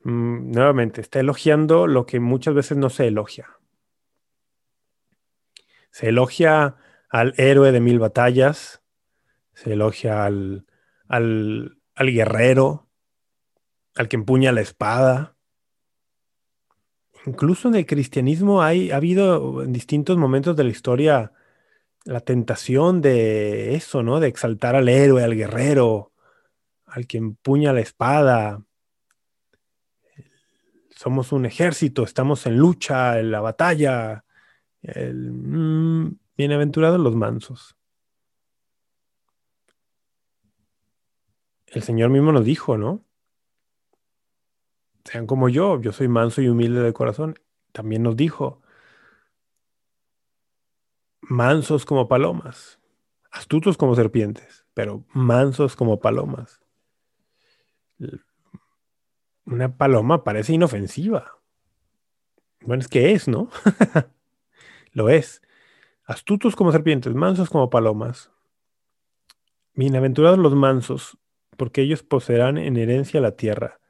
Mm, 0.02 0.50
nuevamente, 0.50 1.00
está 1.00 1.20
elogiando 1.20 1.86
lo 1.86 2.04
que 2.04 2.20
muchas 2.20 2.54
veces 2.54 2.76
no 2.76 2.90
se 2.90 3.06
elogia. 3.06 3.58
Se 5.90 6.08
elogia 6.08 6.76
al 7.08 7.34
héroe 7.36 7.70
de 7.70 7.80
mil 7.80 8.00
batallas, 8.00 8.82
se 9.52 9.74
elogia 9.74 10.24
al, 10.24 10.66
al, 11.06 11.78
al 11.94 12.12
guerrero, 12.12 12.88
al 13.94 14.08
que 14.08 14.16
empuña 14.16 14.50
la 14.50 14.62
espada, 14.62 15.33
Incluso 17.26 17.68
en 17.68 17.76
el 17.76 17.86
cristianismo 17.86 18.62
hay, 18.62 18.90
ha 18.90 18.96
habido 18.96 19.62
en 19.62 19.72
distintos 19.72 20.16
momentos 20.18 20.56
de 20.56 20.64
la 20.64 20.70
historia 20.70 21.32
la 22.04 22.20
tentación 22.20 23.00
de 23.00 23.74
eso, 23.74 24.02
¿no? 24.02 24.20
De 24.20 24.28
exaltar 24.28 24.76
al 24.76 24.88
héroe, 24.88 25.24
al 25.24 25.34
guerrero, 25.34 26.12
al 26.86 27.06
que 27.06 27.16
empuña 27.16 27.72
la 27.72 27.80
espada. 27.80 28.62
Somos 30.90 31.32
un 31.32 31.46
ejército, 31.46 32.04
estamos 32.04 32.46
en 32.46 32.58
lucha, 32.58 33.18
en 33.18 33.30
la 33.30 33.40
batalla. 33.40 34.24
Mm, 34.82 36.08
bienaventurados 36.36 37.00
los 37.00 37.16
mansos. 37.16 37.74
El 41.66 41.82
Señor 41.82 42.10
mismo 42.10 42.32
nos 42.32 42.44
dijo, 42.44 42.76
¿no? 42.76 43.02
Sean 45.04 45.26
como 45.26 45.48
yo, 45.48 45.80
yo 45.80 45.92
soy 45.92 46.08
manso 46.08 46.40
y 46.42 46.48
humilde 46.48 46.80
de 46.80 46.92
corazón. 46.92 47.38
También 47.72 48.02
nos 48.02 48.16
dijo, 48.16 48.62
mansos 51.20 51.84
como 51.84 52.08
palomas, 52.08 52.78
astutos 53.30 53.76
como 53.76 53.94
serpientes, 53.94 54.64
pero 54.74 55.04
mansos 55.12 55.76
como 55.76 56.00
palomas. 56.00 56.60
Una 59.44 59.76
paloma 59.76 60.24
parece 60.24 60.54
inofensiva. 60.54 61.38
Bueno, 62.60 62.80
es 62.80 62.88
que 62.88 63.12
es, 63.12 63.28
¿no? 63.28 63.50
Lo 64.92 65.10
es. 65.10 65.42
Astutos 66.04 66.56
como 66.56 66.72
serpientes, 66.72 67.14
mansos 67.14 67.50
como 67.50 67.68
palomas. 67.68 68.30
Bienaventurados 69.74 70.38
los 70.38 70.54
mansos, 70.54 71.18
porque 71.56 71.82
ellos 71.82 72.02
poseerán 72.02 72.58
en 72.58 72.76
herencia 72.76 73.20
la 73.20 73.36
tierra. 73.36 73.80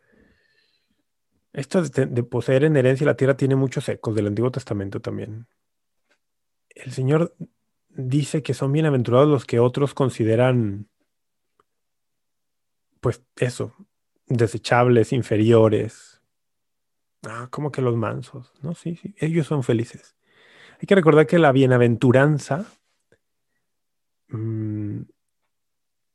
Esto 1.55 1.83
de, 1.83 2.23
poseer 2.25 2.65
en 2.65 2.77
herencia 2.77 3.07
la 3.07 3.17
tierra 3.17 3.37
tiene 3.37 3.55
muchos 3.55 3.89
ecos 3.89 4.17
del 4.17 4.27
Antiguo 4.27 4.51
Testamento 4.51 5.01
también. 5.01 5.47
El 6.69 6.91
Señor 6.91 7.37
dice 7.91 8.43
que 8.43 8.55
son 8.55 8.73
bienaventurados 8.73 9.29
los 9.29 9.45
que 9.45 9.61
otros 9.61 9.95
consideran, 9.95 10.89
pues 13.01 13.23
eso, 13.37 13.73
desechables, 14.27 15.13
inferiores. 15.13 16.21
Ah, 17.23 17.47
como 17.51 17.71
que 17.71 17.83
los 17.83 17.95
mansos, 17.95 18.53
¿no? 18.61 18.75
Sí, 18.75 18.97
sí, 18.97 19.15
ellos 19.19 19.47
son 19.47 19.63
felices. 19.63 20.17
Hay 20.81 20.87
que 20.89 20.97
recordar 20.97 21.29
que 21.29 21.39
la 21.39 21.53
bienaventuranza 21.53 22.67
mm, 24.27 25.03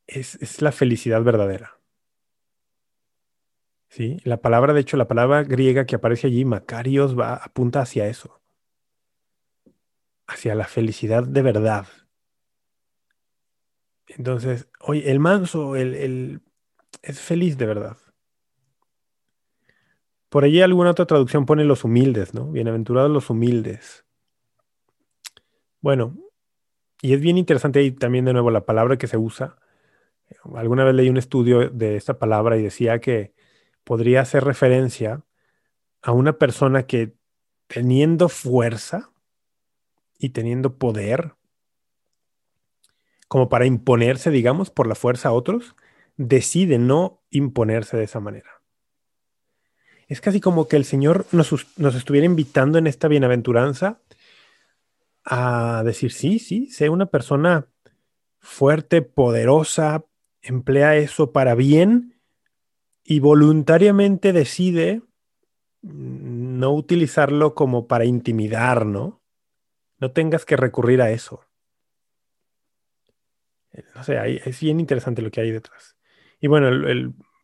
es 0.06 0.62
la 0.62 0.74
felicidad 0.74 1.24
verdadera. 1.24 1.79
Sí, 3.90 4.18
la 4.24 4.38
palabra, 4.38 4.74
de 4.74 4.82
hecho, 4.82 4.98
la 4.98 5.08
palabra 5.08 5.44
griega 5.44 5.86
que 5.86 5.96
aparece 5.96 6.28
allí, 6.28 6.46
Macarios, 6.46 7.18
va, 7.20 7.34
apunta 7.34 7.82
hacia 7.82 8.08
eso, 8.08 8.40
hacia 10.28 10.54
la 10.54 10.66
felicidad 10.66 11.24
de 11.24 11.42
verdad. 11.42 11.88
Entonces, 14.08 14.68
oye, 14.80 15.10
el 15.10 15.20
manso, 15.20 15.76
el, 15.76 16.42
es 17.02 17.20
feliz 17.20 17.58
de 17.58 17.66
verdad. 17.66 17.98
Por 20.30 20.44
allí 20.44 20.62
alguna 20.62 20.92
otra 20.92 21.06
traducción 21.06 21.48
pone 21.48 21.64
los 21.64 21.84
humildes, 21.84 22.36
¿no? 22.36 22.52
Bienaventurados 22.52 23.10
los 23.10 23.32
humildes. 23.32 24.06
Bueno, 25.82 26.16
y 27.02 27.14
es 27.14 27.22
bien 27.22 27.40
interesante 27.40 27.80
ahí 27.80 27.92
también 27.92 28.26
de 28.26 28.34
nuevo 28.34 28.52
la 28.52 28.66
palabra 28.66 28.98
que 28.98 29.08
se 29.08 29.18
usa. 29.18 29.58
Alguna 30.56 30.84
vez 30.84 30.94
leí 30.94 31.10
un 31.10 31.18
estudio 31.18 31.70
de 31.70 31.96
esta 31.96 32.20
palabra 32.20 32.58
y 32.58 32.62
decía 32.62 33.00
que 33.00 33.34
podría 33.84 34.22
hacer 34.22 34.44
referencia 34.44 35.24
a 36.02 36.12
una 36.12 36.34
persona 36.38 36.84
que 36.84 37.16
teniendo 37.68 38.30
fuerza 38.30 39.12
y 40.18 40.30
teniendo 40.30 40.78
poder, 40.78 41.34
como 43.28 43.48
para 43.50 43.66
imponerse, 43.66 44.32
digamos, 44.32 44.70
por 44.70 44.88
la 44.88 44.96
fuerza 44.96 45.30
a 45.30 45.34
otros, 45.34 45.76
decide 46.18 46.78
no 46.78 47.22
imponerse 47.30 47.96
de 47.96 48.04
esa 48.04 48.20
manera. 48.20 48.62
Es 50.08 50.22
casi 50.22 50.42
como 50.42 50.68
que 50.68 50.76
el 50.76 50.86
Señor 50.86 51.26
nos, 51.32 51.54
nos 51.78 51.96
estuviera 51.96 52.26
invitando 52.26 52.78
en 52.78 52.88
esta 52.88 53.08
bienaventuranza 53.08 54.02
a 55.24 55.84
decir, 55.86 56.12
sí, 56.12 56.40
sí, 56.40 56.72
sé 56.72 56.90
una 56.90 57.06
persona 57.06 57.68
fuerte, 58.40 59.04
poderosa, 59.04 60.06
emplea 60.42 60.96
eso 60.96 61.32
para 61.32 61.56
bien 61.56 62.19
y 63.10 63.22
voluntariamente 63.22 64.34
decide 64.34 65.02
no 65.82 66.72
utilizarlo 66.72 67.56
como 67.56 67.88
para 67.88 68.06
intimidar, 68.06 68.86
¿no? 68.86 69.20
No 69.98 70.12
tengas 70.12 70.46
que 70.46 70.56
recurrir 70.56 71.02
a 71.02 71.10
eso. 71.10 71.44
No 73.96 74.04
sé, 74.04 74.40
es 74.46 74.60
bien 74.60 74.80
interesante 74.80 75.24
lo 75.24 75.32
que 75.32 75.42
hay 75.42 75.50
detrás. 75.50 75.98
Y 76.40 76.46
bueno, 76.46 76.70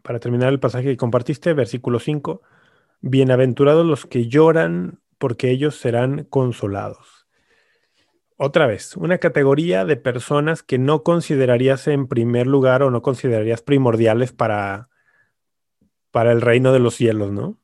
para 0.04 0.20
terminar 0.20 0.54
el 0.54 0.60
pasaje 0.60 0.86
que 0.86 0.98
compartiste, 0.98 1.56
versículo 1.56 1.98
5, 1.98 2.44
bienaventurados 3.02 3.88
los 3.88 4.06
que 4.06 4.28
lloran 4.28 5.02
porque 5.18 5.50
ellos 5.50 5.78
serán 5.78 6.26
consolados. 6.26 7.26
Otra 8.38 8.68
vez, 8.68 8.96
una 8.98 9.18
categoría 9.18 9.84
de 9.84 9.98
personas 9.98 10.62
que 10.62 10.78
no 10.78 11.02
considerarías 11.02 11.88
en 11.88 12.06
primer 12.06 12.46
lugar 12.46 12.84
o 12.84 12.92
no 12.92 13.02
considerarías 13.02 13.64
primordiales 13.64 14.32
para 14.32 14.90
para 16.16 16.32
el 16.32 16.40
reino 16.40 16.72
de 16.72 16.80
los 16.80 16.96
cielos, 16.96 17.34
¿no? 17.34 17.58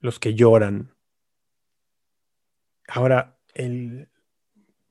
Los 0.00 0.18
que 0.18 0.34
lloran. 0.34 0.96
Ahora, 2.88 3.38
el, 3.54 4.08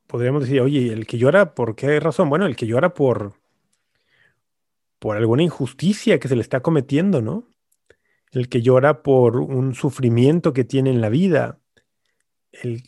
podríamos 0.08 0.44
decir, 0.44 0.62
oye, 0.62 0.94
el 0.94 1.06
que 1.06 1.18
llora, 1.18 1.54
¿por 1.54 1.76
qué 1.76 2.00
razón? 2.00 2.30
Bueno, 2.30 2.46
el 2.46 2.56
que 2.56 2.66
llora 2.66 2.94
por, 2.94 3.34
por 5.00 5.18
alguna 5.18 5.44
injusticia 5.44 6.18
que 6.18 6.30
se 6.30 6.38
le 6.38 6.42
está 6.44 6.62
cometiendo, 6.62 7.22
¿no? 7.22 7.50
El 8.32 8.48
que 8.48 8.62
llora 8.62 9.04
por 9.04 9.36
un 9.42 9.76
sufrimiento 9.76 10.54
que 10.54 10.64
tiene 10.64 10.92
en 10.92 11.02
la 11.02 11.10
vida. 11.10 11.60
El, 12.54 12.84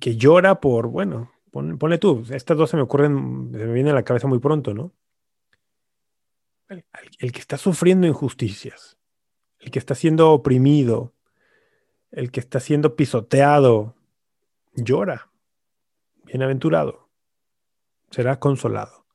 que 0.00 0.16
llora 0.16 0.60
por, 0.60 0.88
bueno, 0.88 1.30
ponle 1.52 1.98
tú, 1.98 2.26
estas 2.28 2.56
dos 2.56 2.70
se 2.70 2.76
me 2.76 2.82
ocurren, 2.82 3.52
se 3.52 3.66
me 3.66 3.72
vienen 3.72 3.92
a 3.92 3.94
la 3.94 4.04
cabeza 4.04 4.26
muy 4.26 4.40
pronto, 4.40 4.74
¿no? 4.74 4.92
El, 6.68 7.32
que 7.32 7.40
está 7.40 7.56
sufriendo 7.56 8.06
injusticias, 8.06 8.98
el 9.58 9.70
que 9.70 9.78
está 9.78 9.94
siendo 9.94 10.32
oprimido, 10.32 11.14
el 12.10 12.30
que 12.30 12.40
está 12.40 12.60
siendo 12.60 12.96
pisoteado, 12.96 13.96
llora. 14.74 15.30
Bienaventurado. 16.24 17.08
Será 18.10 18.38
consolado. 18.38 19.06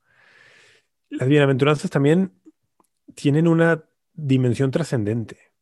Las 1.08 1.28
bienaventuranzas 1.28 1.90
también 1.90 2.32
tienen 3.14 3.46
una 3.46 3.84
dimensión 4.14 4.70
trascendente. 4.70 5.52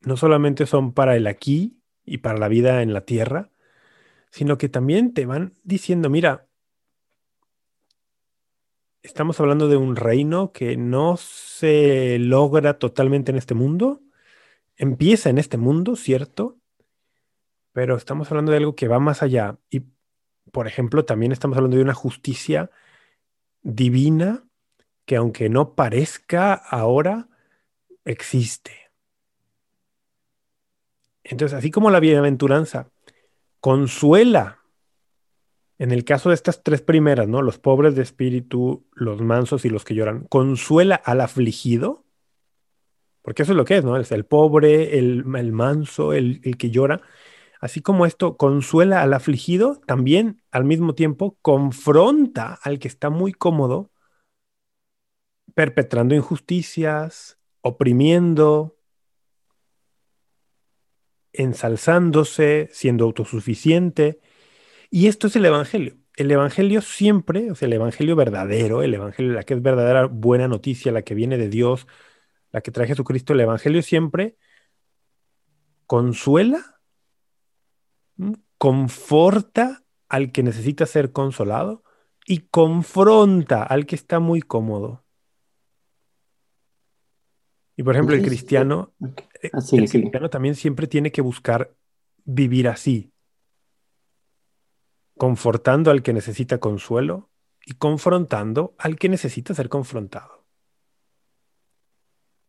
No 0.00 0.16
solamente 0.16 0.66
son 0.66 0.92
para 0.92 1.16
el 1.16 1.26
aquí 1.26 1.80
y 2.04 2.18
para 2.18 2.38
la 2.38 2.48
vida 2.48 2.82
en 2.82 2.92
la 2.92 3.04
tierra, 3.04 3.50
sino 4.30 4.58
que 4.58 4.68
también 4.68 5.14
te 5.14 5.26
van 5.26 5.54
diciendo, 5.62 6.10
mira, 6.10 6.46
estamos 9.04 9.38
hablando 9.38 9.68
de 9.68 9.76
un 9.76 9.94
reino 9.94 10.50
que 10.50 10.76
no 10.76 11.16
se 11.16 12.18
logra 12.18 12.78
totalmente 12.78 13.30
en 13.30 13.36
este 13.36 13.54
mundo. 13.54 14.00
Empieza 14.76 15.30
en 15.30 15.38
este 15.38 15.58
mundo, 15.58 15.94
cierto, 15.94 16.56
pero 17.72 17.96
estamos 17.96 18.30
hablando 18.30 18.50
de 18.50 18.58
algo 18.58 18.74
que 18.74 18.88
va 18.88 18.98
más 18.98 19.22
allá. 19.22 19.58
Y, 19.70 19.82
por 20.50 20.66
ejemplo, 20.66 21.04
también 21.04 21.32
estamos 21.32 21.56
hablando 21.56 21.76
de 21.76 21.82
una 21.82 21.94
justicia 21.94 22.70
divina 23.62 24.44
que 25.04 25.16
aunque 25.16 25.50
no 25.50 25.74
parezca 25.74 26.54
ahora, 26.54 27.28
existe. 28.06 28.90
Entonces, 31.24 31.58
así 31.58 31.70
como 31.70 31.90
la 31.90 32.00
bienaventuranza 32.00 32.90
consuela, 33.60 34.63
en 35.78 35.90
el 35.90 36.04
caso 36.04 36.28
de 36.28 36.34
estas 36.36 36.62
tres 36.62 36.82
primeras, 36.82 37.28
¿no? 37.28 37.42
Los 37.42 37.58
pobres 37.58 37.94
de 37.96 38.02
espíritu, 38.02 38.86
los 38.92 39.20
mansos 39.20 39.64
y 39.64 39.70
los 39.70 39.84
que 39.84 39.94
lloran, 39.94 40.24
consuela 40.28 40.94
al 40.94 41.20
afligido, 41.20 42.04
porque 43.22 43.42
eso 43.42 43.52
es 43.52 43.56
lo 43.56 43.64
que 43.64 43.78
es, 43.78 43.84
¿no? 43.84 43.96
Es 43.96 44.12
el 44.12 44.26
pobre, 44.26 44.98
el, 44.98 45.24
manso, 45.24 46.12
el, 46.12 46.40
el 46.44 46.56
que 46.58 46.70
llora. 46.70 47.00
Así 47.58 47.80
como 47.80 48.04
esto 48.04 48.36
consuela 48.36 49.02
al 49.02 49.14
afligido, 49.14 49.80
también 49.86 50.42
al 50.50 50.64
mismo 50.64 50.94
tiempo 50.94 51.38
confronta 51.40 52.58
al 52.62 52.78
que 52.78 52.88
está 52.88 53.08
muy 53.08 53.32
cómodo, 53.32 53.90
perpetrando 55.54 56.14
injusticias, 56.14 57.38
oprimiendo, 57.62 58.76
ensalzándose, 61.32 62.68
siendo 62.72 63.04
autosuficiente. 63.04 64.20
Y 64.94 65.08
esto 65.08 65.26
es 65.26 65.34
el 65.34 65.44
Evangelio. 65.44 65.96
El 66.14 66.30
Evangelio 66.30 66.80
siempre, 66.80 67.50
o 67.50 67.56
sea, 67.56 67.66
el 67.66 67.72
Evangelio 67.72 68.14
verdadero, 68.14 68.80
el 68.80 68.94
Evangelio, 68.94 69.32
la 69.32 69.42
que 69.42 69.54
es 69.54 69.60
verdadera 69.60 70.06
buena 70.06 70.46
noticia, 70.46 70.92
la 70.92 71.02
que 71.02 71.16
viene 71.16 71.36
de 71.36 71.48
Dios, 71.48 71.88
la 72.52 72.60
que 72.60 72.70
trae 72.70 72.86
Jesucristo, 72.86 73.32
el 73.32 73.40
Evangelio 73.40 73.82
siempre 73.82 74.36
consuela, 75.88 76.78
conforta 78.56 79.82
al 80.08 80.30
que 80.30 80.44
necesita 80.44 80.86
ser 80.86 81.10
consolado 81.10 81.82
y 82.24 82.46
confronta 82.50 83.64
al 83.64 83.86
que 83.86 83.96
está 83.96 84.20
muy 84.20 84.42
cómodo. 84.42 85.04
Y 87.74 87.82
por 87.82 87.96
ejemplo, 87.96 88.14
el 88.14 88.22
cristiano, 88.22 88.94
eh, 89.42 89.50
el 89.72 89.90
cristiano 89.90 90.30
también 90.30 90.54
siempre 90.54 90.86
tiene 90.86 91.10
que 91.10 91.20
buscar 91.20 91.74
vivir 92.24 92.68
así, 92.68 93.12
confortando 95.16 95.90
al 95.90 96.02
que 96.02 96.12
necesita 96.12 96.58
consuelo 96.58 97.28
y 97.64 97.74
confrontando 97.74 98.74
al 98.78 98.96
que 98.96 99.08
necesita 99.08 99.54
ser 99.54 99.68
confrontado. 99.68 100.44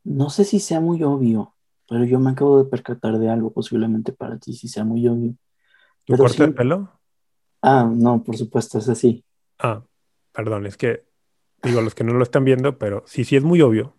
No 0.04 0.30
sé 0.30 0.46
si 0.46 0.60
sea 0.60 0.80
muy 0.80 1.04
obvio, 1.04 1.56
pero 1.90 2.04
yo 2.06 2.20
me 2.20 2.32
acabo 2.32 2.64
de 2.64 2.70
percatar 2.70 3.18
de 3.18 3.30
algo, 3.30 3.52
posiblemente 3.52 4.12
para 4.12 4.38
ti 4.38 4.54
si 4.54 4.68
sea 4.68 4.84
muy 4.84 5.08
obvio. 5.08 5.36
¿Tu 6.06 6.16
corte 6.16 6.48
de 6.48 6.52
pelo? 6.52 6.92
Ah, 7.62 7.90
no, 7.92 8.24
por 8.24 8.38
supuesto, 8.38 8.78
es 8.78 8.88
así. 8.90 9.26
Ah, 9.58 9.84
perdón, 10.32 10.68
es 10.68 10.78
que 10.78 11.06
digo 11.64 11.82
los 11.82 11.96
que 11.96 12.04
no 12.04 12.14
lo 12.14 12.24
están 12.24 12.46
viendo, 12.46 12.78
pero 12.78 13.04
sí, 13.08 13.24
sí 13.24 13.36
es 13.36 13.44
muy 13.44 13.62
obvio. 13.62 13.96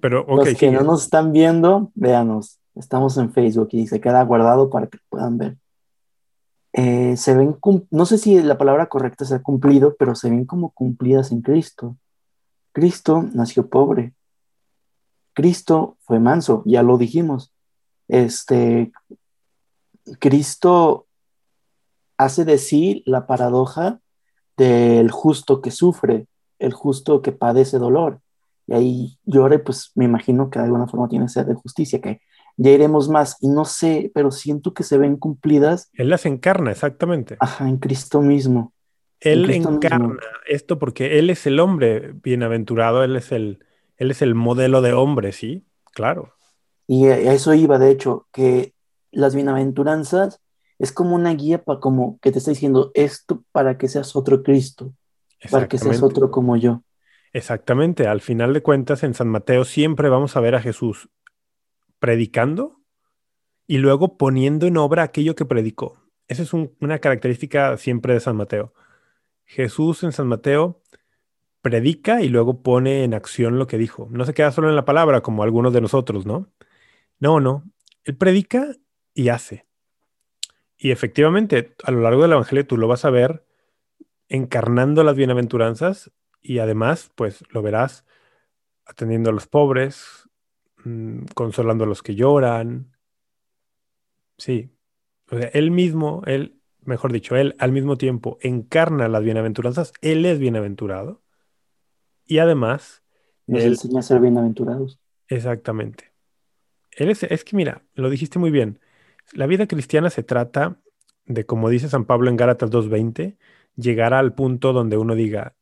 Pero, 0.00 0.24
Los 0.28 0.54
que 0.54 0.70
no 0.70 0.82
nos 0.82 1.02
están 1.02 1.32
viendo, 1.32 1.90
véanos. 1.94 2.60
Estamos 2.76 3.18
en 3.18 3.32
Facebook 3.32 3.70
y 3.72 3.88
se 3.88 4.00
queda 4.00 4.22
guardado 4.22 4.70
para 4.70 4.86
que 4.86 4.98
puedan 5.08 5.38
ver. 5.38 5.56
Eh, 6.72 7.16
se 7.16 7.34
ven, 7.34 7.58
no 7.90 8.06
sé 8.06 8.18
si 8.18 8.40
la 8.42 8.58
palabra 8.58 8.86
correcta 8.86 9.24
se 9.24 9.36
ha 9.36 9.42
cumplido, 9.42 9.96
pero 9.98 10.14
se 10.14 10.30
ven 10.30 10.44
como 10.44 10.70
cumplidas 10.70 11.32
en 11.32 11.42
Cristo. 11.42 11.96
Cristo 12.72 13.24
nació 13.32 13.68
pobre. 13.68 14.14
Cristo 15.32 15.96
fue 16.00 16.20
manso, 16.20 16.62
ya 16.66 16.82
lo 16.82 16.98
dijimos. 16.98 17.52
Este, 18.08 18.92
Cristo 20.18 21.06
hace 22.16 22.44
decir 22.44 23.02
la 23.06 23.26
paradoja 23.26 24.00
del 24.56 25.10
justo 25.10 25.60
que 25.62 25.70
sufre, 25.70 26.26
el 26.58 26.72
justo 26.72 27.22
que 27.22 27.32
padece 27.32 27.78
dolor 27.78 28.20
y 28.68 28.74
ahí 28.74 29.18
llore, 29.24 29.58
pues 29.58 29.92
me 29.94 30.04
imagino 30.04 30.50
que 30.50 30.58
de 30.58 30.66
alguna 30.66 30.86
forma 30.86 31.08
tiene 31.08 31.28
sed 31.28 31.46
de 31.46 31.54
justicia, 31.54 32.00
que 32.02 32.20
ya 32.58 32.72
iremos 32.72 33.08
más, 33.08 33.36
y 33.40 33.48
no 33.48 33.64
sé, 33.64 34.10
pero 34.12 34.32
siento 34.32 34.74
que 34.74 34.82
se 34.82 34.98
ven 34.98 35.16
cumplidas. 35.16 35.90
Él 35.94 36.10
las 36.10 36.26
encarna, 36.26 36.72
exactamente. 36.72 37.36
Ajá, 37.38 37.68
en 37.68 37.78
Cristo 37.78 38.20
mismo. 38.20 38.72
Él 39.20 39.48
encarna 39.50 40.16
esto 40.46 40.78
porque 40.78 41.18
Él 41.18 41.30
es 41.30 41.46
el 41.46 41.58
hombre 41.60 42.12
bienaventurado, 42.22 43.02
Él 43.02 43.16
es 43.16 43.32
el, 43.32 43.64
él 43.96 44.10
es 44.10 44.22
el 44.22 44.34
modelo 44.34 44.82
de 44.82 44.92
hombre, 44.92 45.32
¿sí? 45.32 45.64
Claro. 45.92 46.34
Y 46.86 47.06
a 47.06 47.32
eso 47.32 47.54
iba, 47.54 47.78
de 47.78 47.90
hecho, 47.90 48.26
que 48.32 48.74
las 49.12 49.34
bienaventuranzas 49.34 50.40
es 50.78 50.92
como 50.92 51.14
una 51.14 51.34
guía 51.34 51.62
para 51.62 51.80
como 51.80 52.18
que 52.20 52.32
te 52.32 52.38
está 52.38 52.50
diciendo 52.50 52.90
esto 52.94 53.44
para 53.52 53.78
que 53.78 53.88
seas 53.88 54.14
otro 54.16 54.42
Cristo, 54.42 54.92
para 55.50 55.68
que 55.68 55.78
seas 55.78 56.02
otro 56.02 56.30
como 56.30 56.56
yo. 56.56 56.82
Exactamente, 57.32 58.06
al 58.06 58.20
final 58.20 58.52
de 58.52 58.62
cuentas 58.62 59.02
en 59.02 59.14
San 59.14 59.28
Mateo 59.28 59.64
siempre 59.64 60.08
vamos 60.08 60.36
a 60.36 60.40
ver 60.40 60.54
a 60.54 60.60
Jesús 60.60 61.08
predicando 61.98 62.80
y 63.66 63.78
luego 63.78 64.16
poniendo 64.16 64.66
en 64.66 64.76
obra 64.76 65.02
aquello 65.02 65.34
que 65.34 65.44
predicó. 65.44 66.02
Esa 66.28 66.42
es 66.42 66.52
una 66.52 66.98
característica 66.98 67.76
siempre 67.76 68.14
de 68.14 68.20
San 68.20 68.36
Mateo. 68.36 68.74
Jesús 69.44 70.02
en 70.02 70.12
San 70.12 70.26
Mateo 70.28 70.82
predica 71.62 72.22
y 72.22 72.28
luego 72.28 72.62
pone 72.62 73.04
en 73.04 73.14
acción 73.14 73.58
lo 73.58 73.66
que 73.66 73.78
dijo. 73.78 74.08
No 74.10 74.24
se 74.24 74.34
queda 74.34 74.52
solo 74.52 74.68
en 74.68 74.76
la 74.76 74.84
palabra 74.84 75.22
como 75.22 75.42
algunos 75.42 75.72
de 75.72 75.80
nosotros, 75.80 76.26
¿no? 76.26 76.50
No, 77.18 77.40
no. 77.40 77.64
Él 78.04 78.16
predica 78.16 78.74
y 79.14 79.30
hace. 79.30 79.66
Y 80.76 80.90
efectivamente, 80.92 81.74
a 81.82 81.90
lo 81.90 82.00
largo 82.00 82.22
del 82.22 82.32
Evangelio 82.32 82.66
tú 82.66 82.76
lo 82.76 82.88
vas 82.88 83.04
a 83.04 83.10
ver 83.10 83.44
encarnando 84.28 85.02
las 85.02 85.16
bienaventuranzas 85.16 86.12
y 86.40 86.58
además, 86.58 87.10
pues 87.14 87.42
lo 87.50 87.62
verás 87.62 88.04
atendiendo 88.86 89.30
a 89.30 89.32
los 89.32 89.46
pobres, 89.46 90.27
mm, 90.84 91.26
consolando 91.34 91.84
a 91.84 91.86
los 91.86 92.02
que 92.02 92.14
lloran. 92.14 92.96
Sí, 94.36 94.70
o 95.30 95.38
sea, 95.38 95.48
él 95.48 95.70
mismo, 95.70 96.22
él, 96.26 96.60
mejor 96.80 97.12
dicho, 97.12 97.36
él 97.36 97.54
al 97.58 97.72
mismo 97.72 97.96
tiempo 97.96 98.38
encarna 98.40 99.08
las 99.08 99.22
bienaventuranzas, 99.22 99.92
él 100.00 100.24
es 100.24 100.38
bienaventurado 100.38 101.22
y 102.24 102.38
además... 102.38 103.02
Nos 103.46 103.62
enseña 103.62 104.00
a 104.00 104.02
ser 104.02 104.20
bienaventurados. 104.20 105.00
Exactamente. 105.28 106.12
Él 106.90 107.10
es, 107.10 107.22
es 107.22 107.44
que 107.44 107.56
mira, 107.56 107.84
lo 107.94 108.10
dijiste 108.10 108.38
muy 108.38 108.50
bien. 108.50 108.80
La 109.32 109.46
vida 109.46 109.66
cristiana 109.66 110.10
se 110.10 110.22
trata 110.22 110.80
de, 111.24 111.44
como 111.44 111.68
dice 111.68 111.88
San 111.88 112.04
Pablo 112.04 112.30
en 112.30 112.36
Gálatas 112.36 112.70
2.20, 112.70 113.36
llegar 113.76 114.14
al 114.14 114.34
punto 114.34 114.72
donde 114.72 114.96
uno 114.96 115.14
diga, 115.14 115.56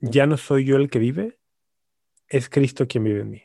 ya 0.00 0.26
no 0.26 0.36
soy 0.36 0.64
yo 0.64 0.76
el 0.76 0.90
que 0.90 0.98
vive, 0.98 1.38
es 2.28 2.48
Cristo 2.48 2.86
quien 2.86 3.04
vive 3.04 3.20
en 3.20 3.30
mí. 3.30 3.42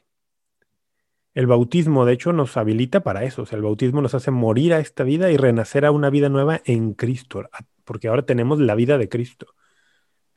El 1.34 1.48
bautismo, 1.48 2.06
de 2.06 2.13
hecho, 2.13 2.34
nos 2.34 2.58
habilita 2.58 3.02
para 3.02 3.24
eso. 3.24 3.44
O 3.44 3.46
sea, 3.46 3.58
el 3.58 3.63
bautismo 3.63 4.02
nos 4.02 4.15
hace 4.15 4.32
morir 4.32 4.74
a 4.74 4.80
esta 4.80 5.04
vida 5.04 5.32
y 5.32 5.38
renacer 5.38 5.86
a 5.86 5.92
una 5.92 6.10
vida 6.10 6.30
nueva 6.30 6.62
en 6.65 6.94
Cristo, 6.94 7.50
porque 7.86 8.08
ahora 8.08 8.24
tenemos 8.24 8.60
la 8.60 8.76
vida 8.76 8.98
de 8.98 9.10
Cristo. 9.10 9.48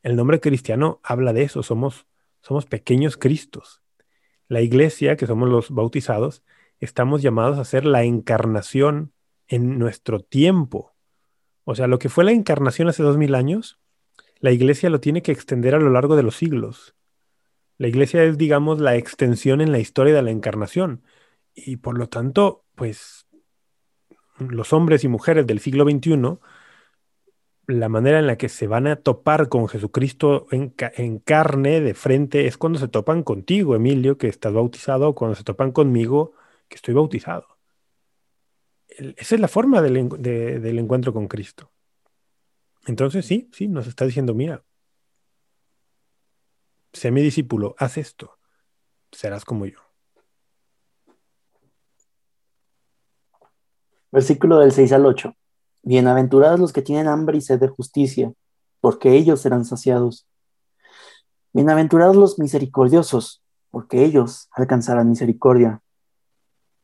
El 0.02 0.16
nombre 0.16 0.40
cristiano 0.40 1.00
habla 1.02 1.32
de 1.32 1.42
eso, 1.44 1.62
somos, 1.62 2.06
somos 2.40 2.66
pequeños 2.66 3.16
Cristos. 3.16 3.82
La 4.48 4.60
iglesia, 4.60 5.16
que 5.16 5.26
somos 5.26 5.48
los 5.48 5.70
bautizados, 5.70 6.42
estamos 6.78 7.22
llamados 7.22 7.58
a 7.58 7.64
ser 7.64 7.86
la 7.86 8.02
encarnación 8.02 9.12
en 9.46 9.78
nuestro 9.78 10.20
tiempo. 10.20 10.94
O 11.64 11.74
sea, 11.74 11.86
lo 11.86 11.98
que 11.98 12.08
fue 12.08 12.24
la 12.24 12.32
encarnación 12.32 12.88
hace 12.88 13.02
dos 13.02 13.16
mil 13.16 13.34
años, 13.34 13.78
la 14.40 14.50
iglesia 14.50 14.90
lo 14.90 15.00
tiene 15.00 15.22
que 15.22 15.30
extender 15.30 15.74
a 15.74 15.78
lo 15.78 15.90
largo 15.90 16.16
de 16.16 16.24
los 16.24 16.36
siglos. 16.36 16.96
La 17.78 17.88
iglesia 17.88 18.24
es, 18.24 18.38
digamos, 18.38 18.80
la 18.80 18.96
extensión 18.96 19.60
en 19.60 19.72
la 19.72 19.78
historia 19.78 20.14
de 20.14 20.22
la 20.22 20.30
encarnación. 20.30 21.02
Y 21.54 21.76
por 21.76 21.98
lo 21.98 22.08
tanto, 22.08 22.64
pues 22.74 23.26
los 24.38 24.72
hombres 24.72 25.04
y 25.04 25.08
mujeres 25.08 25.46
del 25.46 25.60
siglo 25.60 25.84
XXI, 25.84 26.38
la 27.66 27.88
manera 27.88 28.18
en 28.18 28.26
la 28.26 28.36
que 28.36 28.48
se 28.48 28.66
van 28.66 28.86
a 28.86 28.96
topar 28.96 29.48
con 29.48 29.68
Jesucristo 29.68 30.46
en, 30.50 31.18
carne 31.20 31.80
de 31.80 31.94
frente 31.94 32.46
es 32.46 32.58
cuando 32.58 32.78
se 32.78 32.88
topan 32.88 33.22
contigo, 33.22 33.76
Emilio, 33.76 34.18
que 34.18 34.28
estás 34.28 34.52
bautizado, 34.52 35.08
o 35.08 35.14
cuando 35.14 35.34
se 35.36 35.44
topan 35.44 35.72
conmigo, 35.72 36.32
que 36.68 36.76
estoy 36.76 36.94
bautizado. 36.94 37.46
esa 38.88 39.34
es 39.34 39.40
la 39.40 39.48
forma 39.48 39.80
del 39.82 40.78
encuentro 40.78 41.12
con 41.12 41.28
Cristo. 41.28 41.70
Entonces 42.86 43.26
sí, 43.26 43.48
sí, 43.52 43.68
nos 43.68 43.86
está 43.86 44.04
diciendo, 44.04 44.34
mira, 44.34 44.64
sé 46.92 47.10
mi 47.10 47.22
discípulo, 47.22 47.74
haz 47.78 47.98
esto, 47.98 48.38
serás 49.10 49.44
como 49.44 49.66
yo. 49.66 49.78
Versículo 54.10 54.58
del 54.58 54.72
6 54.72 54.92
al 54.92 55.06
8. 55.06 55.34
Bienaventurados 55.82 56.60
los 56.60 56.72
que 56.72 56.82
tienen 56.82 57.08
hambre 57.08 57.38
y 57.38 57.40
sed 57.40 57.58
de 57.58 57.68
justicia, 57.68 58.32
porque 58.80 59.16
ellos 59.16 59.40
serán 59.40 59.64
saciados. 59.64 60.28
Bienaventurados 61.54 62.16
los 62.16 62.38
misericordiosos, 62.38 63.42
porque 63.70 64.04
ellos 64.04 64.48
alcanzarán 64.52 65.08
misericordia. 65.08 65.82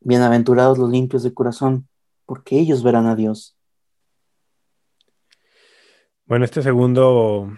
Bienaventurados 0.00 0.78
los 0.78 0.90
limpios 0.90 1.22
de 1.22 1.34
corazón, 1.34 1.88
porque 2.24 2.58
ellos 2.58 2.82
verán 2.82 3.06
a 3.06 3.14
Dios. 3.14 3.56
Bueno, 6.24 6.44
este 6.44 6.62
segundo, 6.62 7.50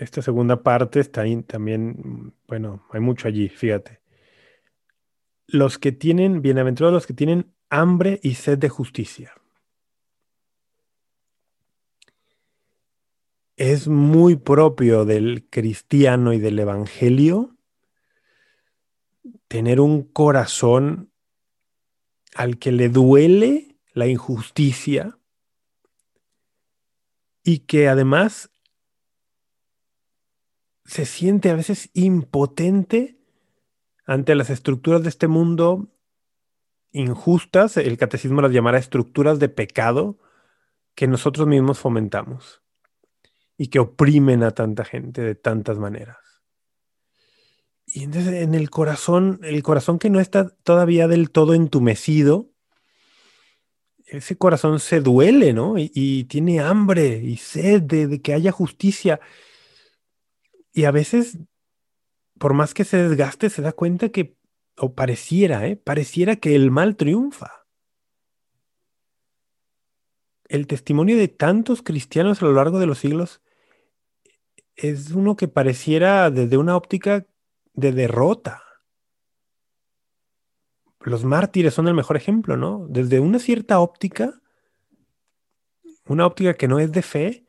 esta 0.00 0.22
segunda 0.22 0.62
parte 0.62 0.98
está 0.98 1.20
ahí 1.22 1.42
también, 1.42 2.32
bueno, 2.48 2.86
hay 2.90 3.00
mucho 3.00 3.28
allí, 3.28 3.48
fíjate. 3.48 4.00
los 5.46 5.78
que 5.78 5.92
tienen, 5.92 6.42
bienaventurados 6.42 6.94
los 6.94 7.06
que 7.06 7.12
tienen 7.12 7.52
hambre 7.68 8.20
y 8.22 8.34
sed 8.34 8.58
de 8.58 8.68
justicia. 8.68 9.34
Es 13.56 13.88
muy 13.88 14.36
propio 14.36 15.04
del 15.04 15.48
cristiano 15.50 16.32
y 16.32 16.38
del 16.38 16.58
evangelio 16.58 17.56
tener 19.48 19.80
un 19.80 20.04
corazón 20.04 21.10
al 22.34 22.58
que 22.58 22.72
le 22.72 22.88
duele 22.88 23.76
la 23.92 24.06
injusticia 24.06 25.18
y 27.42 27.60
que 27.60 27.88
además 27.88 28.50
se 30.90 31.06
siente 31.06 31.50
a 31.50 31.54
veces 31.54 31.88
impotente 31.94 33.16
ante 34.06 34.34
las 34.34 34.50
estructuras 34.50 35.04
de 35.04 35.08
este 35.08 35.28
mundo 35.28 35.88
injustas, 36.90 37.76
el 37.76 37.96
catecismo 37.96 38.40
las 38.40 38.50
llamará 38.50 38.76
estructuras 38.78 39.38
de 39.38 39.48
pecado 39.48 40.18
que 40.96 41.06
nosotros 41.06 41.46
mismos 41.46 41.78
fomentamos 41.78 42.60
y 43.56 43.68
que 43.68 43.78
oprimen 43.78 44.42
a 44.42 44.50
tanta 44.50 44.84
gente 44.84 45.22
de 45.22 45.36
tantas 45.36 45.78
maneras. 45.78 46.18
Y 47.86 48.02
entonces 48.02 48.42
en 48.42 48.56
el 48.56 48.68
corazón, 48.68 49.38
el 49.44 49.62
corazón 49.62 50.00
que 50.00 50.10
no 50.10 50.18
está 50.18 50.48
todavía 50.48 51.06
del 51.06 51.30
todo 51.30 51.54
entumecido, 51.54 52.50
ese 54.06 54.36
corazón 54.36 54.80
se 54.80 55.00
duele, 55.00 55.52
¿no? 55.52 55.74
Y, 55.78 56.24
tiene 56.24 56.58
hambre 56.58 57.18
y 57.22 57.36
sed 57.36 57.82
de, 57.82 58.20
que 58.20 58.34
haya 58.34 58.50
justicia. 58.50 59.20
Y 60.72 60.84
a 60.84 60.90
veces, 60.90 61.38
por 62.38 62.54
más 62.54 62.74
que 62.74 62.84
se 62.84 62.96
desgaste, 62.96 63.50
se 63.50 63.62
da 63.62 63.72
cuenta 63.72 64.10
que, 64.10 64.36
o 64.76 64.94
pareciera, 64.94 65.66
¿eh? 65.66 65.76
Pareciera 65.76 66.36
que 66.36 66.54
el 66.54 66.70
mal 66.70 66.96
triunfa. 66.96 67.66
El 70.48 70.66
testimonio 70.66 71.16
de 71.16 71.28
tantos 71.28 71.82
cristianos 71.82 72.42
a 72.42 72.46
lo 72.46 72.52
largo 72.52 72.78
de 72.78 72.86
los 72.86 72.98
siglos 72.98 73.40
es 74.74 75.10
uno 75.12 75.36
que 75.36 75.48
pareciera 75.48 76.30
desde 76.30 76.56
una 76.56 76.76
óptica 76.76 77.26
de 77.74 77.92
derrota. 77.92 78.62
Los 81.00 81.24
mártires 81.24 81.74
son 81.74 81.88
el 81.88 81.94
mejor 81.94 82.16
ejemplo, 82.16 82.56
¿no? 82.56 82.86
Desde 82.88 83.20
una 83.20 83.38
cierta 83.38 83.80
óptica, 83.80 84.40
una 86.06 86.26
óptica 86.26 86.54
que 86.54 86.68
no 86.68 86.78
es 86.78 86.92
de 86.92 87.02
fe, 87.02 87.46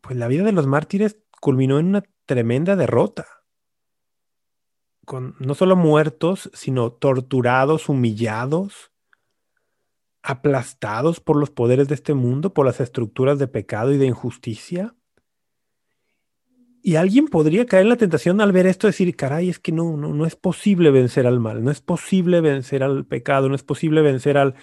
pues 0.00 0.16
la 0.16 0.28
vida 0.28 0.44
de 0.44 0.52
los 0.52 0.66
mártires 0.66 1.18
culminó 1.40 1.78
en 1.78 1.86
una 1.86 2.02
tremenda 2.26 2.76
derrota. 2.76 3.26
Con 5.04 5.34
no 5.38 5.54
solo 5.54 5.76
muertos, 5.76 6.50
sino 6.52 6.92
torturados, 6.92 7.88
humillados, 7.88 8.92
aplastados 10.22 11.20
por 11.20 11.36
los 11.36 11.50
poderes 11.50 11.88
de 11.88 11.94
este 11.94 12.14
mundo, 12.14 12.52
por 12.52 12.66
las 12.66 12.80
estructuras 12.80 13.38
de 13.38 13.48
pecado 13.48 13.92
y 13.92 13.98
de 13.98 14.06
injusticia. 14.06 14.94
Y 16.82 16.96
alguien 16.96 17.28
podría 17.28 17.66
caer 17.66 17.84
en 17.84 17.88
la 17.88 17.96
tentación 17.96 18.40
al 18.40 18.52
ver 18.52 18.66
esto, 18.66 18.86
decir, 18.86 19.16
caray, 19.16 19.48
es 19.48 19.58
que 19.58 19.72
no, 19.72 19.96
no, 19.96 20.14
no 20.14 20.26
es 20.26 20.36
posible 20.36 20.90
vencer 20.90 21.26
al 21.26 21.40
mal, 21.40 21.64
no 21.64 21.70
es 21.70 21.80
posible 21.80 22.40
vencer 22.40 22.82
al 22.82 23.06
pecado, 23.06 23.48
no 23.48 23.54
es 23.54 23.62
posible 23.62 24.02
vencer 24.02 24.36
al, 24.36 24.54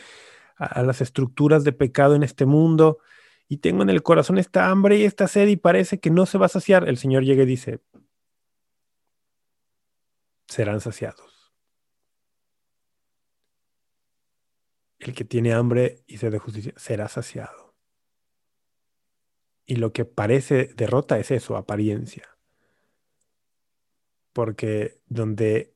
a, 0.58 0.84
las 0.84 1.02
estructuras 1.02 1.64
de 1.64 1.74
pecado 1.74 2.16
en 2.16 2.24
este 2.24 2.46
mundo. 2.46 3.00
Y 3.48 3.58
tengo 3.58 3.84
en 3.84 3.90
el 3.90 4.02
corazón 4.02 4.38
esta 4.38 4.70
hambre 4.70 4.98
y 4.98 5.04
esta 5.04 5.28
sed 5.28 5.48
y 5.48 5.56
parece 5.56 6.00
que 6.00 6.10
no 6.10 6.26
se 6.26 6.38
va 6.38 6.48
a 6.48 6.50
saciar. 6.50 6.88
El 6.88 6.98
Señor 6.98 7.24
llega 7.24 7.44
y 7.44 7.48
dice, 7.48 7.80
serán 10.48 10.82
saciados. 10.82 11.54
El 15.00 15.14
que 15.14 15.26
tiene 15.26 15.54
hambre 15.54 16.04
y 16.08 16.18
sed 16.18 16.32
de 16.32 16.40
justicia 16.40 16.74
será 16.78 17.08
saciado. 17.08 17.76
Y 19.68 19.76
lo 19.76 19.94
que 19.94 20.06
parece 20.06 20.72
derrota 20.76 21.20
es 21.20 21.32
eso, 21.32 21.58
apariencia. 21.58 22.28
Porque 24.34 25.00
donde 25.08 25.74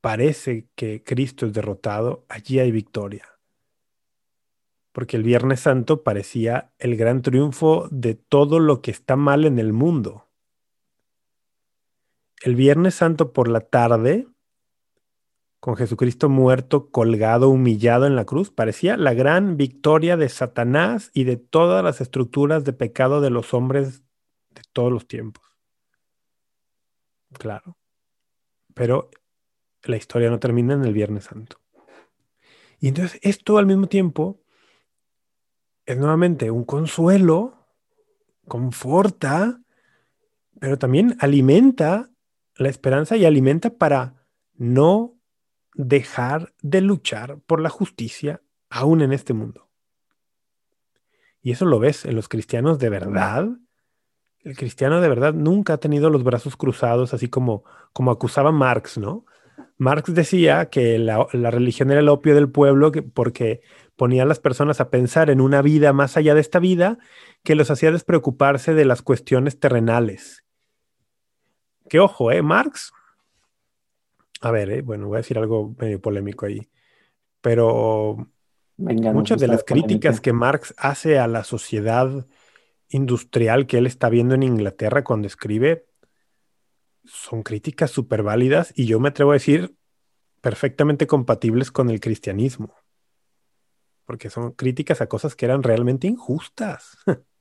parece 0.00 0.68
que 0.74 1.02
Cristo 1.02 1.46
es 1.46 1.52
derrotado, 1.52 2.26
allí 2.28 2.58
hay 2.58 2.70
victoria. 2.70 3.33
Porque 4.94 5.16
el 5.16 5.24
Viernes 5.24 5.58
Santo 5.58 6.04
parecía 6.04 6.70
el 6.78 6.96
gran 6.96 7.20
triunfo 7.20 7.88
de 7.90 8.14
todo 8.14 8.60
lo 8.60 8.80
que 8.80 8.92
está 8.92 9.16
mal 9.16 9.44
en 9.44 9.58
el 9.58 9.72
mundo. 9.72 10.28
El 12.42 12.54
Viernes 12.54 12.94
Santo 12.94 13.32
por 13.32 13.48
la 13.48 13.58
tarde 13.58 14.28
con 15.58 15.74
Jesucristo 15.74 16.28
muerto, 16.28 16.90
colgado, 16.90 17.48
humillado 17.48 18.06
en 18.06 18.14
la 18.14 18.24
cruz, 18.24 18.52
parecía 18.52 18.96
la 18.96 19.14
gran 19.14 19.56
victoria 19.56 20.16
de 20.16 20.28
Satanás 20.28 21.10
y 21.12 21.24
de 21.24 21.38
todas 21.38 21.82
las 21.82 22.00
estructuras 22.00 22.64
de 22.64 22.72
pecado 22.72 23.20
de 23.20 23.30
los 23.30 23.52
hombres 23.52 24.04
de 24.50 24.62
todos 24.72 24.92
los 24.92 25.08
tiempos. 25.08 25.42
Claro. 27.32 27.76
Pero 28.74 29.10
la 29.82 29.96
historia 29.96 30.30
no 30.30 30.38
termina 30.38 30.74
en 30.74 30.84
el 30.84 30.92
Viernes 30.92 31.24
Santo. 31.24 31.56
Y 32.78 32.86
entonces 32.86 33.18
esto 33.24 33.58
al 33.58 33.66
mismo 33.66 33.88
tiempo 33.88 34.43
es 35.86 35.98
nuevamente 35.98 36.50
un 36.50 36.64
consuelo, 36.64 37.66
conforta, 38.46 39.60
pero 40.60 40.78
también 40.78 41.16
alimenta 41.20 42.10
la 42.56 42.68
esperanza 42.68 43.16
y 43.16 43.24
alimenta 43.24 43.70
para 43.70 44.26
no 44.54 45.14
dejar 45.74 46.54
de 46.62 46.80
luchar 46.80 47.38
por 47.46 47.60
la 47.60 47.68
justicia 47.68 48.40
aún 48.70 49.02
en 49.02 49.12
este 49.12 49.34
mundo. 49.34 49.68
Y 51.42 51.50
eso 51.50 51.66
lo 51.66 51.78
ves 51.78 52.04
en 52.04 52.16
los 52.16 52.28
cristianos 52.28 52.78
de 52.78 52.88
verdad. 52.88 53.48
El 54.40 54.56
cristiano 54.56 55.00
de 55.00 55.08
verdad 55.08 55.34
nunca 55.34 55.74
ha 55.74 55.78
tenido 55.78 56.08
los 56.10 56.24
brazos 56.24 56.56
cruzados, 56.56 57.12
así 57.12 57.28
como, 57.28 57.64
como 57.92 58.10
acusaba 58.10 58.52
Marx, 58.52 58.96
¿no? 58.96 59.26
Marx 59.76 60.14
decía 60.14 60.70
que 60.70 60.98
la, 60.98 61.26
religión 61.50 61.90
era 61.90 62.00
el 62.00 62.08
opio 62.08 62.34
del 62.34 62.48
pueblo 62.48 62.92
porque 63.12 63.60
ponía 63.96 64.24
a 64.24 64.26
las 64.26 64.40
personas 64.40 64.80
a 64.80 64.90
pensar 64.90 65.30
en 65.30 65.40
una 65.40 65.62
vida 65.62 65.92
más 65.92 66.16
allá 66.16 66.34
de 66.34 66.40
esta 66.40 66.58
vida 66.58 66.98
que 67.42 67.54
los 67.54 67.70
hacía 67.70 67.92
despreocuparse 67.92 68.74
de 68.74 68.84
las 68.84 69.02
cuestiones 69.02 69.58
terrenales. 69.60 70.44
Que 71.88 72.00
ojo, 72.00 72.32
¿eh? 72.32 72.42
Marx 72.42 72.92
a 74.44 74.50
ver, 74.50 74.70
eh, 74.70 74.82
bueno, 74.82 75.08
voy 75.08 75.16
a 75.16 75.18
decir 75.18 75.38
algo 75.38 75.74
medio 75.78 76.00
polémico 76.00 76.44
ahí, 76.44 76.68
pero 77.40 78.28
muchas 78.76 79.40
de 79.40 79.48
las 79.48 79.64
críticas 79.64 80.20
que 80.20 80.34
Marx 80.34 80.74
hace 80.76 81.18
a 81.18 81.26
la 81.26 81.44
sociedad 81.44 82.26
industrial 82.88 83.66
que 83.66 83.78
él 83.78 83.86
está 83.86 84.10
viendo 84.10 84.34
en 84.34 84.42
Inglaterra 84.42 85.02
cuando 85.02 85.26
escribe 85.26 85.86
son 87.04 87.42
críticas 87.42 87.90
súper 87.90 88.22
válidas 88.22 88.74
y 88.76 88.84
yo 88.84 89.00
me 89.00 89.08
atrevo 89.08 89.30
a 89.30 89.34
decir 89.34 89.76
perfectamente 90.42 91.06
compatibles 91.06 91.70
con 91.70 91.88
el 91.88 92.00
cristianismo, 92.00 92.74
porque 94.04 94.30
son 94.30 94.52
críticas 94.52 95.00
a 95.00 95.06
cosas 95.08 95.36
que 95.36 95.46
eran 95.46 95.62
realmente 95.62 96.06
injustas. 96.06 96.98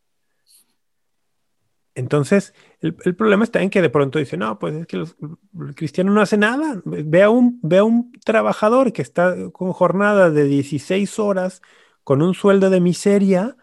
Entonces, 1.95 2.53
el, 2.81 2.95
problema 3.15 3.43
está 3.43 3.61
en 3.61 3.69
que 3.69 3.81
de 3.81 3.89
pronto 3.89 4.17
dice, 4.17 4.35
no, 4.35 4.57
pues 4.57 4.73
es 4.73 4.87
que 4.87 4.97
el 4.97 5.75
cristiano 5.75 6.11
no 6.11 6.21
hace 6.21 6.37
nada. 6.37 6.81
Ve 6.85 7.21
a, 7.21 7.29
un, 7.29 7.59
ve 7.61 7.77
a 7.77 7.83
un 7.83 8.11
trabajador 8.25 8.93
que 8.93 9.03
está 9.03 9.35
con 9.51 9.71
jornada 9.73 10.31
de 10.31 10.45
16 10.45 11.19
horas, 11.19 11.61
con 12.03 12.23
un 12.23 12.33
sueldo 12.33 12.71
de 12.71 12.81
miseria, 12.81 13.57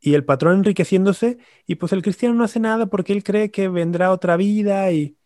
y 0.00 0.14
el 0.14 0.24
patrón 0.24 0.58
enriqueciéndose, 0.58 1.38
y 1.66 1.74
pues 1.76 1.92
el 1.92 2.02
cristiano 2.02 2.34
no 2.34 2.44
hace 2.44 2.60
nada 2.60 2.86
porque 2.86 3.12
él 3.12 3.24
cree 3.24 3.50
que 3.50 3.68
vendrá 3.68 4.12
otra 4.12 4.36
vida 4.36 4.92
y... 4.92 5.16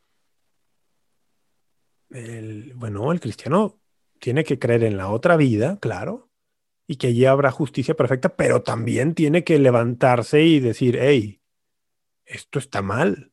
bueno, 2.74 3.12
el 3.12 3.20
cristiano 3.20 3.78
tiene 4.18 4.44
que 4.44 4.58
creer 4.58 4.84
en 4.84 4.96
la 4.96 5.10
otra 5.10 5.36
vida, 5.36 5.78
claro, 5.80 6.31
y 6.92 6.96
que 6.96 7.06
allí 7.06 7.24
habrá 7.24 7.50
justicia 7.50 7.94
perfecta, 7.94 8.28
pero 8.36 8.62
también 8.62 9.14
tiene 9.14 9.44
que 9.44 9.58
levantarse 9.58 10.42
y 10.42 10.60
decir, 10.60 10.98
hey, 11.00 11.40
esto 12.26 12.58
está 12.58 12.82
mal. 12.82 13.32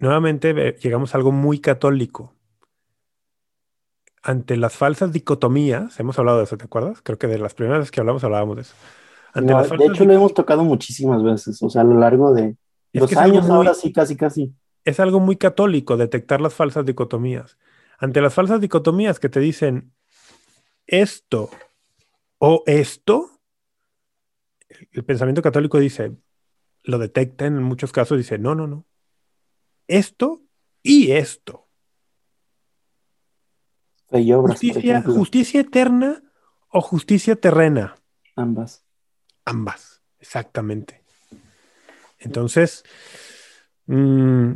Nuevamente 0.00 0.76
llegamos 0.82 1.14
a 1.14 1.18
algo 1.18 1.30
muy 1.30 1.60
católico. 1.60 2.34
Ante 4.24 4.56
las 4.56 4.74
falsas 4.74 5.12
dicotomías, 5.12 6.00
hemos 6.00 6.18
hablado 6.18 6.38
de 6.38 6.44
eso, 6.44 6.58
¿te 6.58 6.64
acuerdas? 6.64 7.00
Creo 7.00 7.16
que 7.16 7.28
de 7.28 7.38
las 7.38 7.54
primeras 7.54 7.78
veces 7.78 7.92
que 7.92 8.00
hablamos 8.00 8.24
hablábamos 8.24 8.56
de 8.56 8.62
eso. 8.62 8.74
de 9.36 9.86
hecho, 9.86 10.04
lo 10.04 10.12
hemos 10.12 10.34
tocado 10.34 10.64
muchísimas 10.64 11.22
veces, 11.22 11.62
o 11.62 11.70
sea, 11.70 11.82
a 11.82 11.84
lo 11.84 11.96
largo 11.96 12.34
de 12.34 12.56
los 12.92 13.16
años, 13.16 13.48
ahora 13.48 13.72
sí, 13.72 13.92
casi, 13.92 14.16
casi. 14.16 14.52
Es 14.84 14.98
algo 14.98 15.20
muy 15.20 15.36
católico 15.36 15.96
detectar 15.96 16.40
las 16.40 16.54
falsas 16.54 16.84
dicotomías. 16.84 17.56
Ante 18.00 18.20
las 18.20 18.34
falsas 18.34 18.60
dicotomías 18.60 19.20
que 19.20 19.28
te 19.28 19.38
dicen 19.38 19.92
esto 20.88 21.50
o 22.38 22.64
esto, 22.66 23.40
el 24.90 25.04
pensamiento 25.04 25.42
católico 25.42 25.78
dice, 25.78 26.16
lo 26.82 26.98
detecta 26.98 27.46
en 27.46 27.62
muchos 27.62 27.92
casos, 27.92 28.18
dice, 28.18 28.38
no, 28.38 28.54
no, 28.54 28.66
no. 28.66 28.86
Esto 29.86 30.42
y 30.82 31.12
esto. 31.12 31.68
Obras, 34.10 34.58
Justicia, 34.58 35.02
justicia 35.02 35.60
eterna 35.60 36.22
o 36.70 36.80
justicia 36.80 37.36
terrena. 37.36 37.96
Ambas. 38.36 38.84
Ambas, 39.44 40.02
exactamente. 40.18 41.02
Entonces, 42.18 42.84
mm, 43.86 44.52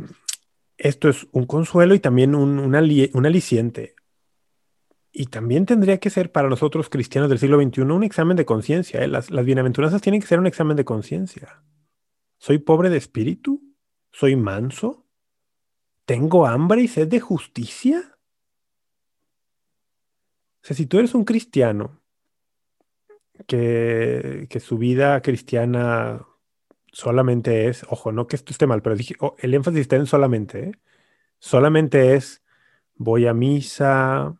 esto 0.77 1.09
es 1.09 1.27
un 1.31 1.45
consuelo 1.45 1.93
y 1.95 1.99
también 1.99 2.35
un, 2.35 2.59
un 2.59 2.75
ali- 2.75 3.11
un 3.13 3.25
aliciente. 3.25 3.95
Y 5.15 5.27
también 5.27 5.67
tendría 5.67 5.99
que 5.99 6.09
ser 6.09 6.31
para 6.31 6.49
nosotros 6.49 6.89
cristianos 6.89 7.29
del 7.29 7.37
siglo 7.37 7.61
XXI 7.61 7.81
un 7.81 8.03
examen 8.03 8.35
de 8.35 8.45
conciencia. 8.45 9.01
¿eh? 9.01 9.07
Las, 9.07 9.29
las 9.29 9.45
bienaventuranzas 9.45 10.01
tienen 10.01 10.19
que 10.19 10.27
ser 10.27 10.39
un 10.39 10.47
examen 10.47 10.75
de 10.75 10.85
conciencia. 10.85 11.63
¿Soy 12.39 12.57
pobre 12.57 12.89
de 12.89 12.97
espíritu? 12.97 13.61
¿Soy 14.11 14.35
manso? 14.35 15.05
¿Tengo 16.05 16.47
hambre 16.47 16.81
y 16.81 16.87
sed 16.87 17.07
de 17.07 17.19
justicia? 17.19 18.17
O 20.63 20.65
sea, 20.65 20.75
si 20.75 20.87
tú 20.87 20.97
eres 20.97 21.13
un 21.13 21.25
cristiano 21.25 22.01
que, 23.45 24.47
que 24.49 24.59
su 24.59 24.79
vida 24.79 25.21
cristiana 25.21 26.25
solamente 26.91 27.67
es, 27.67 27.85
ojo, 27.89 28.11
no 28.11 28.27
que 28.27 28.35
esto 28.35 28.51
esté 28.51 28.65
mal, 28.65 28.81
pero 28.81 28.95
dije, 28.95 29.15
oh, 29.19 29.35
el 29.39 29.53
énfasis 29.53 29.81
está 29.81 29.95
en 29.95 30.07
solamente, 30.07 30.69
¿eh? 30.69 30.71
Solamente 31.39 32.15
es 32.15 32.43
voy 32.95 33.27
a 33.27 33.33
misa, 33.33 34.39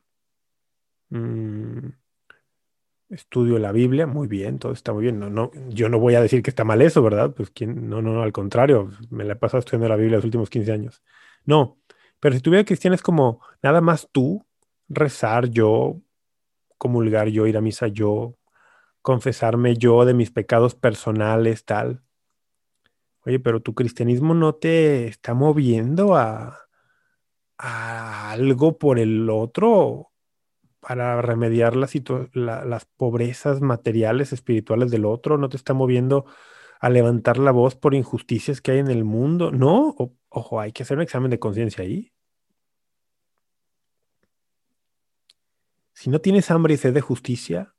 mm, 1.14 1.89
estudio 3.09 3.59
la 3.59 3.72
Biblia, 3.72 4.07
muy 4.07 4.28
bien, 4.28 4.59
todo 4.59 4.72
está 4.74 4.93
muy 4.93 5.03
bien. 5.03 5.20
No, 5.20 5.30
no, 5.30 5.51
yo 5.70 5.89
no 5.89 5.99
voy 5.99 6.16
a 6.16 6.22
decir 6.22 6.41
que 6.41 6.49
está 6.49 6.64
mal 6.64 6.82
eso, 6.82 7.01
¿verdad? 7.01 7.32
Pues 7.34 7.49
quién, 7.51 7.89
no, 7.89 8.01
no, 8.01 8.14
no, 8.14 8.24
al 8.24 8.34
contrario, 8.34 8.89
me 9.09 9.24
la 9.24 9.34
he 9.34 9.36
pasado 9.36 9.59
estudiando 9.59 9.89
la 9.89 9.95
Biblia 9.95 10.18
los 10.18 10.26
últimos 10.26 10.49
15 10.49 10.72
años. 10.72 11.03
No, 11.45 11.80
pero 12.20 12.36
si 12.36 12.41
tu 12.41 12.51
vida 12.51 12.66
cristiana 12.66 12.95
es 12.95 13.01
como 13.01 13.41
nada 13.61 13.82
más 13.82 14.09
tú, 14.11 14.45
rezar 14.89 15.49
yo, 15.49 16.01
comulgar 16.78 17.28
yo, 17.30 17.47
ir 17.47 17.57
a 17.57 17.61
misa 17.61 17.88
yo, 17.88 18.38
confesarme 19.01 19.76
yo 19.76 20.05
de 20.05 20.14
mis 20.14 20.32
pecados 20.32 20.76
personales, 20.76 21.66
tal. 21.66 22.01
Oye, 23.26 23.39
pero 23.39 23.61
tu 23.61 23.74
cristianismo 23.74 24.34
no 24.34 24.55
te 24.55 25.07
está 25.07 25.34
moviendo 25.34 26.16
a, 26.16 26.59
a 27.57 28.32
algo 28.32 28.78
por 28.78 28.99
el 28.99 29.30
otro 29.30 30.12
para 30.86 31.21
remediar 31.21 31.75
las 31.77 32.86
pobrezas 32.97 33.61
materiales, 33.61 34.34
espirituales 34.34 34.91
del 34.91 35.05
otro, 35.05 35.38
no 35.38 35.47
te 35.47 35.55
está 35.55 35.73
moviendo 35.73 36.25
a 36.81 36.89
levantar 36.89 37.38
la 37.38 37.51
voz 37.51 37.75
por 37.75 37.93
injusticias 37.93 38.59
que 38.59 38.71
hay 38.71 38.79
en 38.79 38.89
el 38.89 39.05
mundo. 39.05 39.51
No, 39.51 39.95
ojo, 40.27 40.59
hay 40.59 40.73
que 40.73 40.84
hacer 40.84 40.97
un 40.97 41.03
examen 41.03 41.31
de 41.31 41.39
conciencia 41.39 41.84
ahí. 41.84 42.11
Si 45.93 46.09
no 46.09 46.19
tienes 46.19 46.51
hambre 46.51 46.73
y 46.73 46.77
sed 46.77 46.93
de 46.93 46.99
justicia, 46.99 47.73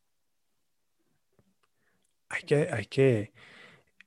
hay 2.31 2.43
que, 2.45 2.69
hay 2.73 2.87
que, 2.87 3.35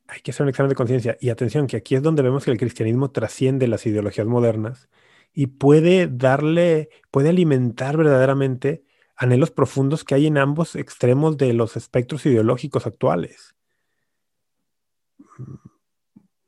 hay 0.08 0.22
que 0.22 0.32
hacer 0.32 0.44
un 0.44 0.50
examen 0.50 0.70
de 0.70 0.76
conciencia. 0.76 1.18
Y 1.22 1.30
atención, 1.30 1.68
que 1.68 1.78
aquí 1.78 1.94
es 1.94 2.02
donde 2.02 2.24
vemos 2.24 2.46
que 2.46 2.52
el 2.52 2.58
cristianismo 2.58 3.12
trasciende 3.12 3.68
las 3.68 3.86
ideologías 3.86 4.26
modernas 4.26 4.90
y 5.34 5.46
puede 5.46 6.08
darle, 6.08 6.90
puede 7.12 7.30
alimentar 7.30 7.96
verdaderamente 7.96 8.87
anhelos 9.18 9.52
profundos 9.52 10.04
que 10.04 10.16
hay 10.16 10.28
en 10.28 10.38
ambos 10.38 10.76
extremos 10.76 11.38
de 11.38 11.54
los 11.54 11.76
espectros 11.76 12.26
ideológicos 12.26 12.88
actuales. 12.88 13.56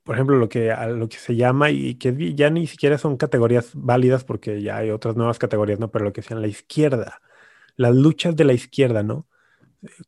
Por 0.04 0.16
ejemplo, 0.16 0.38
lo 0.38 0.50
que, 0.50 0.74
lo 0.96 1.10
que 1.10 1.18
se 1.18 1.36
llama 1.36 1.70
y 1.72 1.96
que 1.96 2.34
ya 2.34 2.50
ni 2.50 2.68
siquiera 2.68 2.98
son 2.98 3.18
categorías 3.18 3.72
válidas 3.74 4.24
porque 4.24 4.62
ya 4.62 4.78
hay 4.78 4.92
otras 4.92 5.16
nuevas 5.16 5.38
categorías, 5.40 5.80
¿no? 5.80 5.92
Pero 5.92 6.06
lo 6.06 6.14
que 6.14 6.22
sean 6.22 6.42
la 6.42 6.48
izquierda, 6.48 7.22
las 7.76 7.96
luchas 7.96 8.36
de 8.36 8.46
la 8.46 8.54
izquierda, 8.54 9.04
¿no? 9.04 9.28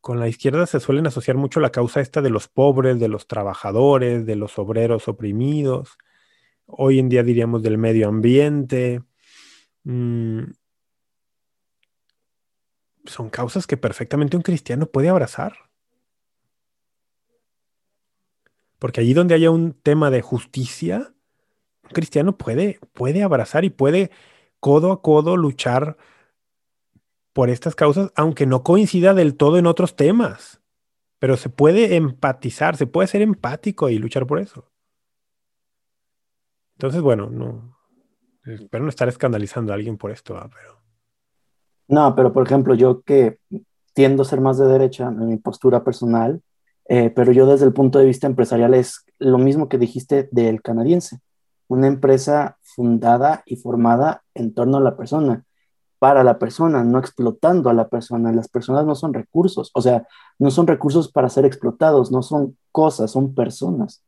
con 0.01 0.19
la 0.19 0.27
izquierda 0.27 0.65
se 0.65 0.79
suelen 0.79 1.07
asociar 1.07 1.37
mucho 1.37 1.59
la 1.59 1.71
causa 1.71 2.01
esta 2.01 2.21
de 2.21 2.29
los 2.29 2.47
pobres, 2.47 2.99
de 2.99 3.07
los 3.07 3.27
trabajadores, 3.27 4.25
de 4.25 4.35
los 4.35 4.57
obreros 4.59 5.07
oprimidos. 5.07 5.97
Hoy 6.65 6.99
en 6.99 7.09
día 7.09 7.23
diríamos 7.23 7.63
del 7.63 7.77
medio 7.77 8.09
ambiente. 8.09 9.01
Mm, 9.83 10.43
son 13.05 13.29
causas 13.29 13.67
que 13.67 13.77
perfectamente 13.77 14.37
un 14.37 14.43
cristiano 14.43 14.85
puede 14.85 15.09
abrazar. 15.09 15.53
Porque 18.79 19.01
allí 19.01 19.13
donde 19.13 19.35
haya 19.35 19.51
un 19.51 19.73
tema 19.73 20.09
de 20.09 20.21
justicia, 20.21 21.13
un 21.83 21.89
cristiano 21.91 22.37
puede, 22.37 22.79
puede 22.93 23.23
abrazar 23.23 23.63
y 23.63 23.69
puede 23.69 24.11
codo 24.59 24.91
a 24.91 25.01
codo 25.01 25.37
luchar 25.37 25.97
por 27.33 27.49
estas 27.49 27.75
causas, 27.75 28.11
aunque 28.15 28.45
no 28.45 28.63
coincida 28.63 29.13
del 29.13 29.35
todo 29.35 29.57
en 29.57 29.67
otros 29.67 29.95
temas. 29.95 30.61
Pero 31.19 31.37
se 31.37 31.49
puede 31.49 31.95
empatizar, 31.95 32.75
se 32.75 32.87
puede 32.87 33.07
ser 33.07 33.21
empático 33.21 33.89
y 33.89 33.97
luchar 33.97 34.25
por 34.25 34.39
eso. 34.39 34.71
Entonces, 36.73 37.01
bueno, 37.01 37.29
no, 37.29 37.77
espero 38.43 38.83
no 38.83 38.89
estar 38.89 39.07
escandalizando 39.07 39.71
a 39.71 39.75
alguien 39.75 39.97
por 39.97 40.09
esto, 40.09 40.35
ah, 40.35 40.49
pero 40.51 40.81
No, 41.91 42.15
pero 42.15 42.31
por 42.31 42.45
ejemplo, 42.45 42.73
yo 42.73 43.01
que 43.01 43.37
tiendo 43.93 44.23
a 44.23 44.25
ser 44.25 44.39
más 44.39 44.57
de 44.57 44.65
derecha 44.65 45.07
en 45.07 45.27
mi 45.27 45.35
postura 45.35 45.83
personal, 45.83 46.41
eh, 46.87 47.09
pero 47.09 47.33
yo 47.33 47.45
desde 47.45 47.65
el 47.65 47.73
punto 47.73 47.99
de 47.99 48.05
vista 48.05 48.27
empresarial 48.27 48.73
es 48.73 49.03
lo 49.19 49.37
mismo 49.37 49.67
que 49.67 49.77
dijiste 49.77 50.29
del 50.31 50.61
canadiense, 50.61 51.19
una 51.67 51.87
empresa 51.87 52.57
fundada 52.61 53.43
y 53.45 53.57
formada 53.57 54.23
en 54.33 54.53
torno 54.53 54.77
a 54.77 54.81
la 54.81 54.95
persona, 54.95 55.43
para 55.99 56.23
la 56.23 56.39
persona, 56.39 56.81
no 56.85 56.97
explotando 56.97 57.69
a 57.69 57.73
la 57.73 57.89
persona. 57.89 58.31
Las 58.31 58.47
personas 58.47 58.85
no 58.85 58.95
son 58.95 59.13
recursos, 59.13 59.69
o 59.73 59.81
sea, 59.81 60.07
no 60.39 60.49
son 60.49 60.67
recursos 60.67 61.11
para 61.11 61.27
ser 61.27 61.43
explotados, 61.43 62.09
no 62.09 62.21
son 62.21 62.57
cosas, 62.71 63.11
son 63.11 63.35
personas. 63.35 64.01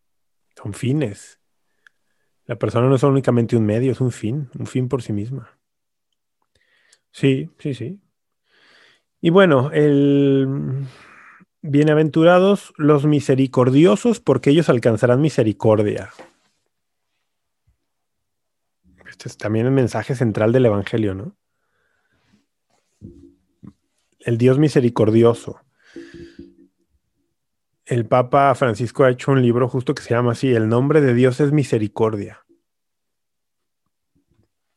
son 0.56 0.74
fines. 0.74 1.38
La 2.46 2.56
persona 2.56 2.88
no 2.88 2.96
es 2.96 3.04
únicamente 3.04 3.58
un 3.58 3.66
medio, 3.66 3.92
es 3.92 4.00
un 4.00 4.12
fin, 4.12 4.50
un 4.58 4.68
fin 4.68 4.88
por 4.88 5.02
sí 5.02 5.12
misma. 5.12 5.50
Sí, 7.14 7.50
sí, 7.60 7.76
sí. 7.76 8.00
Y 9.22 9.30
bueno, 9.30 9.72
el 9.72 10.86
bienaventurados 11.62 12.74
los 12.76 13.06
misericordiosos, 13.06 14.20
porque 14.20 14.50
ellos 14.50 14.68
alcanzarán 14.68 15.22
misericordia. 15.22 16.12
Este 19.08 19.30
es 19.30 19.38
también 19.38 19.68
el 19.68 19.72
mensaje 19.72 20.16
central 20.16 20.52
del 20.52 20.66
Evangelio, 20.66 21.14
¿no? 21.14 21.38
El 24.20 24.38
Dios 24.38 24.58
misericordioso. 24.58 25.62
El 27.86 28.08
Papa 28.08 28.56
Francisco 28.56 29.04
ha 29.04 29.12
hecho 29.12 29.32
un 29.32 29.42
libro 29.42 29.70
justo 29.70 29.94
que 29.94 30.02
se 30.02 30.16
llama 30.16 30.32
así, 30.32 30.54
El 30.54 30.68
nombre 30.68 31.00
de 31.00 31.14
Dios 31.14 31.40
es 31.40 31.52
misericordia. 31.52 32.44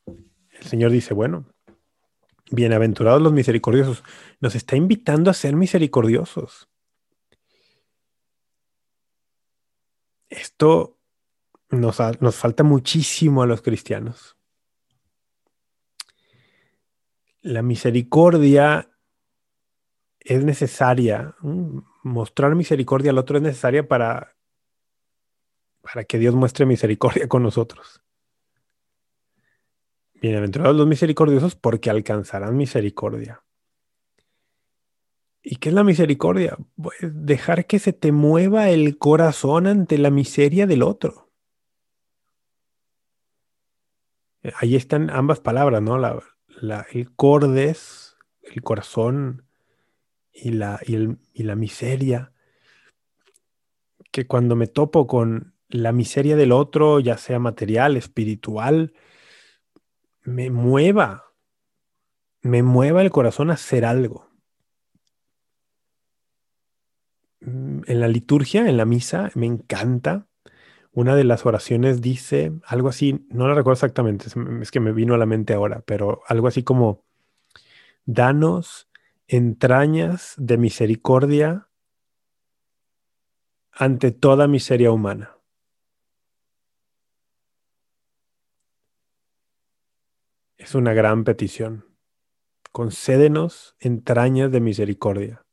El 0.07 0.66
Señor 0.66 0.91
dice, 0.91 1.14
bueno, 1.14 1.47
bienaventurados 2.51 3.22
los 3.22 3.32
misericordiosos. 3.32 4.03
Nos 4.40 4.55
está 4.55 4.76
invitando 4.76 5.30
a 5.30 5.34
ser 5.34 5.57
misericordiosos. 5.57 6.68
Esto 10.28 10.99
nos, 11.70 11.99
nos 12.20 12.36
falta 12.36 12.62
muchísimo 12.62 13.42
a 13.42 13.47
los 13.47 13.62
cristianos. 13.62 14.36
La 17.42 17.62
misericordia 17.62 18.90
es 20.20 20.44
necesaria. 20.44 21.34
¿m? 21.42 21.82
Mostrar 22.03 22.55
misericordia 22.55 23.11
al 23.11 23.18
otro 23.18 23.36
es 23.36 23.42
necesaria 23.42 23.86
para, 23.86 24.36
para 25.80 26.05
que 26.05 26.18
Dios 26.18 26.34
muestre 26.34 26.66
misericordia 26.66 27.28
con 27.28 27.42
nosotros. 27.42 28.03
Bienaventurados 30.20 30.76
los 30.76 30.86
misericordiosos 30.86 31.54
porque 31.56 31.90
alcanzarán 31.90 32.56
misericordia. 32.56 33.42
¿Y 35.42 35.56
qué 35.56 35.68
es 35.68 35.74
la 35.74 35.84
misericordia? 35.84 36.56
Pues 36.80 36.96
dejar 37.02 37.66
que 37.66 37.78
se 37.78 37.92
te 37.92 38.10
mueva 38.12 38.68
el 38.70 38.98
corazón 38.98 39.66
ante 39.66 39.98
la 39.98 40.10
miseria 40.10 40.66
del 40.66 40.82
otro. 40.82 41.30
Ahí 44.56 44.74
están 44.74 45.10
ambas 45.10 45.40
palabras, 45.40 45.82
¿no? 45.82 45.98
La, 45.98 46.20
la- 46.60 46.86
el 46.92 47.14
cordes, 47.14 48.16
el 48.42 48.62
corazón 48.62 49.44
y 50.32 50.50
la, 50.50 50.80
y 50.84 50.94
el- 50.94 51.18
y 51.32 51.42
la 51.44 51.54
miseria. 51.56 52.32
Que 54.10 54.26
cuando 54.26 54.56
me 54.56 54.66
topo 54.66 55.06
con 55.06 55.54
la 55.68 55.92
miseria 55.92 56.36
del 56.36 56.52
otro, 56.52 57.00
ya 57.00 57.18
sea 57.18 57.38
material, 57.38 57.96
espiritual, 57.96 58.94
me 60.26 60.50
mueva, 60.50 61.32
me 62.42 62.62
mueva 62.62 63.02
el 63.02 63.10
corazón 63.10 63.50
a 63.50 63.54
hacer 63.54 63.84
algo. 63.84 64.28
Mm, 67.40 67.82
En 67.86 68.00
la 68.00 68.08
liturgia, 68.08 68.68
en 68.68 68.76
la 68.76 68.84
misa, 68.84 69.30
me 69.34 69.46
encanta. 69.46 70.26
Una 70.92 71.14
de 71.14 71.24
las 71.24 71.46
oraciones 71.46 72.00
dice 72.00 72.52
algo 72.66 72.88
así, 72.88 73.26
no 73.30 73.48
la 73.48 73.54
recuerdo 73.54 73.74
exactamente, 73.74 74.26
es 74.28 74.36
es 74.62 74.70
que 74.70 74.80
me 74.80 74.92
vino 74.92 75.14
a 75.14 75.18
la 75.18 75.26
mente 75.26 75.54
ahora, 75.54 75.82
pero 75.86 76.22
algo 76.26 76.48
así 76.48 76.62
como, 76.64 77.04
danos 78.06 78.88
entrañas 79.28 80.34
de 80.38 80.56
misericordia 80.56 81.68
ante 83.72 84.10
toda 84.10 84.48
miseria 84.48 84.90
humana. 84.90 85.36
Es 90.66 90.74
una 90.74 90.94
gran 90.94 91.22
petición. 91.22 91.84
Concédenos 92.72 93.76
entrañas 93.78 94.50
de 94.50 94.60
misericordia 94.60 95.46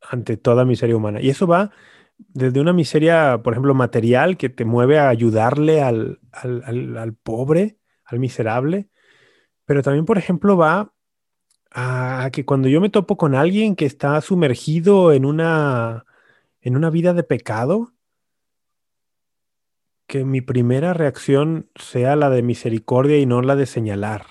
ante 0.00 0.36
toda 0.36 0.64
miseria 0.64 0.94
humana. 0.94 1.20
Y 1.20 1.30
eso 1.30 1.48
va 1.48 1.72
desde 2.16 2.60
una 2.60 2.72
miseria, 2.72 3.40
por 3.42 3.54
ejemplo, 3.54 3.74
material 3.74 4.36
que 4.36 4.48
te 4.48 4.64
mueve 4.64 5.00
a 5.00 5.08
ayudarle 5.08 5.82
al, 5.82 6.20
al, 6.30 7.12
pobre, 7.20 7.80
al 8.04 8.20
miserable, 8.20 8.88
pero 9.64 9.82
también, 9.82 10.04
por 10.04 10.16
ejemplo, 10.16 10.56
va 10.56 10.92
a, 11.72 12.30
que 12.32 12.44
cuando 12.44 12.68
yo 12.68 12.80
me 12.80 12.88
topo 12.88 13.16
con 13.16 13.34
alguien 13.34 13.74
que 13.74 13.84
está 13.84 14.20
sumergido 14.20 15.12
en 15.12 15.24
una, 15.24 16.06
en 16.60 16.76
una 16.76 16.88
vida 16.88 17.14
de 17.14 17.24
pecado, 17.24 17.94
que 20.10 20.24
mi 20.24 20.40
primera 20.40 20.92
reacción 20.92 21.70
sea 21.76 22.16
la 22.16 22.30
de 22.30 22.42
misericordia 22.42 23.18
y 23.18 23.26
no 23.26 23.42
la 23.42 23.54
de 23.54 23.66
señalar. 23.66 24.26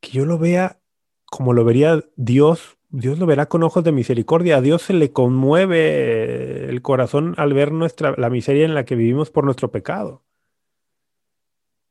Que 0.00 0.12
yo 0.12 0.24
lo 0.24 0.38
vea 0.38 0.80
como 1.26 1.52
lo 1.52 1.62
vería 1.62 2.02
Dios 2.16 2.78
Dios 2.88 3.18
lo 3.18 3.26
verá 3.26 3.50
con 3.50 3.62
ojos 3.62 3.84
de 3.84 3.92
misericordia. 3.92 4.56
A 4.56 4.60
Dios 4.62 4.80
se 4.80 4.94
le 4.94 5.12
conmueve 5.12 6.70
el 6.70 6.80
corazón 6.80 7.34
al 7.36 7.52
ver 7.52 7.70
nuestra, 7.70 8.14
la 8.16 8.30
miseria 8.30 8.64
en 8.64 8.72
la 8.72 8.86
que 8.86 8.96
vivimos 8.96 9.30
por 9.30 9.44
nuestro 9.44 9.70
pecado. 9.70 10.24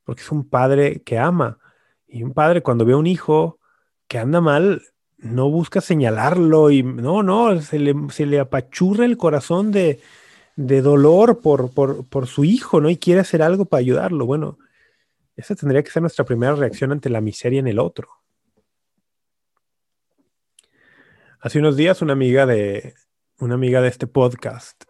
Porque 0.06 0.24
es 0.24 0.32
un 0.32 0.50
padre 0.50 1.04
que 1.04 1.20
ama. 1.20 1.60
Y 2.08 2.24
un 2.24 2.34
padre 2.34 2.64
cuando 2.64 2.84
ve 2.84 2.94
a 2.94 2.98
un 2.98 3.06
hijo 3.06 3.60
que 4.08 4.18
anda 4.18 4.42
mal, 4.42 4.82
no 5.18 5.52
busca 5.52 5.82
señalarlo 5.82 6.72
y 6.72 6.82
no, 6.82 7.22
no, 7.22 7.62
se 7.62 7.78
le, 7.78 8.40
apachurra 8.40 9.06
el 9.06 9.18
corazón 9.18 9.72
de, 9.72 10.00
dolor 10.58 11.40
por, 11.40 11.72
por, 11.72 12.06
por, 12.08 12.28
su 12.28 12.44
hijo, 12.44 12.82
¿no? 12.82 12.90
Y 12.90 12.98
quiere 12.98 13.22
hacer 13.22 13.42
algo 13.42 13.66
para 13.66 13.80
ayudarlo. 13.80 14.26
Bueno, 14.26 14.58
esa 15.36 15.56
tendría 15.56 15.84
que 15.84 15.92
ser 15.92 16.02
nuestra 16.02 16.26
primera 16.26 16.56
reacción 16.56 16.92
ante 16.92 17.10
la 17.10 17.22
miseria 17.22 17.60
en 17.60 17.68
el 17.68 17.80
otro. 17.80 18.10
Hace 21.40 21.60
unos 21.60 21.78
días 21.78 22.02
una 22.02 22.14
amiga 22.14 22.48
de 22.48 22.96
una 23.40 23.54
amiga 23.54 23.82
de 23.82 23.88
este 23.88 24.08
podcast, 24.08 24.84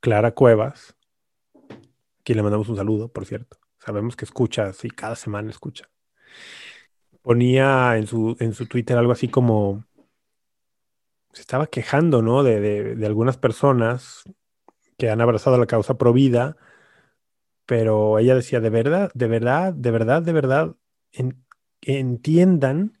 Clara 0.00 0.32
Cuevas, 0.32 0.96
aquí 2.20 2.34
le 2.34 2.42
mandamos 2.42 2.68
un 2.68 2.76
saludo, 2.76 3.08
por 3.08 3.24
cierto. 3.24 3.58
Sabemos 3.78 4.16
que 4.16 4.24
escucha, 4.24 4.72
sí, 4.72 4.90
cada 4.90 5.14
semana 5.14 5.50
escucha. 5.50 5.88
Ponía 7.22 7.96
en 7.96 8.08
su, 8.08 8.36
en 8.40 8.52
su 8.52 8.66
Twitter 8.66 8.98
algo 8.98 9.12
así 9.12 9.28
como 9.28 9.84
se 11.38 11.42
estaba 11.42 11.68
quejando, 11.68 12.20
¿no? 12.20 12.42
De, 12.42 12.96
de, 12.96 13.06
algunas 13.06 13.36
personas 13.36 14.24
que 14.96 15.08
han 15.08 15.20
abrazado 15.20 15.56
la 15.56 15.66
causa 15.66 15.96
pro 15.96 16.12
vida, 16.12 16.56
pero 17.64 18.18
ella 18.18 18.34
decía, 18.34 18.58
de 18.58 18.70
verdad, 18.70 19.12
de 19.14 19.28
verdad, 19.28 19.72
de 19.72 19.90
verdad, 19.92 20.20
de 20.20 20.32
verdad, 20.32 20.76
entiendan 21.80 22.98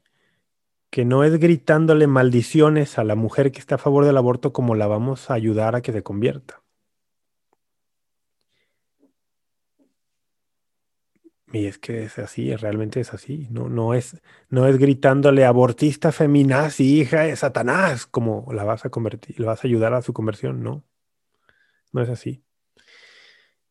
que 0.90 1.04
no 1.04 1.24
es 1.24 1.36
gritándole 1.40 2.06
maldiciones 2.06 2.96
a 2.96 3.02
la 3.02 3.16
mujer 3.16 3.50
que 3.50 3.58
está 3.58 3.74
a 3.74 3.78
favor 3.78 4.04
del 4.04 4.16
aborto 4.16 4.52
como 4.52 4.76
la 4.76 4.86
vamos 4.86 5.30
a 5.30 5.34
ayudar 5.34 5.74
a 5.74 5.82
que 5.82 5.92
se 5.92 6.04
convierta. 6.04 6.62
Y 11.52 11.66
es 11.66 11.78
que 11.78 12.04
es 12.04 12.18
así, 12.18 12.54
realmente 12.56 13.00
es 13.00 13.14
así. 13.14 13.48
No, 13.50 13.68
no, 13.68 13.94
es, 13.94 14.20
no 14.50 14.66
es 14.66 14.78
gritándole 14.78 15.44
abortista 15.46 16.12
feminazi, 16.12 17.00
hija 17.00 17.22
de 17.22 17.36
Satanás, 17.36 18.06
como 18.06 18.46
la 18.52 18.64
vas 18.64 18.84
a 18.84 18.90
convertir, 18.90 19.40
la 19.40 19.48
vas 19.48 19.64
a 19.64 19.68
ayudar 19.68 19.94
a 19.94 20.02
su 20.02 20.12
conversión. 20.12 20.62
No, 20.62 20.84
no 21.92 22.02
es 22.02 22.10
así. 22.10 22.44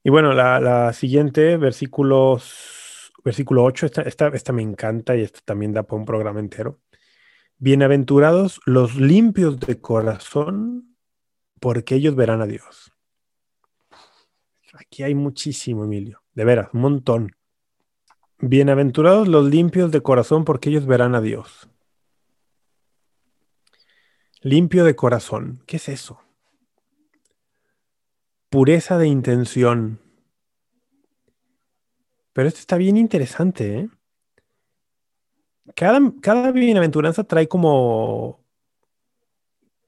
Y 0.03 0.09
bueno, 0.09 0.33
la, 0.33 0.91
siguiente, 0.93 1.57
versículos, 1.57 3.11
versículo 3.23 3.63
8, 3.63 3.85
esta, 3.87 4.01
esta, 4.03 4.27
esta 4.29 4.53
me 4.53 4.63
encanta 4.63 5.15
y 5.15 5.21
esto 5.21 5.41
también 5.45 5.73
da 5.73 5.83
para 5.83 5.99
un 5.99 6.05
programa 6.05 6.39
entero. 6.39 6.79
Bienaventurados 7.57 8.61
los 8.65 8.95
limpios 8.95 9.59
de 9.59 9.81
corazón, 9.81 10.95
porque 11.59 11.95
ellos 11.95 12.15
verán 12.15 12.41
a 12.41 12.47
Dios. 12.47 12.93
Aquí 14.73 15.03
hay 15.03 15.15
muchísimo, 15.15 15.83
Emilio, 15.83 16.23
de 16.33 16.45
veras, 16.45 16.69
un 16.73 16.81
montón. 16.81 17.35
Bienaventurados 18.39 19.27
los 19.27 19.49
limpios 19.49 19.91
de 19.91 20.01
corazón, 20.01 20.45
porque 20.45 20.69
ellos 20.69 20.85
verán 20.85 21.15
a 21.15 21.21
Dios. 21.21 21.67
Limpio 24.41 24.83
de 24.83 24.95
corazón, 24.95 25.63
¿qué 25.65 25.77
es 25.77 25.89
eso? 25.89 26.21
Pureza 28.49 28.99
de 28.99 29.07
intención. 29.07 29.99
Pero 32.33 32.47
esto 32.47 32.59
está 32.59 32.77
bien 32.77 32.95
interesante, 32.95 33.79
¿eh? 33.79 33.89
cada, 35.73 36.51
bienaventuranza 36.51 37.23
trae 37.23 37.47
como, 37.47 38.39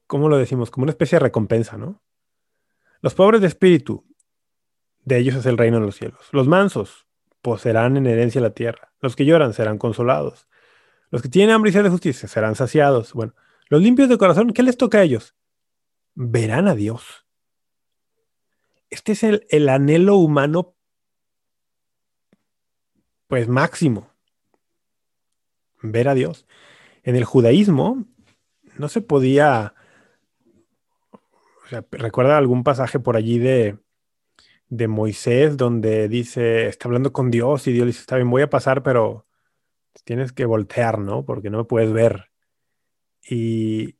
¿cómo 0.07 0.27
lo 0.27 0.37
decimos? 0.37 0.71
Como 0.71 0.85
una 0.85 0.91
especie 0.91 1.17
de 1.17 1.25
recompensa, 1.25 1.77
¿no? 1.77 2.01
Los 3.01 3.13
pobres 3.13 3.41
de 3.41 3.47
espíritu, 3.47 4.03
de 5.05 5.19
ellos 5.19 5.35
es 5.35 5.45
el 5.45 5.57
reino 5.57 5.79
de 5.79 5.85
los 5.85 5.95
cielos. 5.95 6.27
Los 6.31 6.47
mansos 6.47 7.08
poseerán 7.41 7.97
en 7.97 8.07
herencia 8.07 8.41
la 8.41 8.51
tierra. 8.51 8.93
Los 9.01 9.15
que 9.15 9.25
lloran 9.25 9.53
serán 9.53 9.77
consolados. 9.77 10.47
Los 11.11 11.21
que 11.21 11.29
tienen 11.29 11.53
hambre 11.53 11.69
y 11.69 11.73
sed 11.73 11.83
de 11.83 11.89
justicia 11.89 12.27
serán 12.27 12.55
saciados. 12.55 13.13
Bueno, 13.13 13.33
los 13.67 13.81
limpios 13.81 14.09
de 14.09 14.17
corazón, 14.17 14.53
¿qué 14.53 14.63
les 14.63 14.77
toca 14.77 14.99
a 14.99 15.03
ellos? 15.03 15.35
Verán 16.15 16.67
a 16.67 16.75
Dios. 16.75 17.25
Este 18.89 19.11
es 19.13 19.23
el, 19.23 19.45
el 19.49 19.69
anhelo 19.69 20.15
humano, 20.15 20.75
pues 23.27 23.47
máximo 23.47 24.11
ver 25.81 26.09
a 26.09 26.13
Dios. 26.13 26.47
En 27.03 27.15
el 27.15 27.25
judaísmo 27.25 28.05
no 28.77 28.89
se 28.89 29.01
podía, 29.01 29.75
o 31.11 31.67
sea, 31.69 31.85
recuerda 31.91 32.37
algún 32.37 32.63
pasaje 32.63 32.99
por 32.99 33.15
allí 33.15 33.37
de, 33.39 33.77
de 34.69 34.87
Moisés 34.87 35.57
donde 35.57 36.07
dice, 36.07 36.67
está 36.67 36.87
hablando 36.87 37.11
con 37.11 37.31
Dios 37.31 37.67
y 37.67 37.73
Dios 37.73 37.87
dice, 37.87 38.01
está 38.01 38.15
bien, 38.15 38.29
voy 38.29 38.43
a 38.43 38.49
pasar, 38.49 38.83
pero 38.83 39.27
tienes 40.05 40.31
que 40.31 40.45
voltear, 40.45 40.99
¿no? 40.99 41.25
Porque 41.25 41.49
no 41.49 41.59
me 41.59 41.63
puedes 41.65 41.91
ver. 41.91 42.29
Y, 43.29 43.97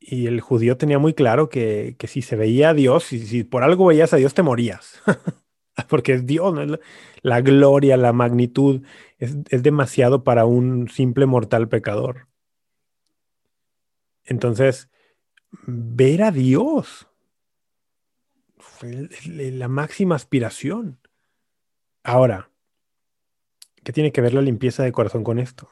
y 0.00 0.26
el 0.26 0.40
judío 0.40 0.76
tenía 0.76 0.98
muy 0.98 1.14
claro 1.14 1.48
que, 1.48 1.96
que 1.98 2.06
si 2.08 2.22
se 2.22 2.36
veía 2.36 2.70
a 2.70 2.74
Dios, 2.74 3.12
y 3.12 3.20
si 3.26 3.44
por 3.44 3.62
algo 3.62 3.86
veías 3.86 4.12
a 4.12 4.16
Dios, 4.16 4.34
te 4.34 4.42
morías. 4.42 5.00
porque 5.88 6.14
es 6.14 6.26
Dios, 6.26 6.54
la, 7.22 7.40
gloria, 7.40 7.96
la 7.96 8.12
magnitud, 8.12 8.82
es, 9.18 9.44
demasiado 9.62 10.24
para 10.24 10.44
un 10.44 10.88
simple 10.88 11.26
mortal 11.26 11.68
pecador. 11.68 12.28
Entonces, 14.24 14.90
ver 15.66 16.22
a 16.22 16.30
Dios 16.30 17.07
la 18.82 19.68
máxima 19.68 20.14
aspiración. 20.14 20.98
Ahora, 22.02 22.50
¿qué 23.84 23.92
tiene 23.92 24.12
que 24.12 24.20
ver 24.20 24.34
la 24.34 24.42
limpieza 24.42 24.82
de 24.82 24.92
corazón 24.92 25.24
con 25.24 25.38
esto? 25.38 25.68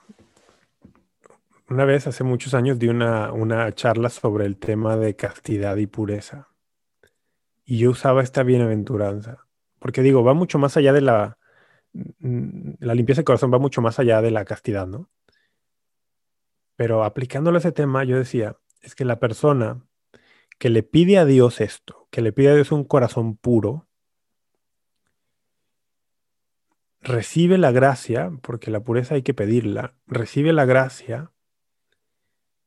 Una 1.69 1.85
vez, 1.85 2.07
hace 2.07 2.25
muchos 2.25 2.55
años, 2.55 2.79
di 2.79 2.89
una, 2.89 3.33
una 3.33 3.75
charla 3.75 4.09
sobre 4.09 4.47
el 4.47 4.57
tema 4.57 4.97
de 4.97 5.17
castidad 5.17 5.77
y 5.77 5.87
pureza. 5.87 6.49
Y 7.65 7.79
yo 7.79 7.91
usaba 7.91 8.23
esta 8.23 8.45
bienaventuranza 8.45 9.47
porque 9.79 10.03
digo, 10.03 10.25
va 10.25 10.35
mucho 10.35 10.59
más 10.59 10.77
allá 10.77 10.93
de 10.93 11.01
la, 11.01 11.39
mm, 11.93 12.73
la 12.81 12.95
limpieza 12.95 13.21
de 13.21 13.25
corazón, 13.25 13.53
va 13.53 13.59
mucho 13.59 13.81
más 13.81 13.99
allá 13.99 14.21
de 14.23 14.31
la 14.31 14.45
castidad, 14.45 14.87
¿no? 14.87 15.09
Pero 16.77 17.05
aplicándole 17.05 17.59
ese 17.59 17.73
tema, 17.73 18.05
yo 18.05 18.19
decía, 18.19 18.57
es 18.83 18.95
que 18.95 19.05
la 19.05 19.19
persona 19.19 19.87
que 20.59 20.71
le 20.71 20.83
pide 20.83 21.19
a 21.19 21.25
Dios 21.25 21.61
esto, 21.61 22.06
que 22.17 22.23
le 22.23 22.33
pide 22.33 22.49
a 22.49 22.55
Dios 22.55 22.73
un 22.73 22.85
corazón 22.85 23.37
puro, 23.37 23.87
recibe 27.03 27.59
la 27.59 27.73
gracia, 27.73 28.33
porque 28.41 28.71
la 28.71 28.81
pureza 28.81 29.17
hay 29.17 29.23
que 29.23 29.35
pedirla, 29.35 29.99
recibe 30.07 30.55
la 30.55 30.65
gracia 30.65 31.31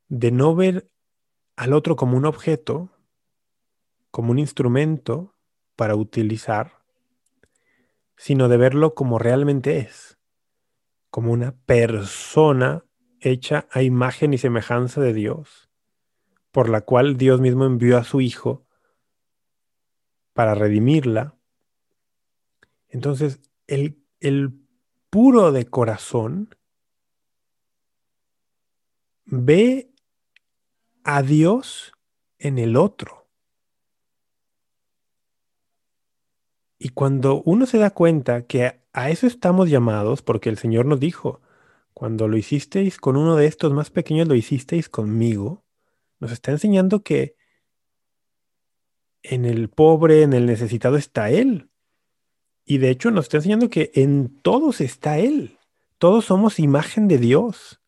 de 0.08 0.30
no 0.30 0.54
ver 0.54 0.92
al 1.56 1.74
otro 1.74 1.96
como 1.96 2.16
un 2.16 2.26
objeto, 2.26 2.92
como 4.12 4.30
un 4.30 4.38
instrumento 4.38 5.34
para 5.76 5.96
utilizar, 5.96 6.84
sino 8.18 8.50
de 8.50 8.58
verlo 8.58 8.94
como 8.94 9.18
realmente 9.18 9.80
es, 9.80 10.20
como 11.10 11.32
una 11.32 11.56
persona 11.66 12.86
hecha 13.20 13.68
a 13.72 13.82
imagen 13.82 14.32
y 14.32 14.38
semejanza 14.38 15.02
de 15.02 15.14
Dios, 15.14 15.72
por 16.52 16.70
la 16.70 16.82
cual 16.82 17.18
Dios 17.18 17.42
mismo 17.42 17.66
envió 17.66 17.98
a 17.98 18.04
su 18.04 18.22
Hijo 18.22 18.69
para 20.40 20.56
redimirla. 20.56 21.36
Entonces, 22.88 23.42
el, 23.68 24.02
el 24.22 24.54
puro 25.10 25.52
de 25.52 25.66
corazón 25.66 26.56
ve 29.26 29.92
a 31.04 31.24
Dios 31.24 31.92
en 32.38 32.58
el 32.58 32.78
otro. 32.78 33.28
Y 36.78 36.88
cuando 36.88 37.42
uno 37.42 37.66
se 37.66 37.78
da 37.78 37.90
cuenta 37.90 38.44
que 38.44 38.80
a 38.94 39.10
eso 39.10 39.28
estamos 39.28 39.70
llamados, 39.70 40.22
porque 40.22 40.48
el 40.48 40.58
Señor 40.58 40.86
nos 40.86 41.02
dijo, 41.02 41.42
cuando 41.94 42.30
lo 42.30 42.38
hicisteis 42.38 42.98
con 42.98 43.18
uno 43.18 43.36
de 43.36 43.46
estos 43.46 43.74
más 43.74 43.90
pequeños, 43.90 44.30
lo 44.30 44.36
hicisteis 44.36 44.88
conmigo, 44.88 45.66
nos 46.22 46.32
está 46.32 46.52
enseñando 46.52 47.04
que 47.04 47.36
en 49.24 49.46
el 49.46 49.70
pobre, 49.70 50.24
en 50.24 50.34
el 50.34 50.46
necesitado 50.46 50.98
está 50.98 51.30
Él. 51.30 51.70
Y 52.66 52.78
de 52.78 52.90
hecho 52.90 53.12
nos 53.12 53.26
está 53.26 53.38
enseñando 53.38 53.70
que 53.70 53.92
en 53.96 54.42
todos 54.42 54.82
está 54.82 55.18
Él. 55.18 55.58
Todos 55.98 56.26
somos 56.26 56.60
imagen 56.60 57.08
de 57.08 57.18
Dios. 57.18 57.82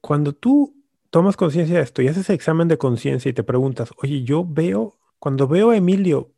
Cuando 0.00 0.32
tú 0.32 0.76
tomas 1.10 1.36
conciencia 1.36 1.76
de 1.76 1.82
esto 1.82 2.02
y 2.02 2.08
haces 2.08 2.30
examen 2.30 2.68
de 2.68 2.78
conciencia 2.78 3.28
y 3.28 3.32
te 3.32 3.42
preguntas, 3.42 3.92
oye, 4.02 4.22
yo 4.22 4.44
veo, 4.46 4.98
cuando 5.18 5.48
veo 5.48 5.70
a 5.70 5.76
Emilio, 5.76 6.32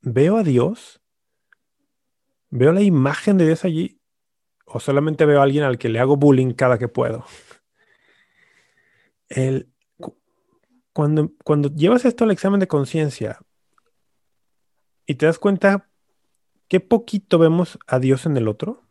¿veo 0.00 0.36
a 0.36 0.42
Dios? 0.42 1.00
¿Veo 2.50 2.72
la 2.72 2.82
imagen 2.82 3.38
de 3.38 3.46
Dios 3.46 3.64
allí? 3.64 4.00
¿O 4.64 4.80
solamente 4.80 5.26
veo 5.26 5.40
a 5.40 5.42
alguien 5.42 5.64
al 5.64 5.78
que 5.78 5.88
le 5.88 6.00
hago 6.00 6.16
bullying 6.16 6.52
cada 6.52 6.78
que 6.78 6.88
puedo? 6.88 7.24
El, 9.28 9.72
cuando, 10.98 11.30
cuando 11.44 11.68
llevas 11.68 12.04
esto 12.04 12.24
al 12.24 12.32
examen 12.32 12.58
de 12.58 12.66
conciencia 12.66 13.38
y 15.06 15.14
te 15.14 15.26
das 15.26 15.38
cuenta 15.38 15.88
qué 16.66 16.80
poquito 16.80 17.38
vemos 17.38 17.78
a 17.86 18.00
Dios 18.00 18.26
en 18.26 18.36
el 18.36 18.48
otro, 18.48 18.82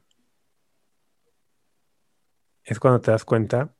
es 2.64 2.80
cuando 2.80 3.02
te 3.02 3.12
das 3.12 3.26
cuenta 3.26 3.76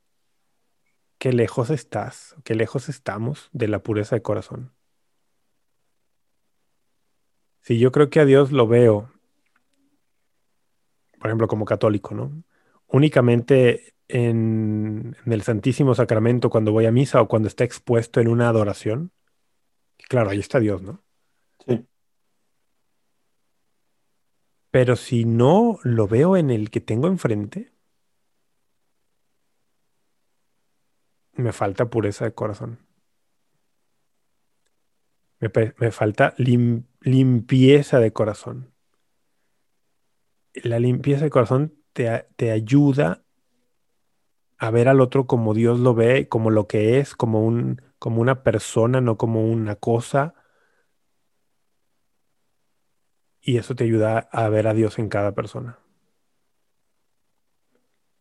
qué 1.16 1.32
lejos 1.32 1.70
estás, 1.70 2.36
qué 2.44 2.54
lejos 2.54 2.90
estamos 2.90 3.48
de 3.52 3.68
la 3.68 3.82
pureza 3.82 4.14
de 4.14 4.20
corazón. 4.20 4.74
Si 7.62 7.78
yo 7.78 7.92
creo 7.92 8.10
que 8.10 8.20
a 8.20 8.26
Dios 8.26 8.52
lo 8.52 8.68
veo, 8.68 9.10
por 11.18 11.28
ejemplo, 11.28 11.48
como 11.48 11.64
católico, 11.64 12.14
¿no? 12.14 12.44
Únicamente 12.88 13.94
en, 14.08 15.16
el 15.26 15.42
Santísimo 15.42 15.94
Sacramento 15.94 16.50
cuando 16.50 16.72
voy 16.72 16.86
a 16.86 16.92
misa 16.92 17.20
o 17.20 17.28
cuando 17.28 17.48
está 17.48 17.64
expuesto 17.64 18.20
en 18.20 18.28
una 18.28 18.48
adoración, 18.48 19.12
claro, 20.08 20.30
ahí 20.30 20.40
está 20.40 20.58
Dios, 20.58 20.82
¿no? 20.82 21.04
Sí. 21.66 21.86
Pero 24.70 24.96
si 24.96 25.24
no 25.24 25.78
lo 25.82 26.08
veo 26.08 26.36
en 26.36 26.50
el 26.50 26.70
que 26.70 26.80
tengo 26.80 27.06
enfrente, 27.06 27.72
me 31.32 31.52
falta 31.52 31.88
pureza 31.88 32.24
de 32.24 32.34
corazón. 32.34 32.80
Me, 35.40 35.92
falta 35.92 36.34
limpieza 36.36 38.00
de 38.00 38.12
corazón. 38.12 38.74
La 40.52 40.80
limpieza 40.80 41.24
de 41.24 41.30
corazón 41.30 41.80
te, 41.92 42.26
te 42.34 42.50
ayuda 42.50 43.24
a 44.58 44.70
ver 44.70 44.88
al 44.88 45.00
otro 45.00 45.26
como 45.26 45.54
Dios 45.54 45.80
lo 45.80 45.94
ve, 45.94 46.28
como 46.28 46.50
lo 46.50 46.66
que 46.66 46.98
es, 46.98 47.14
como 47.14 47.44
un, 47.44 47.82
como 47.98 48.20
una 48.20 48.42
persona, 48.42 49.00
no 49.00 49.16
como 49.16 49.44
una 49.44 49.76
cosa. 49.76 50.34
Y 53.40 53.56
eso 53.58 53.74
te 53.74 53.84
ayuda 53.84 54.28
a 54.32 54.48
ver 54.48 54.66
a 54.66 54.74
Dios 54.74 54.98
en 54.98 55.08
cada 55.08 55.32
persona. 55.32 55.78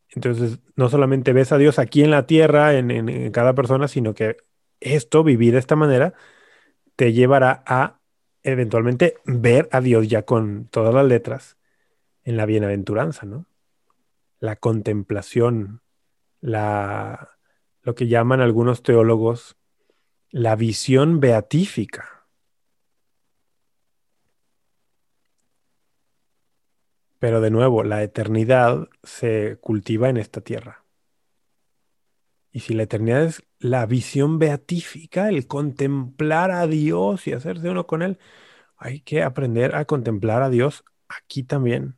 Entonces, 0.10 0.60
no 0.76 0.90
solamente 0.90 1.34
ves 1.34 1.52
a 1.52 1.58
Dios 1.58 1.80
aquí 1.80 2.04
en 2.04 2.12
la 2.12 2.26
tierra, 2.26 2.76
en, 2.76 2.92
en 2.92 3.32
cada 3.32 3.54
persona, 3.54 3.88
sino 3.88 4.14
que 4.14 4.38
esto, 4.80 5.24
vivir 5.24 5.54
de 5.54 5.60
esta 5.60 5.76
manera, 5.76 6.14
te 6.96 7.14
llevará 7.14 7.64
a 7.66 8.00
eventualmente 8.44 9.18
ver 9.26 9.68
a 9.72 9.82
Dios 9.82 10.08
ya 10.08 10.24
con 10.24 10.68
todas 10.68 10.94
las 10.94 11.06
letras 11.06 11.58
en 12.24 12.38
la 12.38 12.46
bienaventuranza, 12.46 13.26
¿no? 13.26 13.46
La 14.40 14.56
contemplación, 14.56 15.82
la, 16.42 17.38
lo 17.82 17.96
que 17.96 18.08
llaman 18.08 18.42
algunos 18.42 18.84
teólogos 18.84 19.58
la 20.30 20.56
visión 20.56 21.20
beatífica. 21.20 22.28
Pero 27.20 27.42
de 27.42 27.50
nuevo, 27.50 27.84
la 27.84 28.04
eternidad 28.04 28.88
se 29.04 29.58
cultiva 29.60 30.10
en 30.10 30.18
esta 30.18 30.42
tierra. 30.42 30.86
Y 32.52 32.60
si 32.60 32.74
la 32.74 32.84
eternidad 32.84 33.24
es 33.24 33.44
la 33.60 33.86
visión 33.86 34.40
beatífica, 34.40 35.30
el 35.30 35.48
contemplar 35.48 36.52
a 36.52 36.68
Dios 36.68 37.28
y 37.28 37.34
hacerse 37.34 37.70
uno 37.70 37.88
con 37.88 38.02
Él, 38.02 38.20
hay 38.76 39.02
que 39.02 39.24
aprender 39.24 39.76
a 39.76 39.86
contemplar 39.86 40.44
a 40.44 40.50
Dios 40.50 40.84
aquí 41.08 41.44
también. 41.44 41.98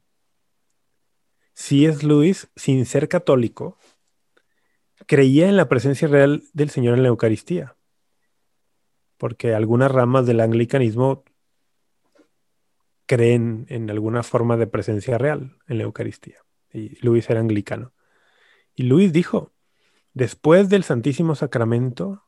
Si 1.53 1.85
es 1.85 2.03
Luis, 2.03 2.49
sin 2.55 2.85
ser 2.85 3.09
católico, 3.09 3.77
creía 5.09 5.49
en 5.49 5.57
la 5.57 5.67
presencia 5.67 6.07
real 6.07 6.43
del 6.53 6.69
Señor 6.69 6.95
en 6.95 7.01
la 7.01 7.09
Eucaristía, 7.09 7.75
porque 9.17 9.55
algunas 9.55 9.91
ramas 9.91 10.27
del 10.27 10.39
anglicanismo 10.39 11.23
creen 13.07 13.65
en 13.69 13.89
alguna 13.89 14.21
forma 14.21 14.55
de 14.55 14.67
presencia 14.67 15.17
real 15.17 15.57
en 15.67 15.79
la 15.79 15.85
Eucaristía. 15.85 16.45
Y 16.71 17.03
Luis 17.03 17.27
era 17.27 17.39
anglicano. 17.39 17.91
Y 18.75 18.83
Luis 18.83 19.11
dijo, 19.11 19.51
después 20.13 20.69
del 20.69 20.83
Santísimo 20.83 21.33
Sacramento, 21.33 22.27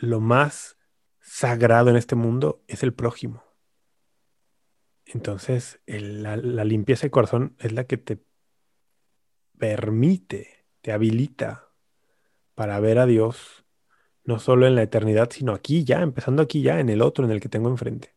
lo 0.00 0.18
más 0.18 0.76
sagrado 1.20 1.88
en 1.88 1.94
este 1.94 2.16
mundo 2.16 2.64
es 2.66 2.82
el 2.82 2.94
prójimo. 2.94 3.44
Entonces, 5.04 5.80
la, 5.86 6.36
limpieza 6.64 7.06
de 7.06 7.12
corazón 7.12 7.54
es 7.60 7.70
la 7.70 7.84
que 7.84 7.96
te 7.96 8.24
permite 9.56 10.61
te 10.82 10.92
habilita 10.92 11.68
para 12.54 12.78
ver 12.80 12.98
a 12.98 13.06
Dios 13.06 13.64
no 14.24 14.38
solo 14.38 14.66
en 14.66 14.74
la 14.74 14.82
eternidad, 14.82 15.30
sino 15.30 15.52
aquí 15.52 15.84
ya, 15.84 16.02
empezando 16.02 16.42
aquí 16.42 16.62
ya, 16.62 16.78
en 16.80 16.88
el 16.88 17.02
otro, 17.02 17.24
en 17.24 17.30
el 17.32 17.40
que 17.40 17.48
tengo 17.48 17.68
enfrente. 17.68 18.14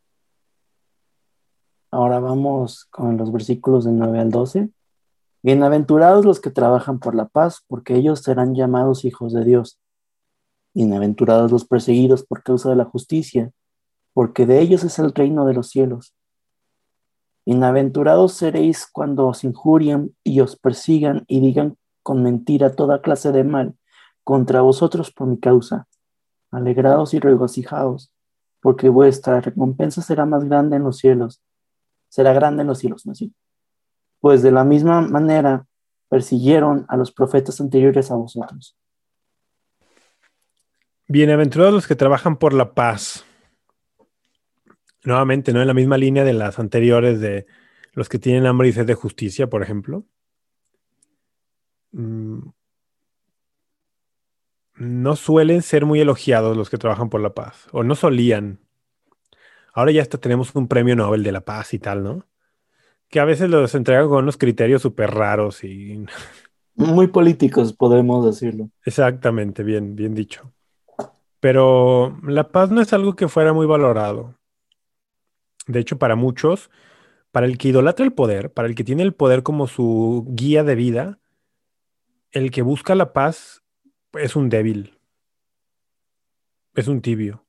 Ahora 1.89 2.19
vamos 2.19 2.85
con 2.91 3.17
los 3.17 3.31
versículos 3.31 3.85
de 3.85 3.91
9 3.91 4.19
al 4.19 4.29
12. 4.29 4.69
Bienaventurados 5.41 6.25
los 6.25 6.39
que 6.39 6.51
trabajan 6.51 6.99
por 6.99 7.15
la 7.15 7.25
paz, 7.27 7.63
porque 7.67 7.95
ellos 7.95 8.21
serán 8.21 8.53
llamados 8.55 9.05
hijos 9.05 9.33
de 9.33 9.45
Dios. 9.45 9.79
Bienaventurados 10.73 11.51
los 11.51 11.65
perseguidos 11.65 12.25
por 12.25 12.43
causa 12.43 12.69
de 12.69 12.75
la 12.75 12.85
justicia, 12.85 13.51
porque 14.13 14.45
de 14.45 14.59
ellos 14.59 14.83
es 14.83 14.99
el 14.99 15.13
reino 15.13 15.45
de 15.45 15.53
los 15.53 15.69
cielos. 15.69 16.13
Bienaventurados 17.45 18.33
seréis 18.33 18.87
cuando 18.91 19.27
os 19.27 19.43
injurien 19.43 20.15
y 20.23 20.41
os 20.41 20.57
persigan 20.57 21.23
y 21.27 21.39
digan 21.39 21.77
con 22.05 22.21
mentira 22.21 22.75
toda 22.75 23.01
clase 23.01 23.31
de 23.31 23.43
mal 23.43 23.73
contra 24.23 24.61
vosotros 24.61 25.11
por 25.11 25.25
mi 25.25 25.39
causa. 25.39 25.87
Alegraos 26.51 27.15
y 27.15 27.19
regocijaos, 27.19 28.13
porque 28.61 28.89
vuestra 28.89 29.41
recompensa 29.41 30.03
será 30.03 30.27
más 30.27 30.43
grande 30.43 30.75
en 30.75 30.83
los 30.83 30.99
cielos. 30.99 31.41
Será 32.07 32.31
grande 32.33 32.61
en 32.61 32.67
los 32.67 32.77
cielos, 32.77 33.07
¿no 33.07 33.13
Pues 34.19 34.43
de 34.43 34.51
la 34.51 34.63
misma 34.63 35.01
manera 35.01 35.65
persiguieron 36.07 36.85
a 36.89 36.95
los 36.95 37.11
profetas 37.11 37.59
anteriores 37.59 38.11
a 38.11 38.15
vosotros. 38.15 38.77
Bienaventurados 41.07 41.73
los 41.73 41.87
que 41.87 41.95
trabajan 41.95 42.37
por 42.37 42.53
la 42.53 42.75
paz. 42.75 43.25
Nuevamente, 45.03 45.53
¿no? 45.53 45.61
En 45.61 45.67
la 45.67 45.73
misma 45.73 45.97
línea 45.97 46.23
de 46.23 46.33
las 46.33 46.59
anteriores 46.59 47.19
de 47.19 47.47
los 47.93 48.09
que 48.09 48.19
tienen 48.19 48.45
hambre 48.45 48.67
y 48.67 48.73
sed 48.73 48.85
de 48.85 48.93
justicia, 48.93 49.49
por 49.49 49.63
ejemplo. 49.63 50.05
Mm, 51.95 52.49
no 54.75 55.15
suelen 55.15 55.61
ser 55.61 55.85
muy 55.85 56.01
elogiados 56.01 56.57
los 56.57 56.69
que 56.69 56.77
trabajan 56.77 57.09
por 57.09 57.21
la 57.21 57.33
paz, 57.33 57.67
o 57.71 57.83
no 57.83 57.95
solían. 57.95 58.59
Ahora 59.73 59.91
ya 59.91 60.01
hasta 60.01 60.17
tenemos 60.17 60.53
un 60.55 60.67
premio 60.67 60.95
Nobel 60.95 61.23
de 61.23 61.31
la 61.31 61.41
paz 61.41 61.73
y 61.73 61.79
tal, 61.79 62.03
¿no? 62.03 62.25
Que 63.09 63.21
a 63.21 63.25
veces 63.25 63.49
los 63.49 63.73
entregan 63.75 64.09
con 64.09 64.23
unos 64.23 64.37
criterios 64.37 64.81
súper 64.81 65.11
raros 65.11 65.63
y... 65.63 66.05
Muy 66.75 67.07
políticos, 67.07 67.71
podemos 67.71 68.25
decirlo. 68.25 68.69
Exactamente, 68.83 69.63
bien, 69.63 69.95
bien 69.95 70.13
dicho. 70.13 70.51
Pero 71.39 72.19
la 72.23 72.49
paz 72.51 72.69
no 72.69 72.81
es 72.81 72.91
algo 72.91 73.15
que 73.15 73.29
fuera 73.29 73.53
muy 73.53 73.65
valorado. 73.65 74.35
De 75.67 75.79
hecho, 75.79 75.97
para 75.97 76.17
muchos, 76.17 76.69
para 77.31 77.45
el 77.45 77.57
que 77.57 77.69
idolatra 77.69 78.03
el 78.05 78.11
poder, 78.11 78.51
para 78.51 78.67
el 78.67 78.75
que 78.75 78.83
tiene 78.83 79.03
el 79.03 79.13
poder 79.13 79.41
como 79.41 79.67
su 79.67 80.25
guía 80.27 80.65
de 80.65 80.75
vida, 80.75 81.19
el 82.35 82.51
que 82.51 82.61
busca 82.61 82.95
la 82.95 83.13
paz 83.13 83.63
es 84.13 84.35
un 84.35 84.49
débil, 84.49 84.99
es 86.75 86.87
un 86.87 87.01
tibio. 87.01 87.45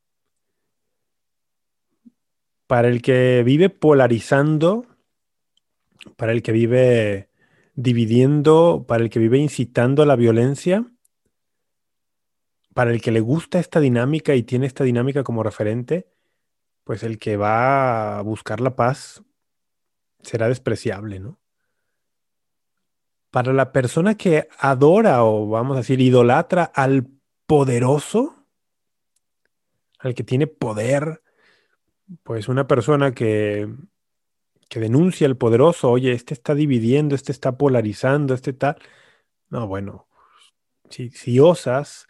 Para 2.66 2.88
el 2.88 3.02
que 3.02 3.42
vive 3.44 3.68
polarizando, 3.68 4.86
para 6.16 6.32
el 6.32 6.42
que 6.42 6.52
vive 6.52 7.28
dividiendo 7.74 8.86
para 8.88 9.04
el 9.04 9.10
que 9.10 9.18
vive 9.18 9.38
incitando 9.38 10.02
a 10.02 10.06
la 10.06 10.16
violencia, 10.16 10.86
para 12.72 12.92
el 12.92 13.02
que 13.02 13.10
le 13.10 13.20
gusta 13.20 13.58
esta 13.58 13.80
dinámica 13.80 14.34
y 14.34 14.44
tiene 14.44 14.66
esta 14.66 14.84
dinámica 14.84 15.24
como 15.24 15.42
referente, 15.42 16.08
pues 16.84 17.02
el 17.02 17.18
que 17.18 17.36
va 17.36 18.18
a 18.18 18.22
buscar 18.22 18.60
la 18.60 18.76
paz 18.76 19.22
será 20.22 20.48
despreciable, 20.48 21.18
¿no? 21.18 21.38
Para 23.36 23.52
la 23.52 23.70
persona 23.70 24.14
que 24.14 24.48
adora 24.58 25.22
o 25.22 25.46
vamos 25.46 25.74
a 25.74 25.80
decir 25.80 26.00
idolatra 26.00 26.64
al 26.64 27.06
poderoso, 27.46 28.46
al 29.98 30.14
que 30.14 30.24
tiene 30.24 30.46
poder, 30.46 31.20
pues 32.22 32.48
una 32.48 32.66
persona 32.66 33.12
que, 33.12 33.68
que 34.70 34.80
denuncia 34.80 35.26
al 35.26 35.36
poderoso, 35.36 35.90
oye, 35.90 36.12
este 36.12 36.32
está 36.32 36.54
dividiendo, 36.54 37.14
este 37.14 37.30
está 37.30 37.58
polarizando, 37.58 38.32
este 38.32 38.54
tal. 38.54 38.76
No, 39.50 39.66
bueno, 39.66 40.08
si, 40.88 41.10
si 41.10 41.38
osas 41.38 42.06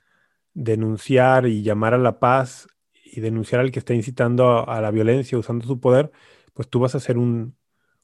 denunciar 0.55 1.49
y 1.49 1.65
llamar 1.65 1.95
a 1.95 1.99
la 1.99 2.21
paz 2.21 2.69
y 3.03 3.21
denunciar 3.21 3.63
al 3.63 3.73
que 3.73 3.81
está 3.81 3.95
incitando 3.95 4.71
a, 4.71 4.81
la 4.81 4.93
violencia 4.93 5.37
usando 5.37 5.67
su 5.67 5.81
poder, 5.81 6.13
pues 6.55 6.69
tú 6.69 6.79
vas 6.79 6.95
a 6.95 7.01
ser 7.01 7.19
un, 7.19 7.57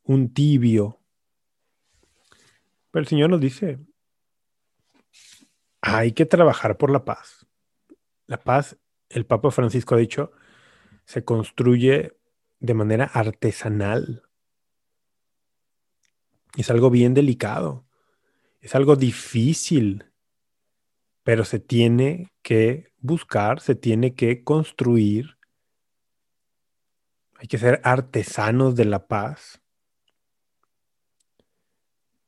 un 0.02 0.34
tibio. 0.34 0.98
Pero 2.92 3.00
el 3.00 3.08
Señor 3.08 3.30
nos 3.30 3.40
dice, 3.40 3.78
hay 5.80 6.12
que 6.12 6.26
trabajar 6.26 6.76
por 6.76 6.90
la 6.90 7.04
paz. 7.04 7.46
La 8.26 8.38
paz, 8.38 8.76
el 9.08 9.26
Papa 9.26 9.50
Francisco 9.50 9.94
ha 9.94 9.98
dicho, 9.98 10.30
se 11.06 11.24
construye 11.24 12.16
de 12.60 12.74
manera 12.74 13.06
artesanal. 13.06 14.22
Es 16.56 16.70
algo 16.70 16.90
bien 16.90 17.14
delicado, 17.14 17.86
es 18.60 18.74
algo 18.74 18.94
difícil, 18.94 20.04
pero 21.22 21.44
se 21.46 21.60
tiene 21.60 22.30
que 22.42 22.92
buscar, 22.98 23.60
se 23.60 23.74
tiene 23.74 24.14
que 24.14 24.44
construir. 24.44 25.38
Hay 27.36 27.48
que 27.48 27.56
ser 27.56 27.80
artesanos 27.84 28.76
de 28.76 28.84
la 28.84 29.08
paz. 29.08 29.61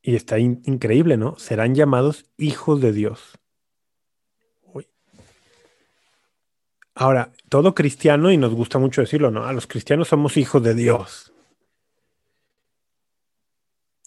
Y 0.07 0.17
está 0.17 0.39
increíble, 0.39 1.17
¿no? 1.17 1.39
Serán 1.39 1.75
llamados 1.75 2.27
hijos 2.37 2.79
de 2.83 2.93
Dios. 2.93 3.39
Ahora, 6.95 7.33
todo 7.49 7.75
cristiano, 7.75 8.31
y 8.31 8.37
nos 8.37 8.53
gusta 8.53 8.79
mucho 8.79 9.01
decirlo, 9.01 9.31
¿no? 9.31 9.47
A 9.47 9.55
los 9.55 9.67
cristianos 9.67 10.09
somos 10.09 10.37
hijos 10.37 10.63
de 10.63 10.75
Dios. 10.75 11.33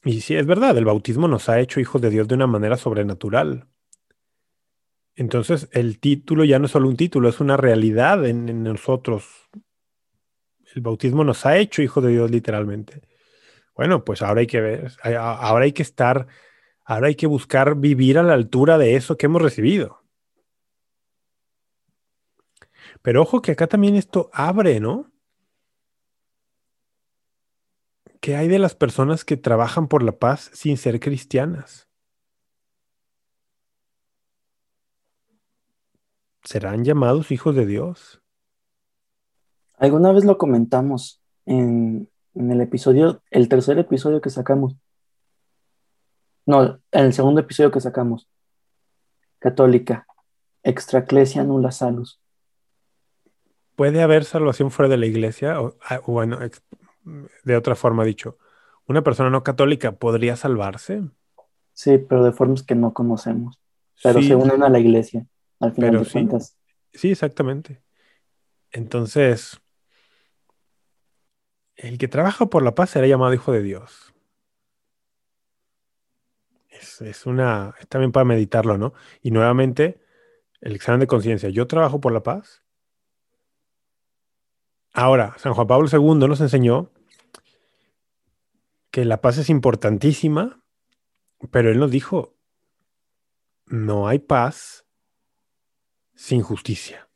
Y 0.05 0.21
sí, 0.21 0.35
es 0.35 0.45
verdad, 0.45 0.77
el 0.77 0.85
bautismo 0.85 1.27
nos 1.27 1.49
ha 1.49 1.59
hecho 1.59 1.79
hijos 1.79 1.99
de 1.99 2.11
Dios 2.11 2.27
de 2.27 2.35
una 2.35 2.45
manera 2.45 2.77
sobrenatural. 2.77 3.67
Entonces, 5.15 5.67
el 5.71 5.99
título 5.99 6.45
ya 6.45 6.59
no 6.59 6.67
es 6.67 6.71
solo 6.71 6.87
un 6.87 6.95
título, 6.95 7.27
es 7.27 7.39
una 7.39 7.57
realidad 7.57 8.23
en, 8.27 8.61
nosotros. 8.61 9.25
El 10.75 10.83
bautismo 10.83 11.23
nos 11.23 11.43
ha 11.47 11.57
hecho 11.57 11.81
hijos 11.81 12.03
de 12.03 12.11
Dios 12.11 12.29
literalmente. 12.29 13.01
Bueno, 13.77 14.03
pues 14.03 14.23
ahora 14.23 14.41
hay 14.41 14.47
que 14.47 14.59
ver, 14.59 14.91
ahora 15.03 15.65
hay 15.65 15.71
que 15.71 15.83
estar, 15.83 16.25
ahora 16.83 17.07
hay 17.09 17.15
que 17.15 17.27
buscar 17.27 17.75
vivir 17.75 18.17
a 18.17 18.23
la 18.23 18.33
altura 18.33 18.79
de 18.79 18.95
eso 18.95 19.17
que 19.17 19.27
hemos 19.27 19.39
recibido. 19.39 20.03
Pero 23.03 23.21
ojo 23.21 23.43
que 23.43 23.51
acá 23.51 23.67
también 23.67 23.95
esto 23.95 24.31
abre, 24.33 24.79
¿no? 24.79 25.11
¿Qué 28.19 28.35
hay 28.35 28.47
de 28.47 28.57
las 28.57 28.73
personas 28.73 29.23
que 29.23 29.37
trabajan 29.37 29.87
por 29.87 30.01
la 30.01 30.13
paz 30.13 30.49
sin 30.53 30.77
ser 30.77 30.99
cristianas? 30.99 31.87
¿Serán 36.43 36.83
llamados 36.83 37.31
hijos 37.31 37.55
de 37.55 37.67
Dios? 37.67 38.23
Alguna 39.77 40.11
vez 40.13 40.25
lo 40.25 40.39
comentamos 40.39 41.21
en, 41.45 42.09
el 42.39 42.61
episodio, 42.61 43.21
el 43.31 43.49
tercer 43.49 43.79
episodio 43.79 44.21
que 44.21 44.29
sacamos. 44.29 44.75
No, 46.45 46.79
en 46.91 47.05
el 47.05 47.13
segundo 47.13 47.41
episodio 47.41 47.71
que 47.71 47.81
sacamos. 47.81 48.29
Católica. 49.39 50.07
Extraclesia 50.63 51.43
nula 51.43 51.71
salus. 51.71 52.21
¿Puede 53.75 54.01
haber 54.01 54.25
salvación 54.25 54.71
fuera 54.71 54.89
de 54.89 54.97
la 54.97 55.05
iglesia? 55.05 55.61
O, 55.61 55.75
ah, 55.87 55.99
bueno, 56.05 56.39
de 57.43 57.55
otra 57.55 57.75
forma 57.75 58.03
dicho, 58.03 58.37
¿una 58.87 59.03
persona 59.03 59.29
no 59.29 59.43
católica 59.43 59.93
podría 59.93 60.35
salvarse? 60.35 61.03
Sí, 61.73 61.97
pero 61.97 62.23
de 62.23 62.31
formas 62.31 62.63
que 62.63 62.75
no 62.75 62.93
conocemos. 62.93 63.59
Pero 64.01 64.21
se 64.21 64.35
unen 64.35 64.63
a 64.63 64.69
la 64.69 64.79
iglesia, 64.79 65.27
al 65.59 65.73
final 65.73 65.99
de 65.99 66.05
sí, 66.05 66.11
cuentas. 66.11 66.57
Sí, 66.93 67.11
exactamente. 67.11 67.81
Entonces, 68.71 69.59
el 71.77 71.97
que 71.97 72.07
trabaja 72.07 72.47
por 72.47 72.63
la 72.63 72.75
paz 72.75 72.89
será 72.89 73.07
llamado 73.07 73.33
hijo 73.33 73.51
de 73.51 73.61
Dios. 73.61 74.13
Es, 76.99 77.25
una, 77.25 77.75
es 77.79 77.87
también 77.87 78.11
para 78.11 78.25
meditarlo, 78.25 78.77
¿no? 78.77 78.93
Y 79.21 79.31
nuevamente, 79.31 80.01
el 80.61 80.75
examen 80.75 80.99
de 80.99 81.07
conciencia. 81.07 81.49
¿Yo 81.49 81.67
trabajo 81.67 82.01
por 82.01 82.11
la 82.11 82.23
paz? 82.23 82.63
Ahora, 84.93 85.35
San 85.37 85.53
Juan 85.53 85.67
Pablo 85.67 85.87
II 85.91 86.27
nos 86.27 86.41
enseñó 86.41 86.91
que 88.89 89.05
la 89.05 89.21
paz 89.21 89.37
es 89.37 89.49
importantísima, 89.49 90.63
pero 91.51 91.69
él 91.69 91.79
nos 91.79 91.91
dijo, 91.91 92.35
no 93.67 94.07
hay 94.07 94.17
paz 94.17 94.85
sin 96.15 96.41
justicia. 96.41 97.06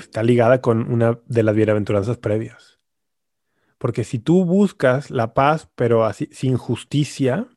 Está 0.00 0.22
ligada 0.22 0.60
con 0.60 0.90
una 0.92 1.20
de 1.26 1.42
las 1.42 1.54
bienaventuranzas 1.54 2.18
previas. 2.18 2.80
Porque 3.78 4.04
si 4.04 4.18
tú 4.18 4.44
buscas 4.44 5.10
la 5.10 5.32
paz, 5.34 5.70
pero 5.74 6.04
así, 6.04 6.28
sin 6.32 6.56
justicia, 6.56 7.48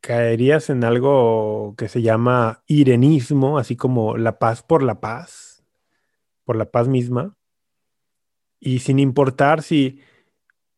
caerías 0.00 0.70
en 0.70 0.84
algo 0.84 1.74
que 1.76 1.88
se 1.88 2.02
llama 2.02 2.62
irenismo, 2.66 3.58
así 3.58 3.76
como 3.76 4.16
la 4.16 4.38
paz 4.38 4.62
por 4.62 4.82
la 4.82 5.00
paz, 5.00 5.64
por 6.44 6.56
la 6.56 6.70
paz 6.70 6.86
misma, 6.86 7.36
y 8.60 8.78
sin 8.78 8.98
importar 8.98 9.62
si, 9.62 10.00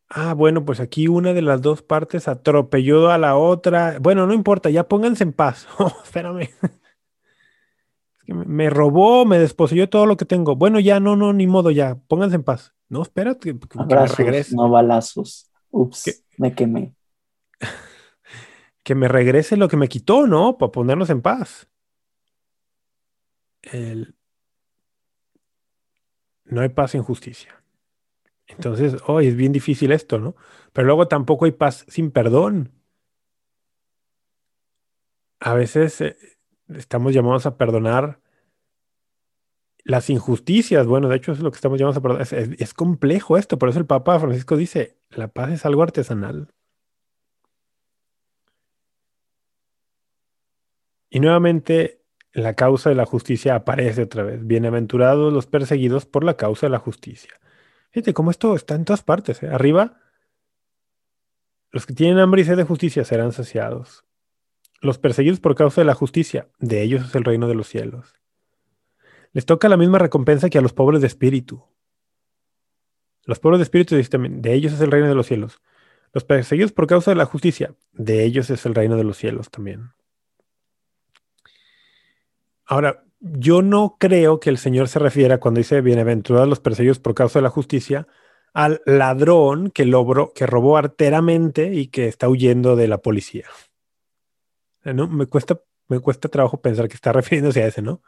ah, 0.09 0.33
bueno, 0.33 0.65
pues 0.65 0.79
aquí 0.79 1.07
una 1.07 1.33
de 1.33 1.41
las 1.41 1.61
dos 1.61 1.83
partes 1.83 2.27
atropelló 2.27 3.11
a 3.11 3.17
la 3.17 3.35
otra, 3.35 3.97
bueno, 3.99 4.25
no 4.25 4.33
importa, 4.33 4.69
ya 4.69 4.87
pónganse 4.87 5.23
en 5.23 5.33
paz, 5.33 5.67
oh, 5.77 5.93
espérame. 6.03 6.49
Me 8.33 8.69
robó, 8.69 9.25
me 9.25 9.39
desposeyó 9.39 9.89
todo 9.89 10.05
lo 10.05 10.17
que 10.17 10.25
tengo. 10.25 10.55
Bueno, 10.55 10.79
ya, 10.79 10.99
no, 10.99 11.15
no, 11.15 11.33
ni 11.33 11.47
modo, 11.47 11.71
ya, 11.71 11.95
pónganse 12.07 12.35
en 12.35 12.43
paz. 12.43 12.73
No, 12.87 13.01
espérate, 13.01 13.57
que, 13.57 14.05
regrese. 14.17 14.55
No 14.55 14.69
balazos. 14.69 15.51
Ups, 15.71 16.23
me 16.37 16.55
quemé 16.55 16.95
que 18.83 18.95
me 18.95 19.07
regrese 19.07 19.55
lo 19.55 19.67
que 19.67 19.77
me 19.77 19.87
quitó, 19.87 20.25
¿no? 20.25 20.57
Para 20.57 20.71
ponernos 20.71 21.09
en 21.09 21.21
paz. 21.21 21.69
No 26.45 26.61
hay 26.61 26.69
paz 26.69 26.91
sin 26.91 27.03
justicia. 27.03 27.63
Entonces, 28.47 28.95
hoy 29.05 29.27
es 29.27 29.35
bien 29.35 29.51
difícil 29.51 29.91
esto, 29.91 30.17
¿no? 30.17 30.35
Pero 30.73 30.87
luego 30.87 31.07
tampoco 31.07 31.45
hay 31.45 31.51
paz 31.51 31.85
sin 31.87 32.09
perdón. 32.09 32.71
A 35.39 35.53
veces 35.53 36.01
eh, 36.01 36.17
estamos 36.75 37.13
llamados 37.13 37.45
a 37.45 37.57
perdonar 37.57 38.19
las 39.83 40.09
injusticias. 40.09 40.87
Bueno, 40.87 41.09
de 41.09 41.17
hecho 41.17 41.31
es 41.31 41.39
lo 41.39 41.51
que 41.51 41.55
estamos 41.55 41.79
llamados 41.79 41.97
a 41.97 42.01
perdonar. 42.01 42.27
es 42.31 42.73
complejo 42.73 43.37
esto, 43.37 43.57
por 43.57 43.69
eso 43.69 43.79
el 43.79 43.85
Papa 43.85 44.19
Francisco 44.19 44.57
dice, 44.57 44.97
la 45.09 45.27
paz 45.29 45.51
es 45.51 45.65
algo 45.65 45.83
artesanal. 45.83 46.53
Y 51.09 51.19
nuevamente 51.19 52.03
la 52.31 52.53
causa 52.55 52.89
de 52.89 52.95
la 52.95 53.05
justicia 53.05 53.55
aparece 53.55 54.03
otra 54.03 54.23
vez. 54.23 54.45
Bienaventurados 54.45 55.33
los 55.33 55.47
perseguidos 55.47 56.05
por 56.05 56.23
la 56.23 56.35
causa 56.35 56.67
de 56.67 56.71
la 56.71 56.79
justicia. 56.79 57.33
Fíjate 57.91 58.13
cómo 58.13 58.31
esto 58.31 58.55
está 58.55 58.75
en 58.75 58.85
todas 58.85 59.01
partes. 59.01 59.41
¿eh? 59.41 59.47
Arriba, 59.47 59.97
los 61.71 61.85
que 61.85 61.93
tienen 61.93 62.19
hambre 62.19 62.41
y 62.41 62.45
sed 62.45 62.57
de 62.57 62.63
justicia 62.63 63.03
serán 63.03 63.31
saciados. 63.31 64.05
Los 64.81 64.97
perseguidos 64.97 65.39
por 65.39 65.55
causa 65.55 65.81
de 65.81 65.85
la 65.85 65.93
justicia, 65.93 66.47
de 66.59 66.81
ellos 66.81 67.05
es 67.05 67.15
el 67.15 67.25
reino 67.25 67.47
de 67.47 67.55
los 67.55 67.67
cielos. 67.67 68.15
Les 69.33 69.45
toca 69.45 69.69
la 69.69 69.77
misma 69.77 69.99
recompensa 69.99 70.49
que 70.49 70.57
a 70.57 70.61
los 70.61 70.73
pobres 70.73 71.01
de 71.01 71.07
espíritu. 71.07 71.63
Los 73.25 73.39
pobres 73.39 73.59
de 73.59 73.63
espíritu 73.63 73.95
de 73.95 74.53
ellos 74.53 74.73
es 74.73 74.81
el 74.81 74.91
reino 74.91 75.07
de 75.07 75.15
los 75.15 75.27
cielos. 75.27 75.61
Los 76.13 76.23
perseguidos 76.23 76.71
por 76.71 76.87
causa 76.87 77.11
de 77.11 77.15
la 77.15 77.25
justicia, 77.25 77.75
de 77.91 78.23
ellos 78.23 78.49
es 78.49 78.65
el 78.65 78.73
reino 78.73 78.95
de 78.95 79.03
los 79.03 79.17
cielos 79.17 79.51
también. 79.51 79.91
Ahora, 82.65 83.03
yo 83.19 83.61
no 83.61 83.97
creo 83.99 84.39
que 84.39 84.49
el 84.49 84.57
Señor 84.57 84.87
se 84.87 84.99
refiera 84.99 85.39
cuando 85.39 85.59
dice 85.59 85.81
bienaventurados 85.81 86.47
los 86.47 86.59
perseguidos 86.59 86.99
por 86.99 87.13
causa 87.13 87.39
de 87.39 87.43
la 87.43 87.49
justicia 87.49 88.07
al 88.53 88.81
ladrón 88.85 89.69
que, 89.71 89.85
logró, 89.85 90.33
que 90.33 90.47
robó 90.47 90.77
arteramente 90.77 91.73
y 91.73 91.87
que 91.87 92.07
está 92.07 92.29
huyendo 92.29 92.75
de 92.75 92.87
la 92.87 92.99
policía. 92.99 93.45
¿No? 94.93 95.07
Me, 95.07 95.25
cuesta, 95.25 95.59
me 95.87 95.99
cuesta 95.99 96.29
trabajo 96.29 96.61
pensar 96.61 96.87
que 96.87 96.95
está 96.95 97.11
refiriéndose 97.13 97.63
a 97.63 97.67
ese, 97.67 97.81
¿no? 97.81 98.01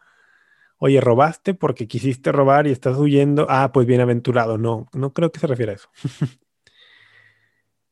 Oye, 0.77 0.99
robaste 0.99 1.53
porque 1.53 1.87
quisiste 1.87 2.31
robar 2.31 2.65
y 2.65 2.71
estás 2.71 2.97
huyendo. 2.97 3.45
Ah, 3.49 3.71
pues 3.71 3.85
bienaventurado. 3.85 4.57
No, 4.57 4.87
no 4.93 5.13
creo 5.13 5.31
que 5.31 5.39
se 5.39 5.47
refiera 5.47 5.73
a 5.73 5.75
eso. 5.75 5.89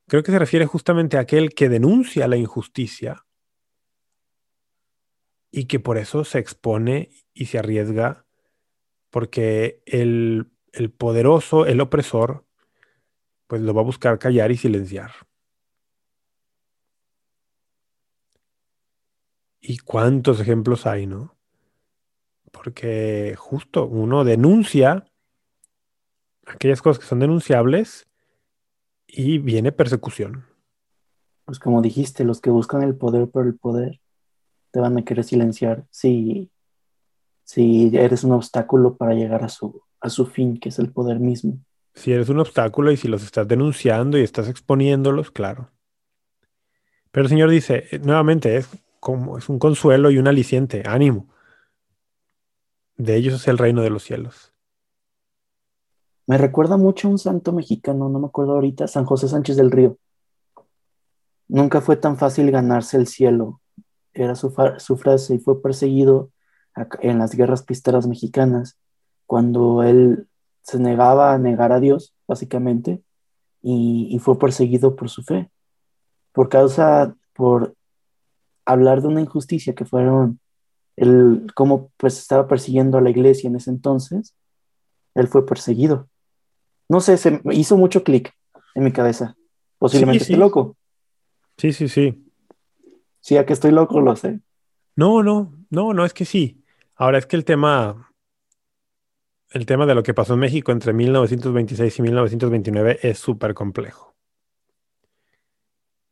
creo 0.07 0.23
que 0.23 0.31
se 0.31 0.39
refiere 0.39 0.65
justamente 0.65 1.17
a 1.17 1.21
aquel 1.21 1.53
que 1.53 1.69
denuncia 1.69 2.27
la 2.27 2.35
injusticia 2.35 3.25
y 5.51 5.65
que 5.65 5.79
por 5.79 5.97
eso 5.97 6.25
se 6.25 6.39
expone 6.39 7.09
y 7.33 7.45
se 7.45 7.59
arriesga 7.59 8.25
porque 9.09 9.81
el, 9.85 10.51
el 10.71 10.91
poderoso, 10.91 11.65
el 11.65 11.81
opresor, 11.81 12.45
pues 13.47 13.61
lo 13.61 13.73
va 13.73 13.81
a 13.81 13.85
buscar 13.85 14.19
callar 14.19 14.51
y 14.51 14.57
silenciar. 14.57 15.11
¿Y 19.61 19.79
cuántos 19.79 20.39
ejemplos 20.39 20.85
hay, 20.85 21.05
no? 21.05 21.35
Porque 22.51 23.35
justo 23.37 23.85
uno 23.85 24.23
denuncia 24.23 25.05
aquellas 26.45 26.81
cosas 26.81 26.99
que 26.99 27.07
son 27.07 27.19
denunciables 27.19 28.07
y 29.07 29.37
viene 29.37 29.71
persecución. 29.71 30.45
Pues 31.45 31.59
como 31.59 31.81
dijiste, 31.81 32.23
los 32.23 32.41
que 32.41 32.49
buscan 32.49 32.83
el 32.83 32.95
poder 32.95 33.29
por 33.29 33.45
el 33.45 33.55
poder 33.55 33.99
te 34.71 34.79
van 34.79 34.97
a 34.97 35.03
querer 35.03 35.23
silenciar 35.23 35.85
si, 35.89 36.51
si 37.43 37.95
eres 37.95 38.23
un 38.23 38.33
obstáculo 38.33 38.95
para 38.95 39.13
llegar 39.13 39.43
a 39.43 39.49
su, 39.49 39.81
a 39.99 40.09
su 40.09 40.25
fin, 40.25 40.59
que 40.59 40.69
es 40.69 40.79
el 40.79 40.91
poder 40.91 41.19
mismo. 41.19 41.59
Si 41.95 42.11
eres 42.13 42.29
un 42.29 42.39
obstáculo 42.39 42.91
y 42.91 42.97
si 42.97 43.07
los 43.07 43.23
estás 43.23 43.47
denunciando 43.47 44.17
y 44.17 44.21
estás 44.21 44.47
exponiéndolos, 44.47 45.31
claro. 45.31 45.71
Pero 47.11 47.23
el 47.23 47.29
Señor 47.29 47.49
dice, 47.49 47.87
eh, 47.91 47.99
nuevamente, 47.99 48.55
es 48.57 48.69
como 48.99 49.37
es 49.37 49.49
un 49.49 49.59
consuelo 49.59 50.11
y 50.11 50.17
un 50.17 50.27
aliciente, 50.27 50.83
ánimo. 50.85 51.27
De 52.97 53.15
ellos 53.15 53.33
es 53.35 53.47
el 53.47 53.57
reino 53.57 53.81
de 53.81 53.89
los 53.89 54.03
cielos. 54.03 54.53
Me 56.27 56.37
recuerda 56.37 56.77
mucho 56.77 57.07
a 57.07 57.11
un 57.11 57.17
santo 57.17 57.53
mexicano, 57.53 58.09
no 58.09 58.19
me 58.19 58.27
acuerdo 58.27 58.53
ahorita, 58.53 58.87
San 58.87 59.05
José 59.05 59.27
Sánchez 59.27 59.55
del 59.55 59.71
Río. 59.71 59.97
Nunca 61.47 61.81
fue 61.81 61.95
tan 61.95 62.17
fácil 62.17 62.51
ganarse 62.51 62.97
el 62.97 63.07
cielo, 63.07 63.61
era 64.13 64.35
su, 64.35 64.53
su 64.77 64.97
frase, 64.97 65.35
y 65.35 65.39
fue 65.39 65.61
perseguido 65.61 66.29
en 67.01 67.17
las 67.17 67.33
guerras 67.33 67.63
pisteras 67.63 68.05
mexicanas, 68.05 68.77
cuando 69.25 69.81
él 69.81 70.27
se 70.61 70.77
negaba 70.77 71.33
a 71.33 71.39
negar 71.39 71.71
a 71.71 71.79
Dios, 71.79 72.13
básicamente, 72.27 73.01
y, 73.61 74.09
y 74.11 74.19
fue 74.19 74.37
perseguido 74.37 74.95
por 74.95 75.09
su 75.09 75.23
fe, 75.23 75.49
por 76.31 76.49
causa, 76.49 77.15
por 77.33 77.73
hablar 78.71 79.01
de 79.01 79.07
una 79.07 79.21
injusticia 79.21 79.73
que 79.73 79.85
fueron 79.85 80.39
el 80.95 81.47
cómo 81.55 81.91
pues 81.97 82.19
estaba 82.19 82.47
persiguiendo 82.47 82.97
a 82.97 83.01
la 83.01 83.09
iglesia 83.09 83.47
en 83.47 83.55
ese 83.55 83.69
entonces, 83.69 84.35
él 85.15 85.27
fue 85.27 85.45
perseguido. 85.45 86.09
No 86.89 86.99
sé, 86.99 87.17
se 87.17 87.41
hizo 87.51 87.77
mucho 87.77 88.03
clic 88.03 88.33
en 88.75 88.83
mi 88.83 88.91
cabeza. 88.91 89.35
Posiblemente 89.77 90.23
estoy 90.23 90.37
loco. 90.37 90.75
Sí, 91.57 91.73
sí, 91.73 91.87
sí. 91.87 92.25
Sí, 93.21 93.37
a 93.37 93.45
que 93.45 93.53
estoy 93.53 93.71
loco, 93.71 94.01
lo 94.01 94.15
sé. 94.15 94.39
No, 94.95 95.23
no, 95.23 95.53
no, 95.69 95.93
no, 95.93 96.05
es 96.05 96.13
que 96.13 96.25
sí. 96.25 96.63
Ahora 96.95 97.17
es 97.17 97.25
que 97.25 97.35
el 97.35 97.45
tema, 97.45 98.11
el 99.51 99.65
tema 99.65 99.85
de 99.85 99.95
lo 99.95 100.03
que 100.03 100.13
pasó 100.13 100.33
en 100.33 100.39
México 100.41 100.71
entre 100.71 100.93
1926 100.93 101.99
y 101.99 102.01
1929 102.01 102.99
es 103.03 103.19
súper 103.19 103.53
complejo. 103.53 104.15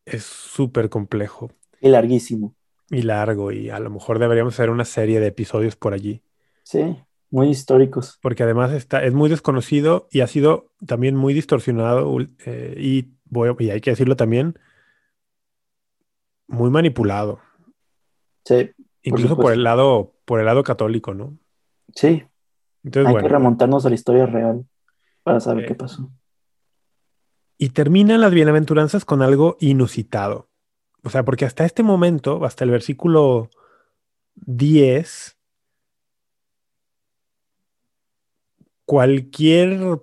Es 0.05 0.23
súper 0.23 0.89
complejo. 0.89 1.51
Y 1.81 1.89
larguísimo. 1.89 2.55
Y 2.89 3.01
largo, 3.01 3.51
y 3.51 3.69
a 3.69 3.79
lo 3.79 3.89
mejor 3.89 4.19
deberíamos 4.19 4.53
hacer 4.53 4.69
una 4.69 4.85
serie 4.85 5.19
de 5.19 5.27
episodios 5.27 5.75
por 5.75 5.93
allí. 5.93 6.21
Sí, 6.63 6.97
muy 7.29 7.49
históricos. 7.49 8.17
Porque 8.21 8.43
además 8.43 8.71
está, 8.71 9.03
es 9.03 9.13
muy 9.13 9.29
desconocido 9.29 10.07
y 10.11 10.21
ha 10.21 10.27
sido 10.27 10.71
también 10.85 11.15
muy 11.15 11.33
distorsionado 11.33 12.17
eh, 12.45 12.75
y, 12.77 13.09
voy, 13.25 13.53
y 13.59 13.69
hay 13.69 13.81
que 13.81 13.91
decirlo 13.91 14.15
también, 14.15 14.57
muy 16.47 16.69
manipulado. 16.69 17.39
Sí. 18.45 18.71
Incluso 19.01 19.35
por, 19.37 19.53
el 19.53 19.63
lado, 19.63 20.13
por 20.25 20.39
el 20.39 20.45
lado 20.45 20.63
católico, 20.63 21.13
¿no? 21.13 21.37
Sí. 21.93 22.23
Entonces, 22.83 23.15
hay 23.15 23.21
que 23.21 23.27
remontarnos 23.27 23.85
a 23.85 23.89
la 23.89 23.95
historia 23.95 24.25
real 24.25 24.65
para 25.23 25.39
saber 25.39 25.65
qué 25.65 25.75
pasó. 25.75 26.09
Y 27.57 27.69
terminan 27.69 28.21
las 28.21 28.31
bienaventuranzas 28.31 29.03
con 29.03 29.21
algo 29.21 29.57
inusitado. 29.59 30.49
O 31.03 31.09
sea, 31.09 31.23
porque 31.23 31.45
hasta 31.45 31.65
este 31.65 31.83
momento, 31.83 32.43
hasta 32.45 32.63
el 32.63 32.71
versículo 32.71 33.49
10, 34.35 35.37
cualquier 38.85 40.01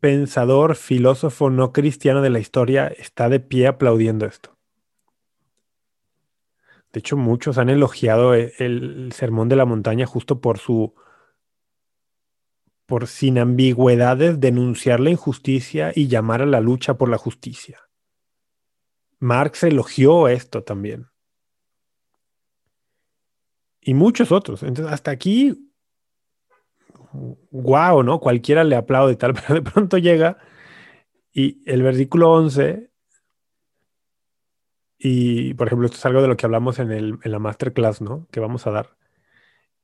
pensador, 0.00 0.76
filósofo 0.76 1.48
no 1.50 1.72
cristiano 1.72 2.20
de 2.22 2.30
la 2.30 2.38
historia 2.38 2.88
está 2.88 3.28
de 3.28 3.40
pie 3.40 3.66
aplaudiendo 3.66 4.26
esto. 4.26 4.54
De 6.92 7.00
hecho, 7.00 7.16
muchos 7.16 7.58
han 7.58 7.70
elogiado 7.70 8.34
e, 8.34 8.52
el, 8.58 9.12
sermón 9.12 9.48
de 9.48 9.56
la 9.56 9.64
montaña 9.64 10.06
justo 10.06 10.40
por 10.40 10.58
su, 10.58 10.94
por 12.86 13.06
sin 13.06 13.38
ambigüedades 13.38 14.40
denunciar 14.40 15.00
la 15.00 15.10
injusticia 15.10 15.90
y 15.94 16.06
llamar 16.08 16.42
a 16.42 16.46
la 16.46 16.60
lucha 16.60 16.94
por 16.94 17.08
la 17.08 17.18
justicia. 17.18 17.83
Marx 19.24 19.62
elogió 19.62 20.28
esto 20.28 20.62
también. 20.62 21.06
Y 23.80 23.94
muchos 23.94 24.30
otros. 24.30 24.62
Entonces, 24.62 24.92
hasta 24.92 25.10
aquí, 25.10 25.72
guau, 27.50 28.02
¿no? 28.02 28.20
Cualquiera 28.20 28.64
le 28.64 28.76
aplaude 28.76 29.14
y 29.14 29.16
tal, 29.16 29.34
pero 29.48 29.54
de 29.54 29.62
pronto 29.62 29.98
llega 29.98 30.38
y 31.32 31.62
el 31.66 31.82
versículo 31.82 32.32
11, 32.32 32.90
y 34.98 35.54
por 35.54 35.66
ejemplo, 35.66 35.86
esto 35.86 35.98
es 35.98 36.06
algo 36.06 36.22
de 36.22 36.28
lo 36.28 36.36
que 36.36 36.46
hablamos 36.46 36.78
en, 36.78 36.92
el, 36.92 37.18
en 37.22 37.32
la 37.32 37.38
masterclass, 37.38 38.00
¿no? 38.00 38.28
Que 38.30 38.40
vamos 38.40 38.66
a 38.66 38.70
dar. 38.70 38.96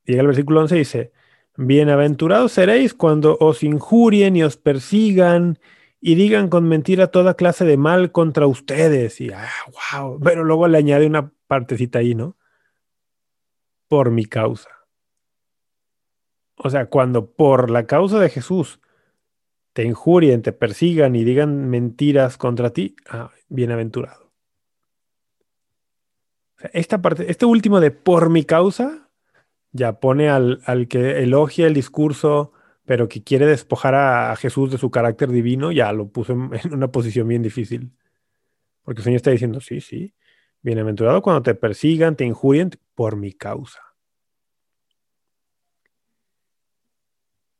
Llega 0.04 0.20
el 0.20 0.28
versículo 0.28 0.60
11 0.60 0.76
y 0.76 0.78
dice, 0.78 1.12
bienaventurados 1.56 2.52
seréis 2.52 2.94
cuando 2.94 3.36
os 3.40 3.62
injurien 3.62 4.36
y 4.36 4.42
os 4.42 4.56
persigan 4.56 5.58
y 6.00 6.14
digan 6.14 6.48
con 6.48 6.66
mentira 6.66 7.08
toda 7.08 7.34
clase 7.34 7.64
de 7.64 7.76
mal 7.76 8.10
contra 8.10 8.46
ustedes. 8.46 9.20
Y, 9.20 9.30
ah, 9.30 9.50
wow. 9.92 10.18
Pero 10.20 10.44
luego 10.44 10.66
le 10.66 10.78
añade 10.78 11.06
una 11.06 11.32
partecita 11.46 11.98
ahí, 11.98 12.14
¿no? 12.14 12.36
Por 13.88 14.10
mi 14.10 14.24
causa. 14.24 14.70
O 16.56 16.70
sea, 16.70 16.86
cuando 16.86 17.30
por 17.30 17.70
la 17.70 17.86
causa 17.86 18.18
de 18.18 18.30
Jesús 18.30 18.80
te 19.72 19.84
injurien, 19.84 20.42
te 20.42 20.52
persigan 20.52 21.14
y 21.16 21.24
digan 21.24 21.68
mentiras 21.68 22.36
contra 22.36 22.70
ti, 22.70 22.96
ah, 23.08 23.30
bienaventurado. 23.48 24.30
esta 26.72 27.00
parte, 27.00 27.30
este 27.30 27.46
último 27.46 27.80
de 27.80 27.90
por 27.90 28.28
mi 28.28 28.44
causa, 28.44 29.08
ya 29.72 30.00
pone 30.00 30.28
al, 30.28 30.60
al 30.66 30.88
que 30.88 31.22
elogia 31.22 31.66
el 31.66 31.74
discurso 31.74 32.52
pero 32.90 33.08
que 33.08 33.22
quiere 33.22 33.46
despojar 33.46 33.94
a, 33.94 34.34
Jesús 34.34 34.72
de 34.72 34.76
su 34.76 34.90
carácter 34.90 35.30
divino, 35.30 35.70
ya 35.70 35.92
lo 35.92 36.08
puso 36.08 36.32
en, 36.32 36.74
una 36.74 36.90
posición 36.90 37.28
bien 37.28 37.40
difícil. 37.40 37.96
Porque 38.82 38.98
el 38.98 39.04
Señor 39.04 39.16
está 39.18 39.30
diciendo, 39.30 39.60
sí, 39.60 39.80
sí, 39.80 40.12
bienaventurado 40.60 41.22
cuando 41.22 41.40
te 41.40 41.54
persigan, 41.54 42.16
te 42.16 42.24
injurien 42.24 42.70
por 42.96 43.14
mi 43.14 43.32
causa. 43.32 43.78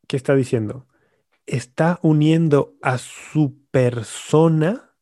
¿Qué 0.05 0.17
está 0.17 0.35
diciendo? 0.35 0.85
Está 1.45 1.97
uniendo 2.01 2.75
a 2.81 2.97
su 2.97 3.57
persona 3.71 4.97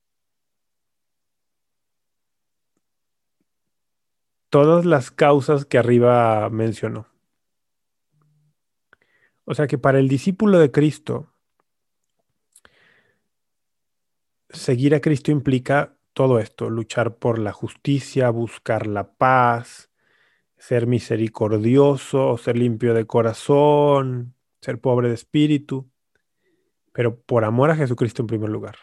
todas 4.51 4.85
las 4.85 5.09
causas 5.09 5.65
que 5.65 5.79
arriba 5.79 6.47
mencionó. 6.51 7.08
O 9.49 9.55
sea 9.55 9.65
que 9.65 9.79
para 9.79 9.97
el 9.97 10.07
discípulo 10.07 10.59
de 10.59 10.69
Cristo, 10.69 11.33
seguir 14.47 14.93
a 14.93 15.01
Cristo 15.01 15.31
implica 15.31 15.97
todo 16.13 16.37
esto, 16.37 16.69
luchar 16.69 17.15
por 17.15 17.39
la 17.39 17.51
justicia, 17.51 18.29
buscar 18.29 18.85
la 18.85 19.11
paz, 19.13 19.89
ser 20.59 20.85
misericordioso, 20.85 22.37
ser 22.37 22.59
limpio 22.59 22.93
de 22.93 23.07
corazón, 23.07 24.35
ser 24.61 24.79
pobre 24.79 25.07
de 25.07 25.15
espíritu, 25.15 25.89
pero 26.93 27.19
por 27.19 27.43
amor 27.43 27.71
a 27.71 27.75
Jesucristo 27.75 28.21
en 28.21 28.27
primer 28.27 28.51
lugar. 28.51 28.75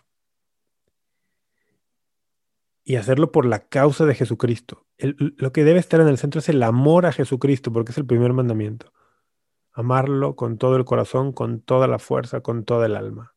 Y 2.82 2.96
hacerlo 2.96 3.30
por 3.30 3.46
la 3.46 3.68
causa 3.68 4.04
de 4.04 4.16
Jesucristo. 4.16 4.84
lo 4.98 5.52
que 5.52 5.62
debe 5.62 5.78
estar 5.78 6.00
en 6.00 6.08
el 6.08 6.18
centro 6.18 6.40
es 6.40 6.48
el 6.48 6.60
amor 6.64 7.06
a 7.06 7.12
Jesucristo, 7.12 7.72
porque 7.72 7.92
es 7.92 7.98
el 7.98 8.06
primer 8.06 8.32
mandamiento 8.32 8.92
amarlo 9.76 10.36
con 10.36 10.56
todo 10.56 10.76
el 10.76 10.86
corazón, 10.86 11.32
con 11.32 11.60
toda 11.60 11.86
la 11.86 11.98
fuerza, 11.98 12.40
con 12.40 12.64
toda 12.64 12.86
el 12.86 12.96
alma. 12.96 13.34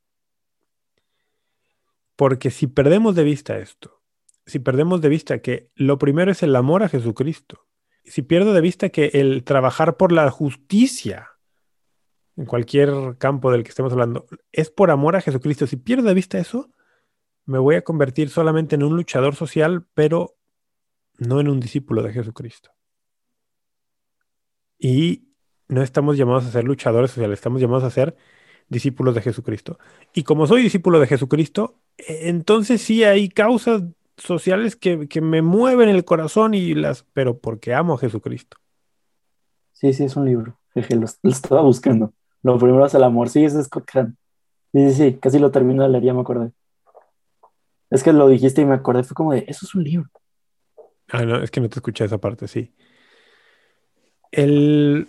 Porque 2.16 2.50
si 2.50 2.66
perdemos 2.68 3.14
de 3.14 3.26
vista 3.26 3.58
esto, 3.58 4.02
si 4.46 4.60
perdemos 4.60 5.02
de 5.02 5.10
vista 5.10 5.40
que 5.40 5.70
lo 5.76 6.00
primero 6.00 6.32
es 6.32 6.42
el 6.42 6.56
amor 6.56 6.82
a 6.82 6.88
Jesucristo, 6.88 7.68
si 8.06 8.22
pierdo 8.22 8.54
de 8.54 8.62
vista 8.62 8.88
que 8.88 9.12
el 9.14 9.44
trabajar 9.44 9.98
por 9.98 10.14
la 10.14 10.32
justicia, 10.32 11.28
en 12.38 12.46
cualquier 12.46 13.18
campo 13.18 13.52
del 13.52 13.64
que 13.64 13.70
estemos 13.70 13.92
hablando, 13.92 14.26
es 14.54 14.70
por 14.70 14.92
amor 14.92 15.18
a 15.18 15.22
Jesucristo, 15.22 15.68
si 15.68 15.76
pierdo 15.76 16.08
de 16.08 16.14
vista 16.14 16.40
eso, 16.40 16.72
me 17.46 17.60
voy 17.60 17.76
a 17.76 17.84
convertir 17.84 18.30
solamente 18.30 18.76
en 18.76 18.84
un 18.84 18.96
luchador 18.96 19.36
social, 19.36 19.86
pero 19.94 20.38
no 21.18 21.42
en 21.42 21.50
un 21.50 21.60
discípulo 21.60 22.02
de 22.02 22.14
Jesucristo. 22.14 22.72
Y 24.78 25.29
no 25.70 25.82
estamos 25.82 26.18
llamados 26.18 26.46
a 26.46 26.52
ser 26.52 26.66
luchadores 26.66 27.12
sociales, 27.12 27.40
estamos 27.40 27.62
llamados 27.62 27.86
a 27.86 27.92
ser 27.92 28.18
discípulos 28.68 29.16
de 29.16 29.22
Jesucristo. 29.22 29.80
Y 30.14 30.24
como 30.24 30.48
soy 30.48 30.64
discípulo 30.64 31.00
de 31.00 31.08
Jesucristo, 31.08 31.76
e, 31.98 32.30
entonces 32.30 32.82
sí 32.82 33.04
hay 33.04 33.30
causas 33.30 33.84
sociales 34.18 34.76
que, 34.76 35.08
me 35.22 35.42
mueven 35.42 35.88
el 35.88 36.04
corazón 36.04 36.54
y 36.54 36.74
las, 36.74 37.06
pero 37.14 37.38
porque 37.38 37.74
amo 37.74 37.94
a 37.94 38.00
Jesucristo. 38.00 38.58
Sí, 39.74 39.94
sí, 39.94 40.04
es 40.04 40.16
un 40.16 40.26
libro. 40.26 40.60
lo, 40.74 41.06
estaba 41.30 41.62
buscando. 41.62 42.14
Lo 42.44 42.58
primero 42.58 42.86
es 42.86 42.94
el 42.94 43.04
amor. 43.04 43.30
Sí, 43.30 43.46
es 43.46 43.54
Scott 43.64 43.90
Sí, 44.72 44.90
sí, 44.90 44.94
sí, 44.94 45.18
casi 45.20 45.40
lo 45.40 45.52
termino 45.52 45.84
de 45.84 45.90
leer, 45.90 46.04
ya 46.04 46.14
me 46.14 46.22
acordé. 46.22 46.52
Es 47.90 48.04
que 48.04 48.14
lo 48.14 48.28
dijiste 48.28 48.62
y 48.62 48.66
me 48.66 48.76
acordé, 48.76 49.04
fue 49.04 49.16
como 49.16 49.34
de, 49.34 49.46
eso 49.48 49.66
es 49.66 49.74
un 49.74 49.84
libro. 49.84 50.10
Ah, 51.08 51.24
no, 51.24 51.42
es 51.42 51.50
que 51.50 51.60
no 51.60 51.70
te 51.70 51.80
escuché 51.80 52.06
esa 52.06 52.20
parte, 52.20 52.48
sí. 52.48 52.72
El, 54.32 55.08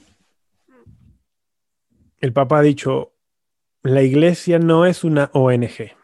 el 2.20 2.32
Papa 2.32 2.58
ha 2.58 2.62
dicho, 2.62 3.14
la 3.82 4.02
iglesia 4.02 4.58
no 4.58 4.84
es 4.84 5.04
una 5.04 5.30
ONG. 5.32 5.96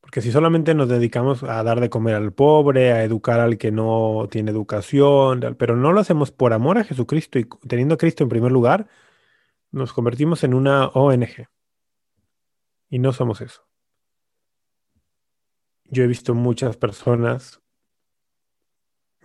Porque 0.00 0.20
si 0.20 0.30
solamente 0.30 0.74
nos 0.74 0.88
dedicamos 0.88 1.42
a 1.42 1.62
dar 1.62 1.80
de 1.80 1.90
comer 1.90 2.14
al 2.14 2.32
pobre, 2.32 2.92
a 2.92 3.02
educar 3.02 3.40
al 3.40 3.58
que 3.58 3.72
no 3.72 4.28
tiene 4.30 4.50
educación, 4.50 5.56
pero 5.58 5.76
no 5.76 5.92
lo 5.92 6.00
hacemos 6.00 6.30
por 6.30 6.52
amor 6.52 6.78
a 6.78 6.84
Jesucristo 6.84 7.38
y 7.38 7.48
teniendo 7.66 7.94
a 7.94 7.98
Cristo 7.98 8.22
en 8.22 8.28
primer 8.28 8.52
lugar, 8.52 8.86
nos 9.72 9.92
convertimos 9.92 10.44
en 10.44 10.54
una 10.54 10.88
ONG. 10.88 11.48
Y 12.88 12.98
no 12.98 13.12
somos 13.12 13.40
eso. 13.40 13.66
Yo 15.84 16.04
he 16.04 16.06
visto 16.06 16.34
muchas 16.34 16.76
personas 16.76 17.60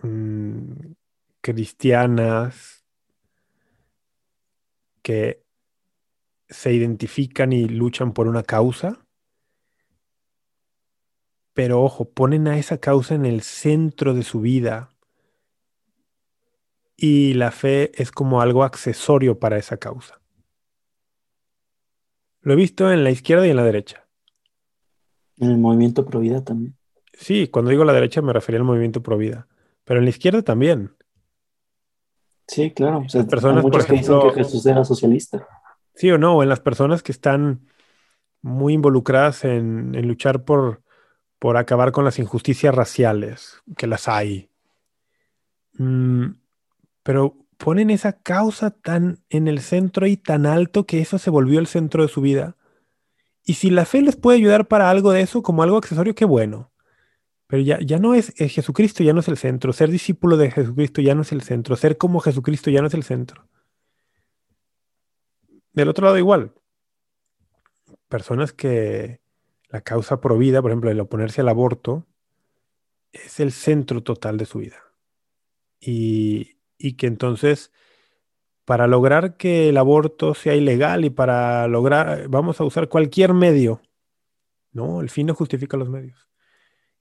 mm, 0.02 0.92
cristianas 1.40 2.81
que 5.02 5.42
se 6.48 6.72
identifican 6.72 7.52
y 7.52 7.68
luchan 7.68 8.12
por 8.12 8.28
una 8.28 8.42
causa, 8.42 9.04
pero 11.54 11.82
ojo, 11.82 12.10
ponen 12.10 12.48
a 12.48 12.58
esa 12.58 12.78
causa 12.78 13.14
en 13.14 13.26
el 13.26 13.42
centro 13.42 14.14
de 14.14 14.22
su 14.22 14.40
vida 14.40 14.90
y 16.96 17.34
la 17.34 17.50
fe 17.50 17.90
es 18.00 18.10
como 18.10 18.40
algo 18.40 18.64
accesorio 18.64 19.38
para 19.38 19.58
esa 19.58 19.76
causa. 19.76 20.20
Lo 22.40 22.54
he 22.54 22.56
visto 22.56 22.90
en 22.90 23.04
la 23.04 23.10
izquierda 23.10 23.46
y 23.46 23.50
en 23.50 23.56
la 23.56 23.64
derecha. 23.64 24.08
En 25.36 25.50
el 25.50 25.58
movimiento 25.58 26.06
Provida 26.06 26.42
también. 26.42 26.76
Sí, 27.12 27.48
cuando 27.48 27.70
digo 27.70 27.84
la 27.84 27.92
derecha 27.92 28.22
me 28.22 28.32
refería 28.32 28.60
al 28.60 28.66
movimiento 28.66 29.02
Provida, 29.02 29.46
pero 29.84 29.98
en 29.98 30.04
la 30.04 30.10
izquierda 30.10 30.42
también. 30.42 30.94
Sí, 32.52 32.70
claro. 32.70 32.98
O 32.98 33.08
sea, 33.08 33.24
personas, 33.24 33.64
muchos 33.64 33.86
que 33.86 33.94
dicen 33.94 34.20
que 34.20 34.34
Jesús 34.34 34.66
era 34.66 34.84
socialista. 34.84 35.46
Sí 35.94 36.10
o 36.10 36.18
no, 36.18 36.42
en 36.42 36.50
las 36.50 36.60
personas 36.60 37.02
que 37.02 37.10
están 37.10 37.66
muy 38.42 38.74
involucradas 38.74 39.44
en, 39.44 39.92
luchar 40.06 40.44
por, 40.44 40.82
por 41.38 41.56
acabar 41.56 41.92
con 41.92 42.04
las 42.04 42.18
injusticias 42.18 42.74
raciales, 42.74 43.62
que 43.78 43.86
las 43.86 44.06
hay. 44.06 44.50
Mm, 45.78 46.32
pero 47.02 47.38
ponen 47.56 47.88
esa 47.88 48.20
causa 48.20 48.70
tan 48.70 49.20
en 49.30 49.48
el 49.48 49.60
centro 49.60 50.06
y 50.06 50.18
tan 50.18 50.44
alto 50.44 50.84
que 50.84 51.00
eso 51.00 51.16
se 51.16 51.30
volvió 51.30 51.58
el 51.58 51.66
centro 51.66 52.02
de 52.02 52.10
su 52.10 52.20
vida. 52.20 52.56
Y 53.44 53.54
si 53.54 53.70
la 53.70 53.86
fe 53.86 54.02
les 54.02 54.16
puede 54.16 54.36
ayudar 54.36 54.68
para 54.68 54.90
algo 54.90 55.10
de 55.10 55.22
eso, 55.22 55.42
como 55.42 55.62
algo 55.62 55.78
accesorio, 55.78 56.14
qué 56.14 56.26
bueno. 56.26 56.70
Pero 57.52 57.64
ya, 57.64 57.78
ya 57.80 57.98
no 57.98 58.14
es, 58.14 58.32
Jesucristo, 58.34 59.04
ya 59.04 59.12
no 59.12 59.20
es 59.20 59.28
el 59.28 59.36
centro. 59.36 59.74
Ser 59.74 59.90
discípulo 59.90 60.38
de 60.38 60.50
Jesucristo 60.50 61.02
ya 61.02 61.14
no 61.14 61.20
es 61.20 61.32
el 61.32 61.42
centro. 61.42 61.76
Ser 61.76 61.98
como 61.98 62.20
Jesucristo 62.20 62.70
ya 62.70 62.80
no 62.80 62.86
es 62.86 62.94
el 62.94 63.02
centro. 63.02 63.46
Del 65.74 65.90
otro 65.90 66.06
lado 66.06 66.16
igual. 66.16 66.54
Personas 68.08 68.54
que 68.54 69.20
la 69.68 69.82
causa 69.82 70.18
provida, 70.18 70.62
por 70.62 70.70
ejemplo, 70.70 70.90
el 70.90 70.98
oponerse 70.98 71.42
al 71.42 71.50
aborto, 71.50 72.06
es 73.12 73.38
el 73.38 73.52
centro 73.52 74.02
total 74.02 74.38
de 74.38 74.46
su 74.46 74.60
vida. 74.60 74.78
Y, 75.78 76.56
y 76.78 76.94
que 76.94 77.06
entonces 77.06 77.70
para 78.64 78.86
lograr 78.86 79.36
que 79.36 79.68
el 79.68 79.76
aborto 79.76 80.32
sea 80.32 80.54
ilegal 80.54 81.04
y 81.04 81.10
para 81.10 81.68
lograr, 81.68 82.28
vamos 82.28 82.62
a 82.62 82.64
usar 82.64 82.88
cualquier 82.88 83.34
medio, 83.34 83.82
¿no? 84.72 85.02
El 85.02 85.10
fin 85.10 85.26
no 85.26 85.34
justifica 85.34 85.76
los 85.76 85.90
medios. 85.90 86.31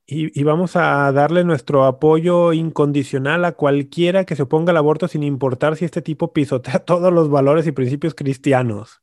Y, 0.06 0.44
vamos 0.44 0.76
a 0.76 1.10
darle 1.14 1.46
nuestro 1.46 1.86
apoyo 1.86 2.52
incondicional 2.52 3.46
a 3.46 3.54
cualquiera 3.54 4.26
que 4.26 4.36
se 4.36 4.44
oponga 4.44 4.72
al 4.72 4.78
aborto 4.78 5.08
sin 5.08 5.24
importar 5.24 5.78
si 5.78 5.86
este 5.86 6.02
tipo 6.02 6.34
pisotea 6.34 6.80
todos 6.86 7.14
los 7.14 7.30
valores 7.30 7.66
y 7.68 7.72
principios 7.72 8.14
cristianos. 8.14 9.02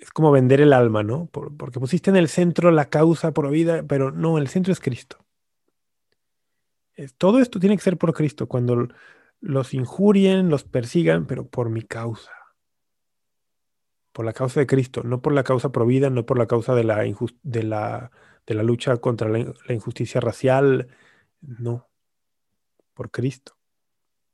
Es 0.00 0.10
como 0.10 0.32
vender 0.32 0.60
el 0.60 0.72
alma, 0.72 1.02
¿no? 1.02 1.26
porque 1.26 1.80
pusiste 1.80 2.10
en 2.10 2.16
el 2.16 2.28
centro 2.28 2.70
la 2.70 2.88
causa 2.88 3.32
por 3.32 3.50
vida, 3.50 3.84
pero 3.86 4.10
no, 4.10 4.38
el 4.38 4.48
centro 4.48 4.72
es 4.72 4.80
Cristo 4.80 5.18
todo 7.06 7.38
esto 7.38 7.60
tiene 7.60 7.76
que 7.76 7.82
ser 7.82 7.96
por 7.96 8.12
Cristo, 8.12 8.48
cuando 8.48 8.88
los 9.40 9.74
injurien, 9.74 10.48
los 10.48 10.64
persigan, 10.64 11.26
pero 11.26 11.46
por 11.46 11.70
mi 11.70 11.82
causa. 11.82 12.32
Por 14.12 14.24
la 14.24 14.32
causa 14.32 14.58
de 14.58 14.66
Cristo, 14.66 15.02
no 15.04 15.22
por 15.22 15.32
la 15.32 15.44
causa 15.44 15.70
provida, 15.70 16.10
no 16.10 16.26
por 16.26 16.38
la 16.38 16.46
causa 16.46 16.74
de 16.74 16.82
la, 16.82 17.04
de 17.42 17.62
la, 17.62 18.10
de 18.48 18.54
la 18.54 18.62
lucha 18.62 18.96
contra 18.96 19.28
la, 19.28 19.54
injusticia 19.68 20.22
racial, 20.22 20.88
no, 21.42 21.86
por 22.94 23.10
Cristo. 23.10 23.58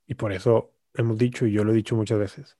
Y 0.07 0.15
por 0.15 0.31
eso 0.31 0.71
hemos 0.93 1.17
dicho, 1.17 1.45
y 1.45 1.51
yo 1.51 1.65
lo 1.65 1.73
he 1.73 1.75
dicho 1.75 1.97
muchas 1.97 2.17
veces, 2.17 2.57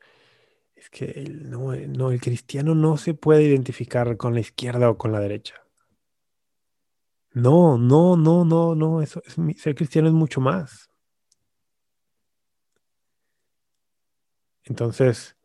es 0.76 0.89
que 0.89 1.24
no, 1.30 1.74
no, 1.74 2.12
el 2.12 2.20
cristiano 2.20 2.76
no 2.76 2.97
se 2.97 3.14
puede 3.14 3.43
identificar 3.43 4.18
con 4.18 4.34
la 4.34 4.41
izquierda 4.41 4.89
o 4.89 4.97
con 4.97 5.14
la 5.14 5.22
derecha. 5.22 5.56
No, 7.32 7.78
no, 7.78 8.18
no, 8.18 8.43
no, 8.43 8.76
no, 8.76 9.01
eso, 9.01 9.22
ser 9.58 9.76
cristiano 9.76 10.10
es 10.10 10.14
mucho 10.14 10.41
más. 10.41 10.89
Entonces, 14.66 15.38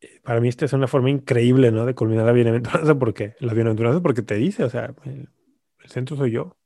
eh, 0.00 0.20
para 0.22 0.40
mí 0.40 0.48
esta 0.48 0.64
es 0.64 0.72
una 0.72 0.86
forma 0.86 1.10
increíble, 1.10 1.72
¿no? 1.72 1.86
De 1.86 1.94
culminar 1.94 2.26
la 2.26 2.32
bienaventuranza, 2.32 2.94
porque 2.96 3.34
la 3.40 3.54
bienaventuranza 3.54 4.00
porque 4.00 4.22
te 4.22 4.36
dice, 4.36 4.64
o 4.64 4.70
sea, 4.70 4.94
el, 5.04 5.28
el 5.86 5.92
centro 5.92 6.16
soy 6.16 6.32
yo. 6.32 6.56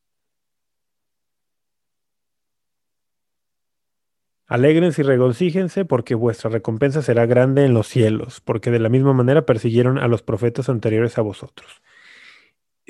Alégrense 4.46 5.02
y 5.02 5.04
regocíjense 5.04 5.84
porque 5.84 6.16
vuestra 6.16 6.50
recompensa 6.50 7.02
será 7.02 7.24
grande 7.26 7.64
en 7.64 7.72
los 7.72 7.86
cielos, 7.86 8.40
porque 8.40 8.72
de 8.72 8.80
la 8.80 8.88
misma 8.88 9.12
manera 9.12 9.46
persiguieron 9.46 9.96
a 9.98 10.08
los 10.08 10.22
profetas 10.22 10.68
anteriores 10.68 11.18
a 11.18 11.22
vosotros 11.22 11.80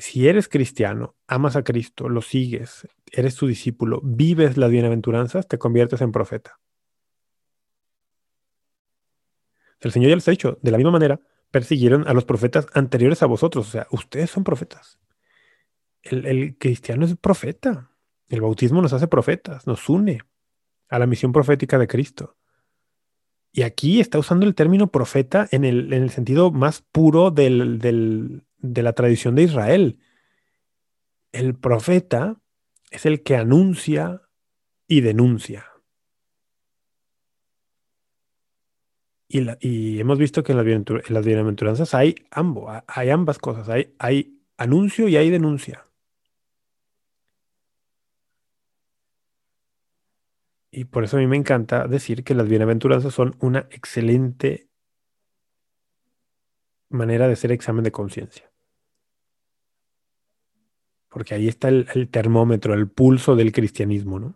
si 0.00 0.28
eres 0.28 0.48
cristiano, 0.48 1.14
amas 1.26 1.56
a 1.56 1.62
Cristo, 1.62 2.08
lo 2.08 2.22
sigues, 2.22 2.88
eres 3.12 3.34
su 3.34 3.46
discípulo, 3.46 4.00
vives 4.02 4.56
las 4.56 4.70
bienaventuranzas, 4.70 5.46
te 5.46 5.58
conviertes 5.58 6.00
en 6.00 6.12
profeta. 6.12 6.58
El 9.80 9.92
Señor 9.92 10.10
ya 10.10 10.16
les 10.16 10.28
ha 10.28 10.30
dicho, 10.30 10.58
de 10.62 10.70
la 10.70 10.76
misma 10.76 10.90
manera, 10.90 11.20
persiguieron 11.50 12.06
a 12.06 12.12
los 12.12 12.24
profetas 12.24 12.66
anteriores 12.74 13.22
a 13.22 13.26
vosotros, 13.26 13.68
o 13.68 13.70
sea, 13.70 13.86
ustedes 13.90 14.30
son 14.30 14.44
profetas. 14.44 14.98
El, 16.02 16.56
cristiano 16.58 17.04
es 17.04 17.16
profeta. 17.16 17.90
El 18.28 18.40
bautismo 18.40 18.80
nos 18.80 18.92
hace 18.92 19.08
profetas, 19.08 19.66
nos 19.66 19.88
une 19.88 20.22
a 20.88 20.98
la 20.98 21.06
misión 21.06 21.32
profética 21.32 21.78
de 21.78 21.88
Cristo. 21.88 22.36
Y 23.52 23.62
aquí 23.62 24.00
está 24.00 24.18
usando 24.18 24.46
el 24.46 24.54
término 24.54 24.90
profeta 24.90 25.48
en 25.50 25.64
el, 25.64 25.92
en 25.92 26.02
el 26.04 26.10
sentido 26.10 26.52
más 26.52 26.82
puro 26.82 27.30
de 27.30 27.50
la 28.60 28.92
tradición 28.92 29.34
de 29.34 29.42
Israel. 29.42 29.98
El 31.32 31.54
profeta 31.54 32.40
es 32.90 33.06
el 33.06 33.22
que 33.22 33.36
anuncia 33.36 34.22
y 34.86 35.00
denuncia. 35.00 35.66
Y, 39.32 40.00
hemos 40.00 40.18
visto 40.18 40.42
que 40.42 40.50
en 40.50 40.58
las, 41.08 41.24
bienaventuranzas 41.24 41.94
hay, 41.94 42.16
ambos, 42.32 42.82
hay 42.88 43.10
ambas 43.10 43.38
cosas, 43.38 43.68
hay 43.68 44.40
anuncio 44.56 45.06
y 45.06 45.16
hay 45.16 45.30
denuncia. 45.30 45.86
Y 50.70 50.84
por 50.84 51.04
eso 51.04 51.16
a 51.16 51.20
mí 51.20 51.26
me 51.26 51.36
encanta 51.36 51.86
decir 51.88 52.22
que 52.22 52.34
las 52.34 52.48
bienaventuranzas 52.48 53.12
son 53.12 53.36
una 53.40 53.66
excelente 53.70 54.68
manera 56.88 57.26
de 57.26 57.32
hacer 57.32 57.52
examen 57.52 57.84
de 57.84 57.92
conciencia. 57.92 58.50
Porque 61.08 61.34
ahí 61.34 61.48
está 61.48 61.68
el, 61.68 61.88
el 61.94 62.08
termómetro, 62.08 62.74
el 62.74 62.88
pulso 62.88 63.34
del 63.34 63.52
cristianismo, 63.52 64.20
¿no? 64.20 64.34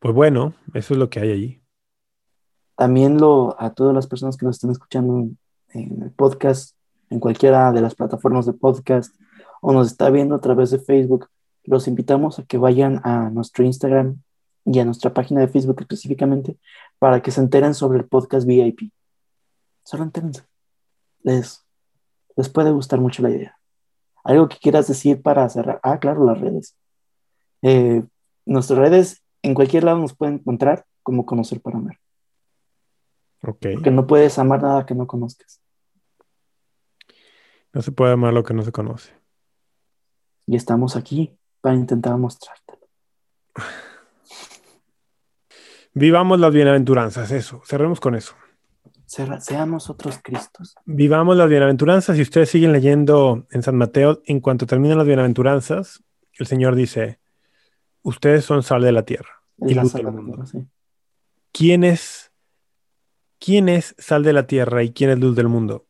Pues 0.00 0.14
bueno, 0.14 0.54
eso 0.74 0.94
es 0.94 0.98
lo 0.98 1.08
que 1.08 1.20
hay 1.20 1.32
allí. 1.32 1.62
También 2.76 3.18
lo, 3.18 3.60
a 3.60 3.72
todas 3.74 3.94
las 3.94 4.06
personas 4.06 4.36
que 4.36 4.44
nos 4.44 4.56
están 4.56 4.70
escuchando 4.70 5.30
en 5.70 6.02
el 6.02 6.10
podcast, 6.10 6.76
en 7.10 7.20
cualquiera 7.20 7.72
de 7.72 7.80
las 7.80 7.94
plataformas 7.94 8.46
de 8.46 8.52
podcast, 8.52 9.14
o 9.60 9.72
nos 9.72 9.88
está 9.88 10.10
viendo 10.10 10.34
a 10.34 10.40
través 10.40 10.70
de 10.70 10.78
Facebook, 10.78 11.28
los 11.66 11.88
invitamos 11.88 12.38
a 12.38 12.44
que 12.44 12.58
vayan 12.58 13.00
a 13.04 13.30
nuestro 13.30 13.64
Instagram 13.64 14.22
y 14.64 14.78
a 14.78 14.84
nuestra 14.84 15.12
página 15.12 15.40
de 15.40 15.48
Facebook 15.48 15.76
específicamente 15.80 16.56
para 16.98 17.22
que 17.22 17.30
se 17.30 17.40
enteren 17.40 17.74
sobre 17.74 17.98
el 17.98 18.06
podcast 18.06 18.46
VIP. 18.46 18.92
Solo 19.84 20.04
entérense. 20.04 20.42
Les, 21.22 21.64
les 22.36 22.48
puede 22.48 22.70
gustar 22.72 23.00
mucho 23.00 23.22
la 23.22 23.30
idea. 23.30 23.58
Algo 24.24 24.48
que 24.48 24.58
quieras 24.58 24.88
decir 24.88 25.22
para 25.22 25.48
cerrar. 25.48 25.78
Ah, 25.82 25.98
claro, 25.98 26.24
las 26.24 26.40
redes. 26.40 26.76
Eh, 27.62 28.04
nuestras 28.44 28.78
redes 28.78 29.22
en 29.42 29.54
cualquier 29.54 29.84
lado 29.84 29.98
nos 29.98 30.14
pueden 30.14 30.36
encontrar 30.36 30.84
como 31.02 31.24
conocer 31.26 31.60
para 31.60 31.78
amar. 31.78 31.98
Ok. 33.42 33.66
Porque 33.74 33.90
no 33.92 34.06
puedes 34.06 34.38
amar 34.38 34.62
nada 34.62 34.86
que 34.86 34.94
no 34.94 35.06
conozcas. 35.06 35.60
No 37.72 37.82
se 37.82 37.92
puede 37.92 38.12
amar 38.12 38.32
lo 38.32 38.42
que 38.42 38.54
no 38.54 38.62
se 38.62 38.72
conoce. 38.72 39.12
Y 40.46 40.56
estamos 40.56 40.96
aquí 40.96 41.38
para 41.66 41.74
intentar 41.74 42.16
mostrártelo. 42.16 42.88
Vivamos 45.94 46.38
las 46.38 46.54
bienaventuranzas, 46.54 47.32
eso. 47.32 47.60
Cerremos 47.66 47.98
con 47.98 48.14
eso. 48.14 48.36
Seamos 49.06 49.90
otros 49.90 50.20
Cristos. 50.22 50.76
Vivamos 50.84 51.36
las 51.36 51.48
bienaventuranzas 51.48 52.16
y 52.18 52.22
ustedes 52.22 52.50
siguen 52.50 52.70
leyendo 52.70 53.48
en 53.50 53.64
San 53.64 53.76
Mateo, 53.76 54.22
en 54.26 54.38
cuanto 54.38 54.64
terminan 54.64 54.96
las 54.96 55.08
bienaventuranzas, 55.08 56.04
el 56.34 56.46
Señor 56.46 56.76
dice, 56.76 57.18
ustedes 58.02 58.44
son 58.44 58.62
sal 58.62 58.82
de 58.82 58.92
la 58.92 59.02
tierra 59.02 59.42
y 59.58 59.74
la 59.74 59.82
luz 59.82 59.90
sal 59.90 60.04
del 60.04 60.12
mundo. 60.12 60.34
tierra, 60.34 60.46
sí. 60.46 60.68
¿Quién 61.50 61.82
es, 61.82 62.30
¿Quién 63.40 63.68
es 63.68 63.96
sal 63.98 64.22
de 64.22 64.32
la 64.32 64.46
tierra 64.46 64.84
y 64.84 64.92
quién 64.92 65.10
es 65.10 65.18
luz 65.18 65.34
del 65.34 65.48
mundo? 65.48 65.88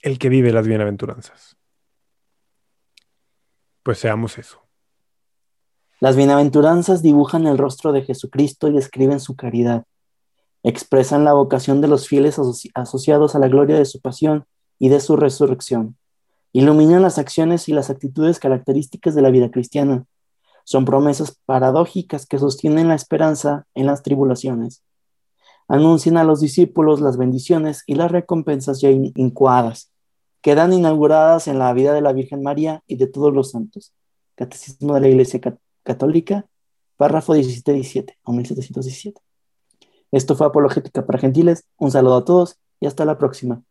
El 0.00 0.20
que 0.20 0.28
vive 0.28 0.52
las 0.52 0.68
bienaventuranzas. 0.68 1.56
Pues 3.82 3.98
seamos 3.98 4.38
eso. 4.38 4.65
Las 6.00 6.16
bienaventuranzas 6.16 7.02
dibujan 7.02 7.46
el 7.46 7.56
rostro 7.58 7.92
de 7.92 8.02
Jesucristo 8.02 8.68
y 8.68 8.72
describen 8.72 9.18
su 9.20 9.34
caridad. 9.34 9.84
Expresan 10.62 11.24
la 11.24 11.32
vocación 11.32 11.80
de 11.80 11.88
los 11.88 12.06
fieles 12.08 12.38
asoci- 12.38 12.70
asociados 12.74 13.34
a 13.34 13.38
la 13.38 13.48
gloria 13.48 13.76
de 13.76 13.84
su 13.84 14.00
pasión 14.00 14.44
y 14.78 14.88
de 14.90 15.00
su 15.00 15.16
resurrección. 15.16 15.96
Iluminan 16.52 17.02
las 17.02 17.18
acciones 17.18 17.68
y 17.68 17.72
las 17.72 17.88
actitudes 17.88 18.38
características 18.38 19.14
de 19.14 19.22
la 19.22 19.30
vida 19.30 19.50
cristiana. 19.50 20.04
Son 20.64 20.84
promesas 20.84 21.38
paradójicas 21.46 22.26
que 22.26 22.38
sostienen 22.38 22.88
la 22.88 22.94
esperanza 22.94 23.66
en 23.74 23.86
las 23.86 24.02
tribulaciones. 24.02 24.82
Anuncian 25.68 26.16
a 26.16 26.24
los 26.24 26.40
discípulos 26.40 27.00
las 27.00 27.16
bendiciones 27.16 27.82
y 27.86 27.94
las 27.94 28.10
recompensas 28.10 28.80
ya 28.80 28.90
in- 28.90 29.12
incoadas. 29.16 29.92
Quedan 30.42 30.72
inauguradas 30.72 31.48
en 31.48 31.58
la 31.58 31.72
vida 31.72 31.92
de 31.92 32.00
la 32.02 32.12
Virgen 32.12 32.42
María 32.42 32.82
y 32.86 32.96
de 32.96 33.06
todos 33.06 33.32
los 33.32 33.50
santos. 33.52 33.92
Catecismo 34.34 34.94
de 34.94 35.00
la 35.00 35.08
Iglesia 35.08 35.40
Cat- 35.40 35.58
Católica, 35.86 36.46
párrafo 36.96 37.32
1717 37.32 38.18
o 38.24 38.32
1717. 38.32 39.22
Esto 40.10 40.34
fue 40.34 40.48
Apologética 40.48 41.06
para 41.06 41.20
Gentiles. 41.20 41.64
Un 41.78 41.92
saludo 41.92 42.16
a 42.16 42.24
todos 42.24 42.58
y 42.80 42.86
hasta 42.86 43.04
la 43.04 43.18
próxima. 43.18 43.62